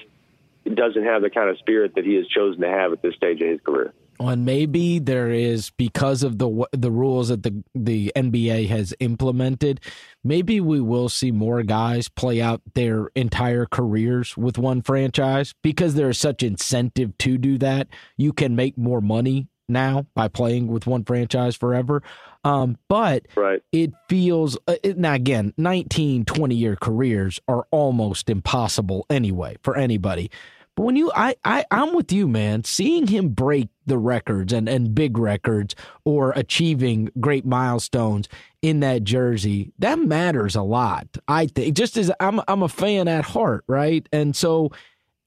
doesn't 0.65 1.03
have 1.03 1.21
the 1.21 1.29
kind 1.29 1.49
of 1.49 1.58
spirit 1.60 1.95
that 1.95 2.06
he 2.06 2.15
has 2.15 2.27
chosen 2.27 2.62
to 2.62 2.69
have 2.69 2.93
at 2.93 3.01
this 3.01 3.15
stage 3.15 3.41
of 3.41 3.47
his 3.47 3.60
career 3.62 3.93
and 4.19 4.45
maybe 4.45 4.99
there 4.99 5.30
is 5.30 5.71
because 5.71 6.23
of 6.23 6.38
the 6.38 6.67
the 6.71 6.91
rules 6.91 7.30
that 7.30 7.43
the 7.43 7.63
the 7.76 8.12
NBA 8.15 8.67
has 8.69 8.93
implemented. 8.99 9.80
Maybe 10.23 10.62
we 10.62 10.80
will 10.82 11.10
see 11.10 11.32
more 11.32 11.63
guys 11.63 12.10
play 12.10 12.41
out 12.41 12.62
their 12.73 13.10
entire 13.15 13.65
careers 13.65 14.38
with 14.38 14.58
one 14.58 14.82
franchise 14.82 15.54
because 15.62 15.95
there 15.95 16.10
is 16.10 16.17
such 16.17 16.43
incentive 16.43 17.17
to 17.19 17.38
do 17.38 17.58
that. 17.58 17.88
You 18.17 18.34
can 18.34 18.56
make 18.56 18.78
more 18.78 19.02
money 19.02 19.47
now 19.67 20.06
by 20.15 20.28
playing 20.28 20.67
with 20.67 20.88
one 20.88 21.04
franchise 21.04 21.56
forever. 21.56 22.04
Um, 22.43 22.78
but 22.89 23.26
right. 23.36 23.62
it 23.71 23.91
feels 24.10 24.58
uh, 24.67 24.76
it, 24.84 24.97
now 24.97 25.13
again 25.13 25.54
19 25.58 26.26
20 26.26 26.56
year 26.56 26.76
careers 26.76 27.39
are 27.47 27.65
almost 27.71 28.30
impossible 28.30 29.06
anyway 29.10 29.56
for 29.63 29.78
anybody 29.78 30.30
but 30.75 30.83
when 30.83 30.95
you, 30.95 31.12
I, 31.15 31.36
I, 31.45 31.65
I'm 31.69 31.93
with 31.93 32.12
you, 32.12 32.27
man. 32.27 32.63
Seeing 32.63 33.07
him 33.07 33.29
break 33.29 33.69
the 33.86 33.97
records 33.97 34.51
and, 34.51 34.67
and 34.67 34.95
big 34.95 35.17
records 35.17 35.75
or 36.03 36.31
achieving 36.31 37.12
great 37.19 37.45
milestones 37.45 38.27
in 38.62 38.79
that 38.79 39.03
jersey, 39.03 39.71
that 39.79 39.99
matters 39.99 40.55
a 40.55 40.63
lot. 40.63 41.07
I 41.27 41.45
think 41.45 41.75
just 41.75 41.95
as 41.97 42.12
I'm, 42.19 42.41
I'm 42.47 42.63
a 42.63 42.69
fan 42.69 43.07
at 43.07 43.23
heart, 43.23 43.63
right? 43.67 44.07
And 44.12 44.36
so, 44.36 44.71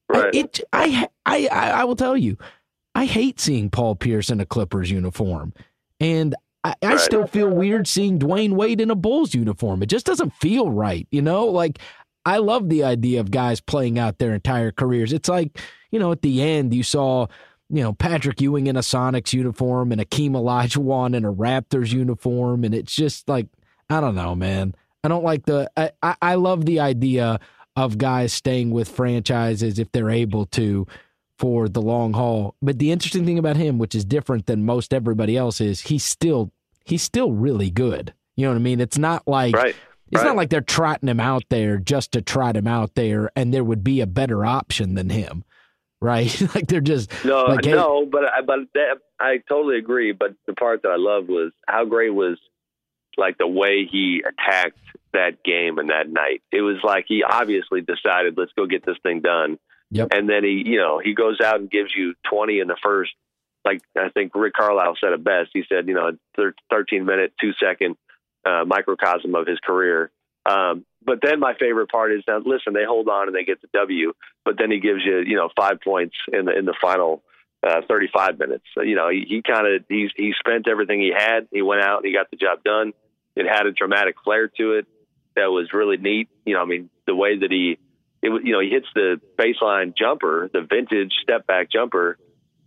right. 0.08 0.34
it, 0.34 0.60
I, 0.72 1.08
I, 1.24 1.46
I, 1.48 1.84
will 1.84 1.96
tell 1.96 2.16
you, 2.16 2.36
I 2.96 3.04
hate 3.04 3.38
seeing 3.38 3.70
Paul 3.70 3.94
Pierce 3.94 4.30
in 4.30 4.40
a 4.40 4.46
Clippers 4.46 4.90
uniform, 4.90 5.52
and 6.00 6.34
I, 6.64 6.74
I 6.82 6.86
right. 6.86 7.00
still 7.00 7.26
feel 7.26 7.50
weird 7.50 7.86
seeing 7.86 8.18
Dwyane 8.18 8.54
Wade 8.54 8.80
in 8.80 8.90
a 8.90 8.96
Bulls 8.96 9.34
uniform. 9.34 9.82
It 9.82 9.86
just 9.86 10.06
doesn't 10.06 10.34
feel 10.34 10.70
right, 10.70 11.06
you 11.10 11.22
know. 11.22 11.46
Like 11.46 11.78
I 12.26 12.38
love 12.38 12.68
the 12.68 12.82
idea 12.82 13.20
of 13.20 13.30
guys 13.30 13.60
playing 13.60 14.00
out 14.00 14.18
their 14.18 14.34
entire 14.34 14.72
careers. 14.72 15.12
It's 15.12 15.28
like, 15.28 15.58
you 15.92 16.00
know, 16.00 16.10
at 16.10 16.22
the 16.22 16.42
end 16.42 16.74
you 16.74 16.82
saw, 16.82 17.28
you 17.70 17.82
know, 17.82 17.92
Patrick 17.92 18.40
Ewing 18.40 18.66
in 18.66 18.76
a 18.76 18.80
Sonics 18.80 19.32
uniform 19.32 19.92
and 19.92 20.00
Hakeem 20.00 20.32
Olajuwon 20.32 21.14
in 21.14 21.24
a 21.24 21.32
Raptors 21.32 21.92
uniform. 21.92 22.64
And 22.64 22.74
it's 22.74 22.94
just 22.94 23.28
like, 23.28 23.46
I 23.88 24.00
don't 24.00 24.16
know, 24.16 24.34
man. 24.34 24.74
I 25.04 25.08
don't 25.08 25.22
like 25.22 25.46
the, 25.46 25.70
I, 25.76 26.16
I, 26.20 26.34
love 26.34 26.66
the 26.66 26.80
idea 26.80 27.38
of 27.76 27.96
guys 27.96 28.32
staying 28.32 28.72
with 28.72 28.88
franchises 28.88 29.78
if 29.78 29.92
they're 29.92 30.10
able 30.10 30.46
to 30.46 30.84
for 31.38 31.68
the 31.68 31.80
long 31.82 32.12
haul. 32.12 32.56
But 32.60 32.80
the 32.80 32.90
interesting 32.90 33.24
thing 33.24 33.38
about 33.38 33.56
him, 33.56 33.78
which 33.78 33.94
is 33.94 34.04
different 34.04 34.46
than 34.46 34.64
most 34.64 34.92
everybody 34.92 35.36
else, 35.36 35.60
is 35.60 35.82
he's 35.82 36.04
still, 36.04 36.50
he's 36.84 37.02
still 37.02 37.30
really 37.30 37.70
good. 37.70 38.12
You 38.34 38.46
know 38.46 38.50
what 38.50 38.58
I 38.58 38.62
mean? 38.62 38.80
It's 38.80 38.98
not 38.98 39.28
like, 39.28 39.54
right 39.54 39.76
it's 40.12 40.22
right. 40.22 40.28
not 40.28 40.36
like 40.36 40.50
they're 40.50 40.60
trotting 40.60 41.08
him 41.08 41.20
out 41.20 41.44
there 41.48 41.78
just 41.78 42.12
to 42.12 42.22
trot 42.22 42.56
him 42.56 42.66
out 42.66 42.94
there, 42.94 43.30
and 43.34 43.52
there 43.52 43.64
would 43.64 43.82
be 43.82 44.00
a 44.00 44.06
better 44.06 44.44
option 44.44 44.94
than 44.94 45.10
him, 45.10 45.44
right? 46.00 46.40
like 46.54 46.68
they're 46.68 46.80
just 46.80 47.12
no, 47.24 47.44
like, 47.44 47.64
hey, 47.64 47.72
no. 47.72 48.06
But 48.06 48.24
I, 48.24 48.40
but 48.42 48.60
that, 48.74 48.98
I 49.18 49.38
totally 49.48 49.78
agree. 49.78 50.12
But 50.12 50.34
the 50.46 50.54
part 50.54 50.82
that 50.82 50.90
I 50.90 50.96
loved 50.96 51.28
was 51.28 51.52
how 51.66 51.84
great 51.84 52.10
was 52.10 52.38
like 53.16 53.38
the 53.38 53.48
way 53.48 53.88
he 53.90 54.22
attacked 54.26 54.78
that 55.12 55.42
game 55.42 55.78
and 55.78 55.90
that 55.90 56.08
night. 56.08 56.42
It 56.52 56.60
was 56.60 56.76
like 56.84 57.06
he 57.08 57.24
obviously 57.24 57.80
decided, 57.80 58.36
let's 58.36 58.52
go 58.56 58.66
get 58.66 58.84
this 58.84 58.98
thing 59.02 59.20
done. 59.20 59.58
Yep. 59.90 60.08
And 60.12 60.28
then 60.28 60.44
he, 60.44 60.62
you 60.66 60.78
know, 60.78 61.00
he 61.02 61.14
goes 61.14 61.40
out 61.40 61.56
and 61.60 61.70
gives 61.70 61.94
you 61.96 62.14
20 62.30 62.60
in 62.60 62.68
the 62.68 62.76
first. 62.82 63.12
Like 63.64 63.82
I 63.96 64.10
think 64.10 64.32
Rick 64.36 64.54
Carlisle 64.54 64.96
said 65.00 65.12
it 65.12 65.24
best. 65.24 65.50
He 65.52 65.64
said, 65.68 65.88
you 65.88 65.94
know, 65.94 66.12
13 66.70 67.04
minute, 67.04 67.32
two 67.40 67.52
second 67.54 67.96
uh, 68.46 68.64
microcosm 68.64 69.34
of 69.34 69.46
his 69.46 69.58
career. 69.58 70.10
Um, 70.46 70.84
but 71.04 71.18
then 71.22 71.40
my 71.40 71.54
favorite 71.58 71.90
part 71.90 72.12
is 72.12 72.22
that 72.26 72.46
listen, 72.46 72.72
they 72.72 72.84
hold 72.84 73.08
on 73.08 73.26
and 73.26 73.36
they 73.36 73.44
get 73.44 73.60
the 73.60 73.68
W, 73.74 74.12
but 74.44 74.56
then 74.58 74.70
he 74.70 74.80
gives 74.80 75.00
you 75.04 75.18
you 75.18 75.36
know 75.36 75.48
five 75.56 75.80
points 75.82 76.14
in 76.32 76.44
the 76.46 76.56
in 76.56 76.64
the 76.64 76.74
final 76.80 77.22
uh, 77.66 77.80
35 77.88 78.38
minutes. 78.38 78.64
So, 78.74 78.82
you 78.82 78.94
know, 78.94 79.08
he, 79.08 79.24
he 79.28 79.42
kind 79.42 79.66
of 79.66 79.84
he 79.88 80.08
he 80.16 80.32
spent 80.38 80.68
everything 80.68 81.00
he 81.00 81.12
had. 81.16 81.48
He 81.50 81.62
went 81.62 81.82
out 81.82 81.98
and 81.98 82.06
he 82.06 82.12
got 82.12 82.30
the 82.30 82.36
job 82.36 82.62
done. 82.64 82.92
It 83.34 83.46
had 83.46 83.66
a 83.66 83.72
dramatic 83.72 84.16
flair 84.24 84.48
to 84.48 84.72
it 84.74 84.86
that 85.34 85.46
was 85.46 85.72
really 85.72 85.96
neat. 85.96 86.28
You 86.44 86.54
know, 86.54 86.62
I 86.62 86.64
mean, 86.64 86.90
the 87.06 87.14
way 87.14 87.38
that 87.38 87.50
he 87.50 87.78
it 88.22 88.28
was 88.28 88.42
you 88.44 88.52
know 88.52 88.60
he 88.60 88.70
hits 88.70 88.86
the 88.94 89.20
baseline 89.38 89.96
jumper, 89.96 90.48
the 90.52 90.62
vintage 90.62 91.12
step 91.22 91.46
back 91.46 91.70
jumper, 91.70 92.18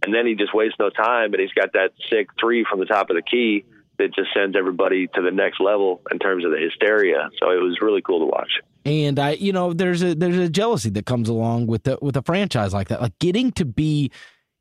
and 0.04 0.14
then 0.14 0.26
he 0.26 0.36
just 0.36 0.54
wastes 0.54 0.78
no 0.80 0.90
time, 0.90 1.34
and 1.34 1.42
he's 1.42 1.54
got 1.54 1.74
that 1.74 1.92
sick 2.10 2.30
three 2.40 2.66
from 2.70 2.80
the 2.80 2.86
top 2.86 3.10
of 3.10 3.16
the 3.16 3.22
key 3.22 3.66
that 4.00 4.16
just 4.16 4.30
sends 4.34 4.58
everybody 4.58 5.08
to 5.14 5.22
the 5.22 5.32
next 5.32 5.60
level 5.60 6.02
in 6.12 6.20
terms 6.20 6.44
of 6.44 6.52
the 6.52 6.58
hysteria. 6.58 7.30
So 7.40 7.52
it 7.52 7.62
was 7.62 7.78
really 7.82 8.02
cool 8.02 8.20
to 8.20 8.26
watch. 8.26 8.50
And 8.86 9.20
I, 9.20 9.32
you 9.32 9.54
know, 9.54 9.74
there's 9.74 10.02
a 10.02 10.16
there's 10.16 10.38
a 10.38 10.50
jealousy 10.50 10.90
that 10.92 11.06
comes 11.06 11.30
along 11.30 11.68
with 11.68 11.84
the, 11.84 12.00
with 12.02 12.18
a 12.18 12.22
franchise 12.24 12.74
like 12.74 12.88
that, 12.88 13.02
like 13.02 13.18
getting 13.20 13.52
to 13.54 13.66
be 13.66 14.12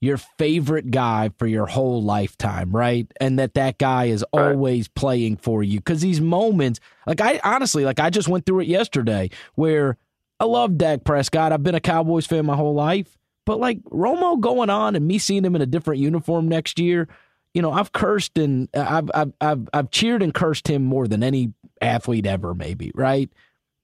your 0.00 0.16
favorite 0.16 0.90
guy 0.90 1.30
for 1.38 1.46
your 1.46 1.66
whole 1.66 2.02
lifetime, 2.02 2.70
right? 2.70 3.10
And 3.20 3.38
that 3.38 3.54
that 3.54 3.78
guy 3.78 4.06
is 4.06 4.24
right. 4.34 4.50
always 4.50 4.88
playing 4.88 5.38
for 5.38 5.62
you 5.62 5.78
because 5.78 6.00
these 6.00 6.20
moments, 6.20 6.80
like 7.06 7.20
I 7.20 7.40
honestly, 7.42 7.84
like 7.84 8.00
I 8.00 8.10
just 8.10 8.28
went 8.28 8.44
through 8.44 8.60
it 8.60 8.68
yesterday 8.68 9.30
where 9.54 9.96
I 10.40 10.44
love 10.44 10.76
Dak 10.78 11.04
Prescott. 11.04 11.52
I've 11.52 11.62
been 11.62 11.74
a 11.74 11.80
Cowboys 11.80 12.26
fan 12.26 12.46
my 12.46 12.56
whole 12.56 12.74
life, 12.74 13.16
but 13.46 13.58
like 13.60 13.82
Romo 13.84 14.38
going 14.38 14.70
on 14.70 14.96
and 14.96 15.06
me 15.06 15.18
seeing 15.18 15.44
him 15.44 15.56
in 15.56 15.62
a 15.62 15.66
different 15.66 16.00
uniform 16.00 16.48
next 16.48 16.78
year 16.78 17.08
you 17.58 17.62
know, 17.62 17.72
I've 17.72 17.90
cursed 17.90 18.38
and 18.38 18.68
I've, 18.72 19.10
I've, 19.12 19.32
I've, 19.40 19.68
I've 19.74 19.90
cheered 19.90 20.22
and 20.22 20.32
cursed 20.32 20.68
him 20.68 20.84
more 20.84 21.08
than 21.08 21.24
any 21.24 21.52
athlete 21.82 22.24
ever, 22.24 22.54
maybe, 22.54 22.92
right? 22.94 23.28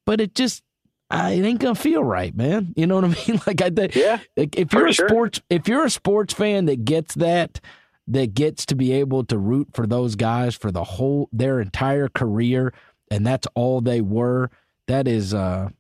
But 0.07 0.21
it 0.21 0.37
just, 0.37 0.63
I, 1.11 1.33
it 1.33 1.45
ain't 1.45 1.59
gonna 1.59 1.75
feel 1.75 2.05
right, 2.05 2.33
man. 2.37 2.73
You 2.77 2.87
know 2.87 3.01
what 3.01 3.05
I 3.05 3.09
mean? 3.29 3.41
Like, 3.49 3.61
I, 3.63 3.73
yeah. 3.93 4.21
If 4.37 4.73
you're 4.73 4.87
a 4.87 4.93
sure. 4.93 5.09
sports, 5.09 5.41
if 5.51 5.67
you're 5.67 5.87
a 5.87 5.91
sports 5.91 6.33
fan 6.33 6.67
that 6.67 6.85
gets 6.85 7.17
that, 7.17 7.61
that 8.07 8.33
gets 8.33 8.65
to 8.67 8.77
be 8.77 8.93
able 8.93 9.25
to 9.25 9.37
root 9.37 9.71
for 9.75 9.89
those 9.89 10.15
guys 10.15 10.55
for 10.55 10.71
the 10.71 10.85
whole 10.85 11.29
their 11.33 11.61
entire 11.61 12.07
career, 12.07 12.73
and 13.11 13.27
that's 13.27 13.49
all 13.57 13.81
they 13.81 14.01
were. 14.01 14.53
That 14.87 15.09
is, 15.09 15.35
uh, 15.35 15.71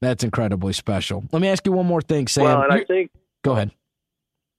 that's 0.00 0.22
incredibly 0.22 0.74
special. 0.74 1.24
Let 1.32 1.42
me 1.42 1.48
ask 1.48 1.66
you 1.66 1.72
one 1.72 1.86
more 1.86 2.02
thing, 2.02 2.28
Sam. 2.28 2.44
Well, 2.44 2.62
and 2.62 2.72
I 2.72 2.84
think. 2.84 3.10
Go 3.42 3.54
ahead. 3.54 3.72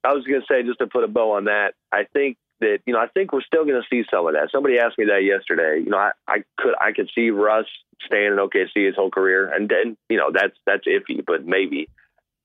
I 0.03 0.13
was 0.13 0.25
going 0.25 0.41
to 0.41 0.47
say, 0.53 0.63
just 0.67 0.79
to 0.79 0.87
put 0.87 1.05
a 1.05 1.07
bow 1.07 1.31
on 1.37 1.45
that, 1.45 1.75
I 1.93 2.03
think 2.11 2.35
that 2.59 2.79
you 2.85 2.93
know 2.93 2.99
I 2.99 3.07
think 3.07 3.33
we're 3.33 3.41
still 3.41 3.65
going 3.65 3.81
to 3.81 3.87
see 3.89 4.03
some 4.11 4.27
of 4.27 4.33
that. 4.33 4.49
Somebody 4.51 4.79
asked 4.79 4.97
me 4.97 5.05
that 5.05 5.23
yesterday. 5.23 5.83
You 5.83 5.89
know, 5.89 5.97
I, 5.97 6.11
I 6.27 6.43
could 6.57 6.73
I 6.79 6.91
could 6.91 7.09
see 7.13 7.29
Russ 7.29 7.65
staying 8.05 8.33
in 8.33 8.37
OKC 8.37 8.85
his 8.85 8.95
whole 8.95 9.11
career, 9.11 9.51
and 9.51 9.69
then 9.69 9.97
you 10.09 10.17
know 10.17 10.31
that's 10.33 10.55
that's 10.65 10.87
iffy, 10.87 11.23
but 11.25 11.45
maybe. 11.45 11.89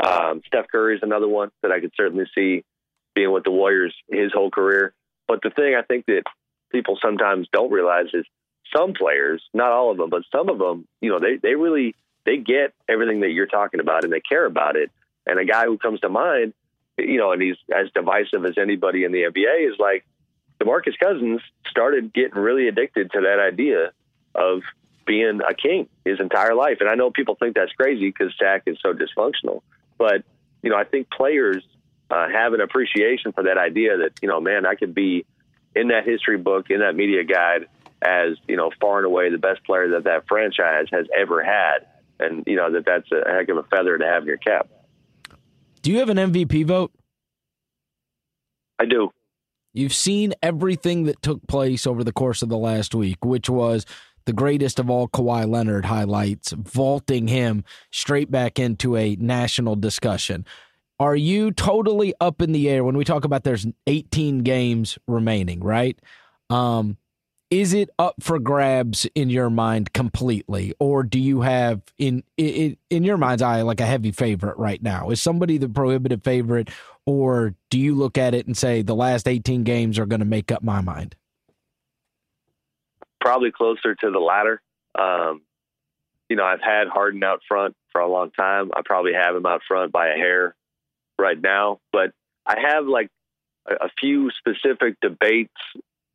Um, 0.05 0.43
Steph 0.47 0.69
Curry 0.71 0.95
is 0.95 1.03
another 1.03 1.27
one 1.27 1.51
that 1.63 1.73
I 1.73 1.81
could 1.81 1.93
certainly 1.97 2.27
see 2.33 2.65
being 3.17 3.33
with 3.33 3.43
the 3.43 3.51
Warriors 3.51 3.95
his 4.09 4.33
whole 4.33 4.51
career. 4.51 4.95
But 5.27 5.41
the 5.43 5.51
thing 5.51 5.75
I 5.75 5.83
think 5.83 6.07
that 6.07 6.23
people 6.71 6.99
sometimes 7.03 7.49
don't 7.53 7.73
realize 7.73 8.07
is 8.15 8.25
some 8.75 8.93
players, 8.93 9.43
not 9.53 9.73
all 9.73 9.91
of 9.91 9.97
them, 9.97 10.11
but 10.11 10.23
some 10.31 10.49
of 10.49 10.59
them, 10.59 10.87
you 11.01 11.11
know, 11.11 11.19
they 11.19 11.37
they 11.37 11.55
really 11.55 11.95
they 12.25 12.37
get 12.37 12.75
everything 12.89 13.21
that 13.21 13.31
you're 13.31 13.47
talking 13.47 13.81
about 13.81 14.05
and 14.05 14.13
they 14.13 14.21
care 14.21 14.47
about 14.47 14.77
it. 14.77 14.91
And 15.27 15.39
a 15.39 15.45
guy 15.45 15.65
who 15.65 15.79
comes 15.79 16.01
to 16.01 16.09
mind 16.09 16.55
you 16.99 17.19
know, 17.19 17.33
and 17.33 17.41
he's 17.41 17.57
as 17.75 17.91
divisive 17.95 18.45
as 18.45 18.59
anybody 18.59 19.05
in 19.05 19.13
the 19.13 19.23
NBA, 19.23 19.71
is 19.71 19.79
like 19.79 20.05
DeMarcus 20.61 20.99
Cousins 21.03 21.41
started 21.69 22.13
getting 22.13 22.39
really 22.39 22.69
addicted 22.69 23.11
to 23.13 23.21
that 23.21 23.39
idea 23.41 23.93
of 24.35 24.63
being 25.07 25.41
a 25.49 25.55
king 25.55 25.89
his 26.05 26.21
entire 26.21 26.55
life. 26.55 26.79
And 26.81 26.89
I 26.89 26.95
know 26.95 27.11
people 27.11 27.37
think 27.37 27.55
that's 27.55 27.73
crazy 27.73 28.09
because 28.09 28.35
Sac 28.39 28.65
is 28.67 28.77
so 28.83 28.93
dysfunctional, 28.93 29.63
but 29.97 30.25
you 30.63 30.71
know, 30.71 30.77
I 30.77 30.85
think 30.85 31.11
players 31.11 31.65
uh, 32.11 32.29
have 32.29 32.53
an 32.53 32.61
appreciation 32.61 33.33
for 33.33 33.45
that 33.45 33.59
idea 33.59 33.99
that 33.99 34.13
you 34.23 34.29
know, 34.29 34.41
man, 34.41 34.67
I 34.67 34.75
could 34.75 34.95
be 34.95 35.25
in 35.75 35.89
that 35.89 36.05
history 36.05 36.39
book, 36.39 36.71
in 36.71 36.81
that 36.81 36.97
media 36.97 37.25
guide, 37.25 37.69
as 38.03 38.37
you 38.47 38.57
know, 38.57 38.71
far 38.81 38.99
and 38.99 39.07
away 39.07 39.31
the 39.31 39.39
best 39.39 39.65
player 39.65 39.91
that 39.91 40.05
that 40.05 40.27
franchise 40.29 40.87
has 40.93 41.07
ever 41.17 41.43
had, 41.43 41.87
and 42.19 42.45
you 42.47 42.57
know 42.57 42.73
that 42.73 42.85
that's 42.85 43.11
a 43.13 43.31
heck 43.31 43.49
of 43.49 43.59
a 43.59 43.63
feather 43.65 43.97
to 43.99 44.05
have 44.05 44.23
in 44.23 44.29
your 44.29 44.39
cap. 44.39 44.69
Do 45.89 45.95
you 45.95 46.01
have 46.01 46.11
an 46.11 46.19
MVP 46.19 46.67
vote? 46.67 46.93
I 48.79 48.85
do. 48.85 49.09
You've 49.73 49.95
seen 49.95 50.35
everything 50.43 51.05
that 51.05 51.23
took 51.23 51.47
place 51.47 51.87
over 51.87 52.05
the 52.05 52.13
course 52.13 52.43
of 52.43 52.51
the 52.51 52.59
last 52.59 52.95
week, 52.95 53.25
which 53.25 53.49
was 53.49 53.87
the 54.27 54.35
greatest 54.35 54.79
of 54.79 54.91
all 54.91 55.09
Kawhi 55.09 55.49
Leonard 55.49 55.87
highlights, 55.87 56.53
vaulting 56.53 57.27
him 57.27 57.65
straight 57.91 58.31
back 58.31 58.59
into 58.59 58.99
a 58.99 59.17
national 59.17 59.77
discussion. 59.77 60.45
Are 61.01 61.17
you 61.17 61.53
totally 61.53 62.13
up 62.21 62.43
in 62.43 62.53
the 62.53 62.69
air 62.69 62.85
when 62.85 62.99
we 62.99 63.05
talk 63.07 63.25
about 63.25 63.45
there's 63.45 63.67
18 63.87 64.41
games 64.41 64.99
remaining, 65.07 65.61
right? 65.61 65.99
Um, 66.51 66.99
is 67.51 67.73
it 67.73 67.89
up 67.99 68.17
for 68.21 68.39
grabs 68.39 69.07
in 69.15 69.31
your 69.31 69.49
mind 69.49 69.93
completely, 69.93 70.75
or 70.79 71.03
do 71.03 71.19
you 71.19 71.41
have 71.41 71.81
in 71.97 72.23
in 72.37 72.77
in 72.91 73.05
your 73.05 73.17
mind's 73.17 73.43
eye 73.43 73.63
like 73.63 73.81
a 73.81 73.87
heavy 73.87 74.13
favorite 74.13 74.59
right 74.59 74.83
now? 74.83 75.11
Is 75.11 75.23
somebody 75.23 75.57
the 75.57 75.69
prohibitive 75.69 76.23
favorite, 76.23 76.69
or 77.07 77.55
do 77.71 77.79
you 77.79 77.95
look 77.95 78.19
at 78.19 78.35
it 78.35 78.47
and 78.47 78.57
say 78.57 78.83
the 78.83 78.95
last 78.95 79.27
18 79.27 79.65
games 79.65 79.99
are 79.99 80.07
going 80.07 80.21
to 80.21 80.27
make 80.27 80.53
up 80.53 80.63
my 80.63 80.81
mind? 80.81 81.15
Probably 83.21 83.51
closer 83.51 83.95
to 83.95 84.11
the 84.11 84.19
latter. 84.19 84.61
Um, 84.95 85.43
you 86.29 86.37
know, 86.37 86.45
I've 86.45 86.61
had 86.61 86.89
Harden 86.89 87.25
out 87.25 87.41
front 87.49 87.75
for 87.93 88.01
a 88.03 88.09
long 88.09 88.31
time. 88.31 88.71
I 88.75 88.83
probably 88.85 89.15
have 89.15 89.35
him 89.35 89.47
out 89.47 89.63
front 89.67 89.91
by 89.91 90.09
a 90.09 90.15
hair 90.15 90.55
right 91.19 91.41
now, 91.41 91.81
but 91.93 92.11
I 92.45 92.61
have 92.61 92.87
like 92.87 93.09
a, 93.67 93.87
a 93.87 93.91
few 93.99 94.31
specific 94.31 94.97
debates 95.01 95.51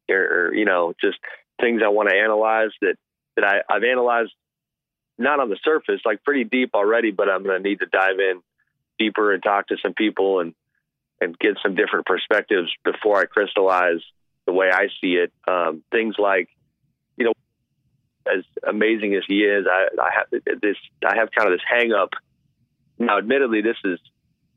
or, 0.09 0.47
or, 0.47 0.53
you 0.53 0.65
know, 0.65 0.93
just 1.01 1.17
things 1.59 1.81
I 1.83 1.89
want 1.89 2.09
to 2.09 2.15
analyze 2.15 2.71
that, 2.81 2.95
that 3.35 3.45
I, 3.45 3.73
I've 3.73 3.83
analyzed 3.83 4.31
not 5.17 5.39
on 5.39 5.49
the 5.49 5.57
surface, 5.63 6.01
like 6.05 6.23
pretty 6.23 6.43
deep 6.43 6.71
already, 6.73 7.11
but 7.11 7.29
I'm 7.29 7.43
going 7.43 7.61
to 7.61 7.69
need 7.69 7.79
to 7.79 7.85
dive 7.85 8.19
in 8.19 8.41
deeper 8.97 9.33
and 9.33 9.41
talk 9.41 9.67
to 9.67 9.77
some 9.81 9.93
people 9.93 10.39
and, 10.39 10.53
and 11.21 11.37
get 11.37 11.57
some 11.61 11.75
different 11.75 12.05
perspectives 12.05 12.71
before 12.83 13.19
I 13.19 13.25
crystallize 13.25 14.01
the 14.45 14.53
way 14.53 14.69
I 14.71 14.87
see 14.99 15.13
it. 15.13 15.31
Um, 15.47 15.83
things 15.91 16.15
like, 16.17 16.49
you 17.15 17.25
know, 17.25 17.33
as 18.25 18.43
amazing 18.67 19.15
as 19.15 19.23
he 19.27 19.43
is, 19.43 19.65
I, 19.69 19.87
I 20.01 20.09
have 20.17 20.61
this, 20.61 20.77
I 21.05 21.15
have 21.15 21.29
kind 21.31 21.51
of 21.51 21.57
this 21.57 21.65
hang 21.67 21.93
up. 21.93 22.09
Now, 22.97 23.17
admittedly, 23.17 23.61
this 23.61 23.77
is, 23.85 23.99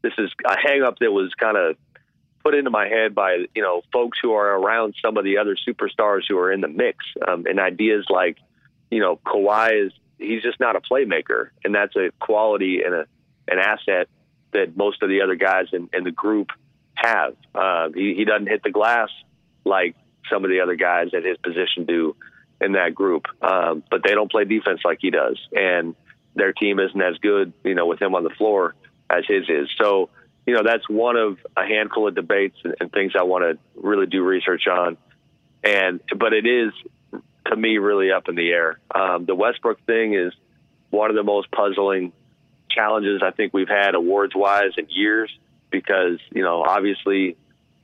this 0.03 0.12
is 0.18 0.30
a 0.44 0.57
hang 0.59 0.82
up 0.82 0.99
that 1.01 1.12
was 1.12 1.32
kind 1.38 1.57
of 1.57 1.76
put 2.47 2.55
into 2.55 2.70
my 2.70 2.86
head 2.86 3.12
by 3.12 3.44
you 3.57 3.62
know 3.62 3.82
folks 3.92 4.18
who 4.22 4.32
are 4.32 4.57
around 4.57 4.94
some 5.03 5.16
of 5.16 5.24
the 5.24 5.38
other 5.38 5.57
superstars 5.57 6.20
who 6.28 6.38
are 6.38 6.53
in 6.53 6.61
the 6.61 6.68
mix, 6.68 7.05
um, 7.26 7.44
and 7.47 7.59
ideas 7.59 8.07
like 8.09 8.38
you 8.88 9.01
know 9.01 9.18
Kawhi 9.26 9.86
is 9.86 9.92
he's 10.16 10.42
just 10.42 10.61
not 10.61 10.76
a 10.76 10.80
playmaker, 10.80 11.49
and 11.64 11.74
that's 11.74 11.97
a 11.97 12.11
quality 12.20 12.82
and 12.84 12.94
a 12.94 13.07
an 13.49 13.59
asset 13.59 14.09
that 14.53 14.76
most 14.76 15.03
of 15.03 15.09
the 15.09 15.22
other 15.22 15.34
guys 15.34 15.66
in, 15.72 15.88
in 15.92 16.05
the 16.05 16.12
group 16.12 16.51
have. 16.94 17.34
Uh, 17.53 17.88
he, 17.94 18.14
he 18.14 18.24
doesn't 18.24 18.47
hit 18.47 18.62
the 18.62 18.70
glass 18.70 19.11
like 19.64 19.97
some 20.30 20.44
of 20.44 20.51
the 20.51 20.61
other 20.61 20.76
guys 20.76 21.09
at 21.14 21.24
his 21.24 21.36
position 21.38 21.84
do 21.84 22.14
in 22.61 22.72
that 22.72 22.94
group, 22.94 23.24
um, 23.42 23.82
but 23.90 24.03
they 24.05 24.14
don't 24.14 24.30
play 24.30 24.44
defense 24.44 24.80
like 24.84 24.99
he 25.01 25.11
does, 25.11 25.38
and 25.53 25.97
their 26.36 26.53
team 26.53 26.78
isn't 26.78 27.03
as 27.03 27.18
good, 27.18 27.53
you 27.64 27.74
know, 27.74 27.86
with 27.86 28.01
him 28.01 28.14
on 28.14 28.22
the 28.22 28.30
floor 28.30 28.76
as 29.11 29.24
his 29.26 29.49
is. 29.49 29.68
So 29.80 30.11
you 30.47 30.55
know, 30.55 30.62
that's 30.64 30.88
one 30.88 31.16
of 31.16 31.38
a 31.57 31.66
handful 31.66 32.09
of 32.09 32.14
debates 32.14 32.57
and, 32.64 32.74
and 32.80 32.92
things 32.92 33.12
I 33.18 33.24
want 33.24 33.44
to 33.44 33.59
really 33.74 34.07
do 34.07 34.22
research 34.22 34.66
on. 34.68 34.97
And, 35.64 36.01
but 36.16 36.32
it 36.32 36.47
is 36.47 36.72
to 37.47 37.57
me 37.57 37.78
really 37.78 38.12
up 38.12 38.28
in 38.28 38.36
the 38.36 38.51
air. 38.51 38.78
Um, 38.94 39.24
the 39.24 39.34
Westbrook 39.34 39.84
thing 39.86 40.14
is 40.14 40.32
one 40.90 41.11
of 41.11 41.16
the 41.16 41.24
most 41.24 41.51
puzzling 41.51 42.12
challenges 42.70 43.22
I 43.24 43.32
think 43.32 43.53
we've 43.53 43.68
had 43.68 43.94
awards 43.94 44.34
wise 44.34 44.72
in 44.78 44.86
years 44.88 45.30
because, 45.70 46.18
you 46.30 46.42
know, 46.42 46.62
obviously 46.62 47.36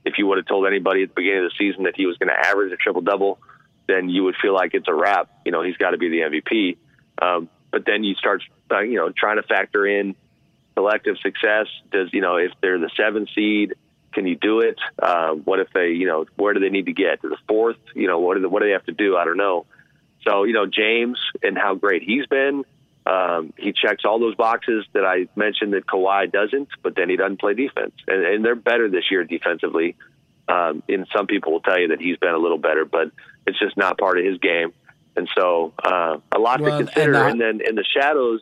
if 0.05 0.17
you 0.17 0.27
would 0.27 0.37
have 0.37 0.47
told 0.47 0.67
anybody 0.67 1.03
at 1.03 1.09
the 1.09 1.15
beginning 1.15 1.45
of 1.45 1.51
the 1.51 1.55
season 1.57 1.83
that 1.83 1.95
he 1.95 2.05
was 2.05 2.17
going 2.17 2.29
to 2.29 2.47
average 2.47 2.71
a 2.71 2.77
triple 2.77 3.01
double, 3.01 3.39
then 3.87 4.09
you 4.09 4.23
would 4.23 4.35
feel 4.41 4.53
like 4.53 4.73
it's 4.73 4.87
a 4.87 4.93
wrap. 4.93 5.29
You 5.45 5.51
know, 5.51 5.63
he's 5.63 5.77
got 5.77 5.91
to 5.91 5.97
be 5.97 6.09
the 6.09 6.19
MVP. 6.19 6.77
Um, 7.21 7.49
but 7.71 7.85
then 7.85 8.03
you 8.03 8.15
start, 8.15 8.41
uh, 8.71 8.81
you 8.81 8.97
know, 8.97 9.11
trying 9.15 9.37
to 9.37 9.43
factor 9.43 9.85
in 9.85 10.15
collective 10.75 11.17
success? 11.21 11.67
Does 11.91 12.09
you 12.13 12.21
know 12.21 12.37
if 12.37 12.51
they're 12.61 12.79
the 12.79 12.91
seven 12.95 13.27
seed, 13.33 13.75
can 14.13 14.27
you 14.27 14.35
do 14.35 14.59
it? 14.59 14.77
Uh, 15.01 15.33
what 15.33 15.59
if 15.59 15.67
they, 15.73 15.89
you 15.89 16.07
know, 16.07 16.25
where 16.35 16.53
do 16.53 16.59
they 16.59 16.69
need 16.69 16.85
to 16.85 16.93
get 16.93 17.21
to 17.21 17.29
the 17.29 17.37
fourth? 17.47 17.77
You 17.95 18.07
know, 18.07 18.19
what 18.19 18.35
do 18.35 18.41
they, 18.41 18.47
what 18.47 18.61
do 18.61 18.67
they 18.67 18.73
have 18.73 18.85
to 18.85 18.91
do? 18.91 19.17
I 19.17 19.25
don't 19.25 19.37
know. 19.37 19.65
So 20.27 20.43
you 20.43 20.53
know, 20.53 20.65
James 20.65 21.19
and 21.41 21.57
how 21.57 21.75
great 21.75 22.03
he's 22.03 22.25
been. 22.27 22.63
Um, 23.05 23.53
he 23.57 23.73
checks 23.73 24.03
all 24.05 24.17
those 24.17 24.35
boxes 24.35 24.85
that 24.93 25.03
I 25.03 25.27
mentioned 25.35 25.73
that 25.73 25.85
Kawhi 25.85 26.31
doesn't, 26.31 26.69
but 26.81 26.95
then 26.95 27.09
he 27.09 27.17
doesn't 27.17 27.39
play 27.39 27.53
defense, 27.53 27.93
and, 28.07 28.25
and 28.25 28.45
they're 28.45 28.55
better 28.55 28.89
this 28.89 29.11
year 29.11 29.25
defensively. 29.25 29.97
Um, 30.47 30.83
and 30.87 31.07
some 31.15 31.27
people 31.27 31.51
will 31.51 31.61
tell 31.61 31.79
you 31.79 31.89
that 31.89 32.01
he's 32.01 32.17
been 32.17 32.33
a 32.33 32.37
little 32.37 32.57
better, 32.57 32.85
but 32.85 33.11
it's 33.45 33.59
just 33.59 33.77
not 33.77 33.97
part 33.97 34.19
of 34.19 34.25
his 34.25 34.37
game. 34.39 34.73
And 35.15 35.29
so, 35.37 35.73
uh, 35.83 36.17
a 36.35 36.39
lot 36.39 36.59
well, 36.59 36.79
to 36.79 36.85
consider. 36.85 37.15
And, 37.15 37.41
and 37.41 37.41
then 37.41 37.67
in 37.67 37.75
the 37.75 37.85
shadows, 37.95 38.41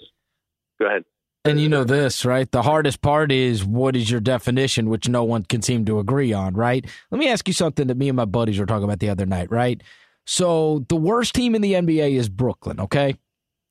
go 0.80 0.88
ahead. 0.88 1.06
And 1.44 1.60
you 1.60 1.70
know 1.70 1.84
this, 1.84 2.24
right? 2.24 2.50
The 2.52 2.62
hardest 2.62 3.02
part 3.02 3.32
is 3.32 3.66
what 3.66 3.96
is 3.96 4.12
your 4.12 4.20
definition, 4.20 4.90
which 4.90 5.10
no 5.10 5.24
one 5.24 5.44
can 5.44 5.64
seem 5.64 5.86
to 5.86 5.98
agree 5.98 6.34
on, 6.34 6.54
right? 6.54 6.86
Let 7.10 7.18
me 7.18 7.30
ask 7.30 7.48
you 7.48 7.54
something 7.54 7.88
that 7.88 7.98
me 7.98 8.10
and 8.10 8.16
my 8.16 8.26
buddies 8.26 8.60
were 8.60 8.68
talking 8.68 8.84
about 8.84 9.00
the 9.00 9.10
other 9.10 9.26
night, 9.26 9.50
right? 9.52 9.82
So 10.26 10.86
the 10.88 10.96
worst 10.96 11.34
team 11.34 11.56
in 11.56 11.64
the 11.64 11.74
NBA 11.74 12.12
is 12.12 12.30
Brooklyn, 12.30 12.80
okay? 12.80 13.16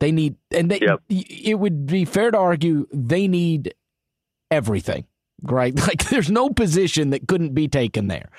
They 0.00 0.10
need, 0.10 0.34
and 0.50 0.68
they, 0.70 0.80
yep. 0.80 1.00
it 1.08 1.60
would 1.60 1.86
be 1.86 2.04
fair 2.04 2.32
to 2.32 2.38
argue 2.38 2.88
they 2.92 3.28
need 3.28 3.74
everything, 4.50 5.06
right? 5.42 5.78
Like 5.86 6.08
there's 6.08 6.30
no 6.30 6.50
position 6.50 7.10
that 7.10 7.28
couldn't 7.28 7.54
be 7.54 7.68
taken 7.68 8.08
there. 8.08 8.30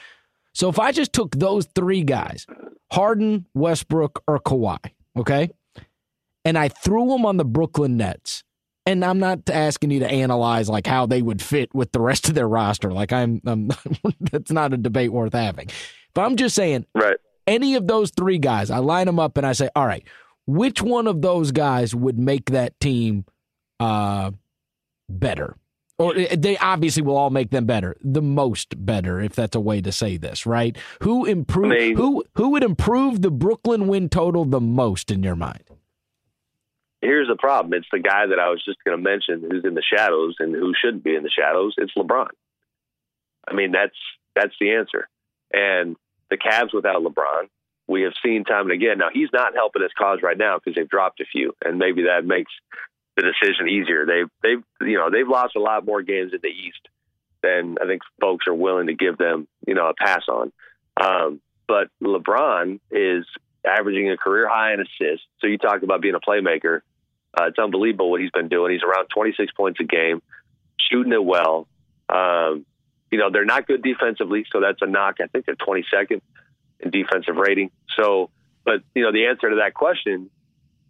So 0.54 0.68
if 0.68 0.78
I 0.78 0.92
just 0.92 1.14
took 1.14 1.36
those 1.36 1.68
three 1.74 2.04
guys, 2.04 2.46
Harden, 2.92 3.46
Westbrook, 3.54 4.22
or 4.28 4.40
Kawhi, 4.40 4.80
okay, 5.18 5.52
and 6.44 6.58
I 6.58 6.68
threw 6.68 7.08
them 7.08 7.26
on 7.26 7.38
the 7.38 7.46
Brooklyn 7.46 7.96
Nets 7.96 8.44
and 8.92 9.06
I'm 9.06 9.20
not 9.20 9.50
asking 9.50 9.92
you 9.92 10.00
to 10.02 10.10
analyze 10.10 10.70
like 10.70 10.86
how 10.86 11.06
they 11.06 11.22
would 11.22 11.42
fit 11.42 11.74
with 11.74 11.92
the 11.92 12.02
rest 12.02 12.28
of 12.28 12.36
their 12.36 12.48
roster. 12.48 12.92
Like 12.92 13.14
I'm, 13.14 13.42
I'm 13.46 13.70
that's 14.20 14.52
not 14.52 14.74
a 14.74 14.78
debate 14.78 15.12
worth 15.12 15.34
having. 15.34 15.70
But 16.14 16.24
I'm 16.24 16.36
just 16.36 16.56
saying, 16.56 16.86
right? 16.94 17.18
Any 17.48 17.76
of 17.76 17.88
those 17.88 18.12
three 18.12 18.38
guys, 18.38 18.70
I 18.70 18.78
line 18.78 19.08
them 19.08 19.20
up 19.20 19.38
and 19.38 19.48
I 19.48 19.54
say, 19.54 19.70
all 19.76 19.86
right, 19.86 20.06
which 20.46 20.82
one 20.82 21.08
of 21.08 21.22
those 21.22 21.52
guys 21.52 21.96
would 21.96 22.20
make 22.20 22.52
that 22.52 22.80
team 22.80 23.26
uh, 23.80 24.32
better? 25.10 25.56
Or 25.98 26.16
eh, 26.16 26.36
they 26.38 26.58
obviously 26.58 27.04
will 27.04 27.18
all 27.18 27.30
make 27.30 27.52
them 27.52 27.66
better, 27.66 27.96
the 28.02 28.22
most 28.22 28.86
better, 28.86 29.20
if 29.20 29.36
that's 29.36 29.56
a 29.56 29.60
way 29.60 29.82
to 29.82 29.92
say 29.92 30.18
this, 30.18 30.46
right? 30.46 30.78
Who 31.02 31.26
improve? 31.26 31.72
I 31.72 31.76
mean, 31.76 31.96
who 31.96 32.24
who 32.36 32.50
would 32.50 32.64
improve 32.64 33.22
the 33.22 33.32
Brooklyn 33.32 33.88
win 33.88 34.10
total 34.10 34.46
the 34.46 34.62
most 34.62 35.12
in 35.12 35.24
your 35.24 35.36
mind? 35.36 35.64
Here's 37.02 37.28
the 37.28 37.36
problem. 37.36 37.74
It's 37.74 37.88
the 37.92 38.00
guy 38.00 38.28
that 38.28 38.40
I 38.40 38.50
was 38.50 38.64
just 38.64 38.84
going 38.84 38.98
to 38.98 39.04
mention 39.04 39.42
who's 39.50 39.66
in 39.66 39.74
the 39.74 39.84
shadows 39.84 40.36
and 40.40 40.54
who 40.54 40.74
shouldn't 40.80 41.04
be 41.04 41.16
in 41.16 41.24
the 41.24 41.30
shadows. 41.30 41.74
It's 41.78 41.94
LeBron. 41.98 42.30
I 43.48 43.54
mean, 43.54 43.72
that's 43.72 43.98
that's 44.36 44.54
the 44.60 44.74
answer. 44.76 45.10
And 45.52 45.96
the 46.30 46.38
Cavs 46.38 46.74
without 46.74 47.04
LeBron, 47.04 47.50
we 47.88 48.04
have 48.04 48.14
seen 48.24 48.46
time 48.46 48.70
and 48.70 48.72
again. 48.72 48.98
Now 48.98 49.10
he's 49.12 49.30
not 49.34 49.56
helping 49.56 49.82
his 49.82 49.92
cause 49.98 50.20
right 50.24 50.38
now 50.38 50.58
because 50.58 50.76
they've 50.76 50.90
dropped 50.90 51.20
a 51.20 51.26
few, 51.26 51.54
and 51.64 51.78
maybe 51.78 52.04
that 52.04 52.26
makes 52.26 52.52
the 53.18 53.24
decision 53.24 53.68
easier. 53.68 54.06
They've 54.06 54.30
they've 54.42 54.88
you 54.88 54.98
know 54.98 55.10
they've 55.10 55.28
lost 55.28 55.56
a 55.56 55.60
lot 55.60 55.86
more 55.86 56.02
games 56.02 56.34
in 56.34 56.40
the 56.42 56.50
East 56.50 56.88
than 57.44 57.78
I 57.82 57.88
think 57.88 58.04
folks 58.22 58.48
are 58.48 58.54
willing 58.54 58.88
to 58.88 58.94
give 58.94 59.18
them 59.18 59.48
you 59.68 59.74
know 59.74 59.90
a 59.90 59.94
pass 59.94 60.24
on. 60.30 60.52
Um, 61.02 61.42
but 61.68 61.88
LeBron 62.02 62.80
is 62.92 63.26
averaging 63.66 64.10
a 64.12 64.18
career 64.18 64.48
high 64.48 64.74
in 64.74 64.82
assists. 64.82 65.26
So 65.40 65.48
you 65.48 65.58
talk 65.58 65.84
about 65.84 66.02
being 66.02 66.16
a 66.16 66.20
playmaker. 66.20 66.82
Uh, 67.38 67.46
it's 67.46 67.60
unbelievable 67.60 68.12
what 68.12 68.22
he's 68.22 68.32
been 68.32 68.50
doing. 68.50 68.74
He's 68.74 68.84
around 68.84 69.08
26 69.08 69.52
points 69.54 69.80
a 69.80 69.84
game, 69.84 70.22
shooting 70.80 71.14
it 71.14 71.24
well. 71.24 71.68
Um, 72.10 72.66
you 73.10 73.18
know, 73.18 73.30
they're 73.32 73.46
not 73.46 73.68
good 73.68 73.84
defensively, 73.84 74.46
so 74.52 74.60
that's 74.62 74.82
a 74.82 74.88
knock. 74.88 75.16
I 75.22 75.28
think 75.28 75.46
they're 75.46 75.56
22nd 75.56 76.22
in 76.80 76.92
defensive 76.92 77.36
rating. 77.36 77.72
So, 77.96 78.30
but, 78.64 78.82
you 78.96 79.04
know, 79.04 79.12
the 79.12 79.28
answer 79.28 79.50
to 79.50 79.58
that 79.58 79.74
question, 79.74 80.30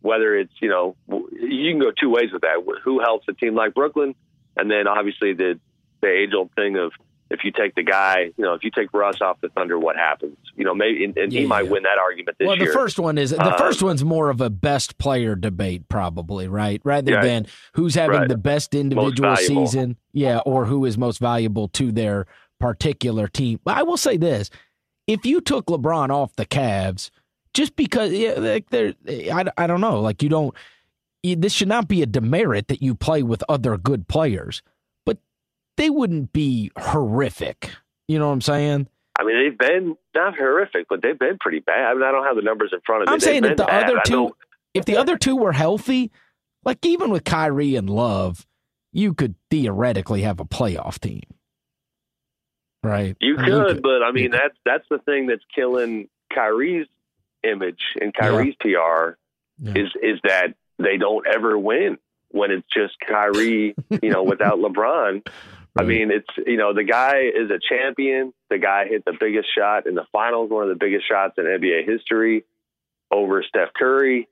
whether 0.02 0.36
it's, 0.36 0.54
you 0.62 0.70
know, 0.70 0.96
you 1.10 1.72
can 1.72 1.80
go 1.80 1.92
two 1.92 2.10
ways 2.10 2.32
with 2.32 2.42
that. 2.42 2.64
Who 2.84 3.00
helps 3.00 3.28
a 3.28 3.34
team 3.34 3.56
like 3.56 3.74
Brooklyn? 3.74 4.16
And 4.58 4.70
then 4.70 4.88
obviously 4.88 5.34
the, 5.34 5.60
the 6.02 6.08
age 6.08 6.32
old 6.36 6.52
thing 6.56 6.78
of 6.78 6.92
if 7.32 7.44
you 7.44 7.52
take 7.52 7.76
the 7.76 7.84
guy, 7.84 8.32
you 8.36 8.44
know, 8.44 8.54
if 8.54 8.64
you 8.64 8.72
take 8.72 8.94
Russ 8.94 9.22
off 9.22 9.40
the 9.42 9.50
Thunder, 9.50 9.80
what 9.80 9.96
happens? 9.96 10.38
You 10.56 10.66
know, 10.66 10.76
maybe 10.76 11.06
and, 11.06 11.18
and 11.18 11.32
yeah, 11.32 11.42
he 11.42 11.46
might 11.48 11.66
yeah. 11.66 11.72
win 11.72 11.84
that 11.84 11.98
argument 11.98 12.38
this 12.38 12.48
well, 12.48 12.58
year. 12.58 12.66
Well, 12.66 12.74
the 12.74 12.80
first 12.80 13.00
one 13.00 13.18
is 13.18 13.32
the 13.32 13.42
um, 13.42 13.58
first 13.58 13.82
one's 13.82 14.04
more 14.04 14.30
of 14.30 14.42
a 14.42 14.50
best 14.50 14.98
player 14.98 15.36
debate, 15.36 15.88
probably, 15.88 16.48
right? 16.48 16.82
Rather 16.84 17.14
yeah, 17.14 17.24
than 17.24 17.48
who's 17.74 17.96
having 17.96 18.20
right. 18.20 18.30
the 18.30 18.38
best 18.38 18.76
individual 18.76 19.36
season, 19.38 19.98
yeah, 20.12 20.40
or 20.40 20.66
who 20.66 20.86
is 20.86 20.98
most 20.98 21.20
valuable 21.20 21.70
to 21.70 21.92
their 21.92 22.28
particular 22.60 23.28
team. 23.28 23.60
But 23.64 23.78
I 23.78 23.84
will 23.84 23.98
say 23.98 24.18
this: 24.18 24.50
if 25.08 25.26
you 25.26 25.42
took 25.42 25.68
LeBron 25.68 26.10
off 26.10 26.36
the 26.36 26.46
Cavs, 26.46 27.12
just 27.54 27.76
because, 27.76 28.12
yeah, 28.12 28.34
like 28.34 28.70
they're, 28.70 28.94
I, 29.08 29.46
I 29.58 29.68
don't 29.68 29.82
know, 29.82 30.02
like 30.02 30.22
you 30.22 30.30
don't. 30.30 30.54
This 31.24 31.54
should 31.54 31.68
not 31.68 31.88
be 31.88 32.02
a 32.02 32.08
demerit 32.08 32.68
that 32.70 32.82
you 32.82 32.96
play 32.96 33.22
with 33.22 33.44
other 33.48 33.78
good 33.78 34.08
players 34.08 34.64
they 35.82 35.90
wouldn't 35.90 36.32
be 36.32 36.72
horrific. 36.78 37.72
You 38.08 38.20
know 38.20 38.28
what 38.28 38.34
I'm 38.34 38.42
saying? 38.42 38.88
I 39.18 39.24
mean, 39.24 39.44
they've 39.44 39.58
been 39.58 39.98
not 40.14 40.38
horrific, 40.38 40.86
but 40.88 41.02
they've 41.02 41.18
been 41.18 41.38
pretty 41.40 41.60
bad. 41.60 41.92
I 41.92 41.94
mean, 41.96 42.04
I 42.04 42.12
don't 42.12 42.26
have 42.26 42.36
the 42.36 42.44
numbers 42.44 42.70
in 42.72 42.80
front 42.86 43.02
of 43.04 43.10
me. 43.10 43.14
I'm 43.14 43.20
saying 43.20 43.44
if 43.46 43.58
the 43.58 43.66
bad. 43.66 43.86
other 43.86 44.00
two, 44.06 44.36
if 44.76 44.86
the 44.86 44.98
other 44.98 45.18
two 45.18 45.36
were 45.36 45.52
healthy, 45.52 46.12
like 46.64 46.86
even 46.86 47.10
with 47.10 47.24
Kyrie 47.24 47.76
and 47.76 47.90
Love, 47.90 48.46
you 48.94 49.16
could 49.16 49.34
theoretically 49.50 50.22
have 50.22 50.40
a 50.40 50.46
playoff 50.46 51.00
team. 51.00 51.24
Right. 52.84 53.16
You 53.20 53.38
could, 53.38 53.48
you 53.48 53.66
could 53.66 53.82
but 53.82 54.04
I 54.04 54.12
mean 54.12 54.32
that's 54.32 54.58
that's 54.66 54.86
the 54.90 55.00
thing 55.00 55.28
that's 55.28 55.44
killing 55.54 56.10
Kyrie's 56.34 56.88
image 57.44 57.82
and 58.00 58.14
Kyrie's 58.14 58.56
yeah. 58.64 58.80
PR 58.80 59.18
yeah. 59.60 59.84
is 59.84 59.90
is 60.02 60.20
that 60.24 60.56
they 60.80 60.98
don't 60.98 61.26
ever 61.28 61.58
win 61.58 61.98
when 62.32 62.52
it's 62.52 62.68
just 62.74 63.00
Kyrie, 63.00 63.76
you 64.02 64.10
know, 64.10 64.24
without 64.24 64.58
LeBron. 64.60 65.26
I 65.78 65.84
mean, 65.84 66.12
it's 66.12 66.28
you 66.46 66.58
know 66.58 66.74
the 66.74 66.84
guy 66.84 67.22
is 67.22 67.50
a 67.50 67.60
champion. 67.60 68.34
The 68.50 68.58
guy 68.58 68.88
hit 68.88 69.06
the 69.06 69.16
biggest 69.18 69.48
shot 69.58 69.88
in 69.88 69.96
the 69.96 70.06
finals, 70.12 70.52
one 70.52 70.64
of 70.64 70.70
the 70.70 70.76
biggest 70.76 71.08
shots 71.08 71.36
in 71.38 71.46
NBA 71.46 71.86
history 71.88 72.44
over 73.10 73.42
Steph 73.44 73.74
Curry, 73.74 74.28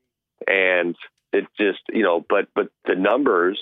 and 0.46 0.96
it 1.32 1.46
just 1.58 1.80
you 1.94 2.04
know, 2.04 2.26
but 2.28 2.50
but 2.54 2.70
the 2.86 2.96
numbers 2.96 3.58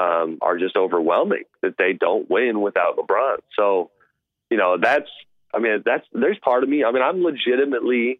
um, 0.00 0.38
are 0.42 0.58
just 0.58 0.76
overwhelming 0.76 1.44
that 1.62 1.76
they 1.78 1.92
don't 1.92 2.28
win 2.28 2.60
without 2.60 2.96
LeBron. 2.96 3.38
So 3.56 3.90
you 4.50 4.56
know 4.56 4.76
that's 4.80 5.10
I 5.54 5.60
mean 5.60 5.82
that's 5.84 6.06
there's 6.12 6.38
part 6.38 6.64
of 6.64 6.68
me. 6.68 6.82
I 6.82 6.90
mean 6.90 7.02
I'm 7.02 7.22
legitimately 7.22 8.18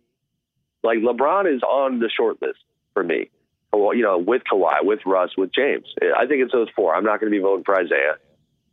like 0.84 0.98
LeBron 0.98 1.52
is 1.52 1.62
on 1.62 1.98
the 1.98 2.10
short 2.16 2.40
list 2.40 2.60
for 2.92 3.02
me. 3.02 3.30
You 3.72 4.02
know, 4.02 4.18
with 4.18 4.42
Kawhi, 4.44 4.84
with 4.84 5.00
Russ, 5.04 5.30
with 5.36 5.52
James. 5.52 5.86
I 6.16 6.26
think 6.26 6.44
it's 6.44 6.52
those 6.52 6.68
four. 6.76 6.94
I'm 6.94 7.02
not 7.02 7.18
going 7.18 7.32
to 7.32 7.36
be 7.36 7.42
voting 7.42 7.64
for 7.64 7.76
Isaiah. 7.76 8.18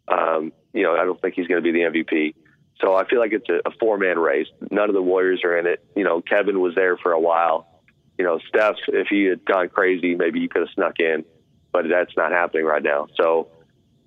Um, 0.07 0.51
you 0.73 0.83
know, 0.83 0.95
I 0.95 1.05
don't 1.05 1.19
think 1.21 1.35
he's 1.35 1.47
going 1.47 1.61
to 1.61 1.71
be 1.71 1.71
the 1.71 1.85
MVP. 1.85 2.35
So 2.79 2.95
I 2.95 3.07
feel 3.07 3.19
like 3.19 3.33
it's 3.33 3.49
a, 3.49 3.69
a 3.69 3.71
four 3.79 3.97
man 3.97 4.17
race. 4.17 4.47
None 4.71 4.89
of 4.89 4.95
the 4.95 5.01
Warriors 5.01 5.41
are 5.43 5.57
in 5.57 5.67
it. 5.67 5.83
You 5.95 6.03
know, 6.03 6.21
Kevin 6.21 6.59
was 6.59 6.73
there 6.75 6.97
for 6.97 7.11
a 7.11 7.19
while. 7.19 7.67
You 8.17 8.25
know, 8.25 8.39
Steph, 8.47 8.75
if 8.87 9.07
he 9.07 9.25
had 9.25 9.45
gone 9.45 9.69
crazy, 9.69 10.15
maybe 10.15 10.39
he 10.39 10.47
could 10.47 10.61
have 10.61 10.69
snuck 10.73 10.99
in, 10.99 11.23
but 11.71 11.85
that's 11.89 12.15
not 12.17 12.31
happening 12.31 12.65
right 12.65 12.83
now. 12.83 13.07
So 13.17 13.49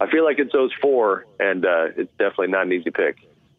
I 0.01 0.11
feel 0.11 0.24
like 0.24 0.38
it's 0.38 0.53
those 0.53 0.70
four, 0.80 1.26
and 1.40 1.64
uh, 1.64 1.86
it's 1.97 2.11
definitely 2.18 2.49
not 2.49 2.66
an 2.66 2.72
easy 2.72 2.90
pick. 2.90 3.16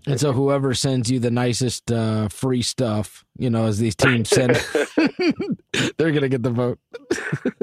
And 0.07 0.19
so 0.19 0.33
whoever 0.33 0.73
sends 0.75 1.09
you 1.09 1.19
the 1.19 1.31
nicest 1.31 1.91
uh, 1.91 2.29
free 2.29 2.61
stuff, 2.61 3.25
you 3.37 3.49
know, 3.49 3.65
as 3.65 3.79
these 3.79 3.95
teams 3.95 4.29
send, 4.29 4.55
they're 5.97 6.11
going 6.11 6.21
to 6.21 6.29
get 6.29 6.43
the 6.43 6.51
vote. 6.51 6.79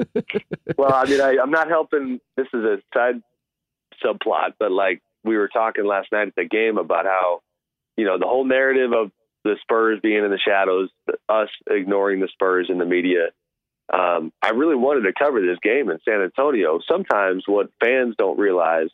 well, 0.77 0.93
I 0.93 1.05
mean, 1.05 1.21
I, 1.21 1.37
I'm 1.41 1.51
not 1.51 1.69
helping. 1.69 2.19
This 2.35 2.47
is 2.53 2.63
a 2.63 2.77
side 2.93 3.21
subplot, 4.03 4.53
but 4.59 4.71
like 4.71 5.01
we 5.23 5.37
were 5.37 5.47
talking 5.47 5.85
last 5.85 6.11
night 6.11 6.27
at 6.27 6.35
the 6.35 6.45
game 6.45 6.77
about 6.77 7.05
how, 7.05 7.41
you 7.97 8.05
know, 8.05 8.17
the 8.19 8.27
whole 8.27 8.45
narrative 8.45 8.91
of 8.93 9.11
the 9.43 9.55
Spurs 9.61 9.99
being 10.01 10.23
in 10.23 10.31
the 10.31 10.39
shadows, 10.39 10.89
us 11.29 11.49
ignoring 11.69 12.19
the 12.19 12.29
Spurs 12.31 12.67
in 12.69 12.77
the 12.77 12.85
media. 12.85 13.27
Um, 13.93 14.31
I 14.41 14.51
really 14.51 14.75
wanted 14.75 15.01
to 15.01 15.13
cover 15.17 15.41
this 15.41 15.59
game 15.61 15.89
in 15.89 15.99
San 16.05 16.21
Antonio. 16.21 16.79
Sometimes 16.89 17.43
what 17.45 17.69
fans 17.83 18.15
don't 18.17 18.39
realize 18.39 18.87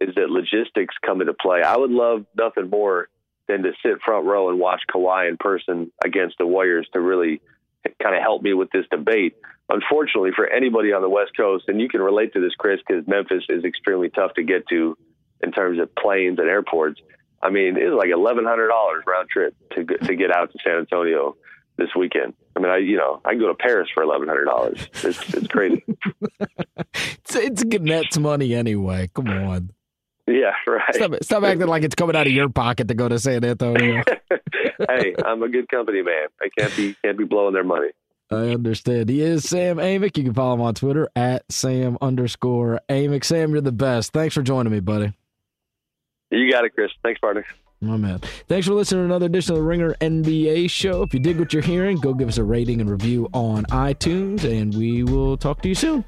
is 0.00 0.14
that 0.14 0.30
logistics 0.30 0.94
come 1.04 1.20
into 1.20 1.34
play. 1.34 1.62
I 1.62 1.76
would 1.76 1.90
love 1.90 2.24
nothing 2.36 2.70
more 2.70 3.08
than 3.48 3.62
to 3.62 3.72
sit 3.84 4.00
front 4.04 4.26
row 4.26 4.48
and 4.48 4.58
watch 4.58 4.82
Kawhi 4.92 5.28
in 5.28 5.36
person 5.36 5.92
against 6.02 6.38
the 6.38 6.46
Warriors 6.46 6.88
to 6.94 7.00
really 7.00 7.40
kind 8.02 8.14
of 8.14 8.22
help 8.22 8.42
me 8.42 8.54
with 8.54 8.70
this 8.70 8.84
debate 8.90 9.36
unfortunately 9.70 10.30
for 10.34 10.46
anybody 10.46 10.92
on 10.92 11.00
the 11.00 11.08
West 11.08 11.32
Coast, 11.36 11.64
and 11.68 11.80
you 11.80 11.88
can 11.88 12.00
relate 12.00 12.32
to 12.34 12.40
this, 12.40 12.52
Chris, 12.58 12.80
because 12.86 13.06
Memphis 13.06 13.44
is 13.48 13.64
extremely 13.64 14.10
tough 14.10 14.34
to 14.34 14.42
get 14.42 14.66
to 14.68 14.96
in 15.42 15.52
terms 15.52 15.80
of 15.80 15.94
planes 15.94 16.38
and 16.38 16.48
airports. 16.48 17.00
I 17.42 17.50
mean, 17.50 17.76
it's 17.76 17.94
like 17.94 18.10
eleven 18.10 18.44
hundred 18.44 18.68
dollars 18.68 19.04
round 19.06 19.28
trip 19.30 19.54
to 19.72 19.84
to 19.84 20.16
get 20.16 20.30
out 20.30 20.52
to 20.52 20.58
San 20.62 20.78
Antonio 20.78 21.36
this 21.78 21.88
weekend. 21.96 22.34
I 22.54 22.60
mean, 22.60 22.70
I 22.70 22.78
you 22.78 22.96
know 22.96 23.20
I 23.24 23.30
can 23.30 23.38
go 23.38 23.48
to 23.48 23.54
Paris 23.54 23.88
for 23.94 24.02
eleven 24.02 24.28
hundred 24.28 24.44
dollars. 24.44 24.88
It's 25.02 25.34
it's 25.34 25.46
crazy. 25.46 25.82
it's 26.94 27.34
it's 27.34 27.64
Gannett's 27.64 28.18
money 28.18 28.54
anyway. 28.54 29.08
Come 29.14 29.28
on. 29.28 29.70
Yeah, 30.26 30.52
right. 30.66 30.94
Stop, 30.94 31.12
stop 31.22 31.42
acting 31.42 31.66
like 31.66 31.82
it's 31.82 31.94
coming 31.94 32.14
out 32.14 32.26
of 32.26 32.32
your 32.32 32.48
pocket 32.48 32.88
to 32.88 32.94
go 32.94 33.08
to 33.08 33.18
San 33.18 33.44
Antonio. 33.44 34.02
hey, 34.88 35.14
I'm 35.24 35.42
a 35.42 35.48
good 35.48 35.68
company 35.68 36.02
man. 36.02 36.28
I 36.40 36.48
can't 36.56 36.76
be 36.76 36.94
can't 37.02 37.18
be 37.18 37.24
blowing 37.24 37.54
their 37.54 37.64
money. 37.64 37.88
I 38.30 38.50
understand. 38.50 39.08
He 39.08 39.22
is 39.22 39.48
Sam 39.48 39.78
Amick. 39.78 40.16
You 40.16 40.24
can 40.24 40.34
follow 40.34 40.54
him 40.54 40.60
on 40.60 40.74
Twitter 40.74 41.08
at 41.16 41.50
Sam 41.50 41.98
underscore 42.00 42.80
Amick. 42.88 43.24
Sam, 43.24 43.50
you're 43.50 43.60
the 43.60 43.72
best. 43.72 44.12
Thanks 44.12 44.34
for 44.34 44.42
joining 44.42 44.72
me, 44.72 44.78
buddy. 44.78 45.12
You 46.30 46.50
got 46.50 46.64
it, 46.64 46.74
Chris. 46.74 46.92
Thanks, 47.02 47.18
partner. 47.18 47.44
My 47.80 47.96
man. 47.96 48.20
Thanks 48.46 48.66
for 48.66 48.74
listening 48.74 49.00
to 49.00 49.04
another 49.06 49.26
edition 49.26 49.54
of 49.54 49.58
the 49.58 49.64
Ringer 49.64 49.94
NBA 50.00 50.70
show. 50.70 51.02
If 51.02 51.14
you 51.14 51.18
dig 51.18 51.40
what 51.40 51.52
you're 51.52 51.62
hearing, 51.62 51.96
go 51.96 52.12
give 52.14 52.28
us 52.28 52.36
a 52.36 52.44
rating 52.44 52.80
and 52.80 52.90
review 52.90 53.28
on 53.32 53.64
iTunes, 53.66 54.44
and 54.44 54.74
we 54.74 55.02
will 55.02 55.36
talk 55.36 55.62
to 55.62 55.68
you 55.68 55.74
soon. 55.74 56.04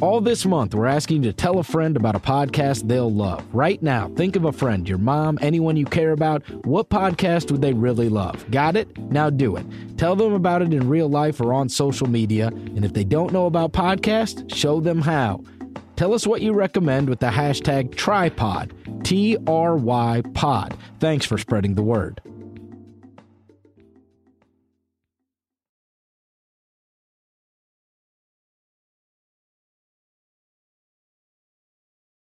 All 0.00 0.22
this 0.22 0.46
month, 0.46 0.74
we're 0.74 0.86
asking 0.86 1.24
you 1.24 1.30
to 1.30 1.36
tell 1.36 1.58
a 1.58 1.62
friend 1.62 1.94
about 1.94 2.14
a 2.14 2.20
podcast 2.20 2.88
they'll 2.88 3.12
love. 3.12 3.46
Right 3.52 3.82
now, 3.82 4.08
think 4.16 4.34
of 4.34 4.46
a 4.46 4.52
friend, 4.52 4.88
your 4.88 4.96
mom, 4.96 5.38
anyone 5.42 5.76
you 5.76 5.84
care 5.84 6.12
about. 6.12 6.42
What 6.64 6.88
podcast 6.88 7.50
would 7.50 7.60
they 7.60 7.74
really 7.74 8.08
love? 8.08 8.50
Got 8.50 8.76
it? 8.76 8.96
Now 8.96 9.28
do 9.28 9.56
it. 9.56 9.66
Tell 9.98 10.16
them 10.16 10.32
about 10.32 10.62
it 10.62 10.72
in 10.72 10.88
real 10.88 11.10
life 11.10 11.38
or 11.38 11.52
on 11.52 11.68
social 11.68 12.08
media. 12.08 12.46
And 12.46 12.82
if 12.82 12.94
they 12.94 13.04
don't 13.04 13.30
know 13.30 13.44
about 13.44 13.72
podcasts, 13.72 14.54
show 14.54 14.80
them 14.80 15.02
how. 15.02 15.44
Tell 15.96 16.14
us 16.14 16.26
what 16.26 16.40
you 16.40 16.54
recommend 16.54 17.10
with 17.10 17.20
the 17.20 17.28
hashtag 17.28 17.90
TryPod, 17.94 19.04
T 19.04 19.36
R 19.46 19.76
Y 19.76 20.22
Pod. 20.32 20.78
Thanks 20.98 21.26
for 21.26 21.36
spreading 21.36 21.74
the 21.74 21.82
word. 21.82 22.22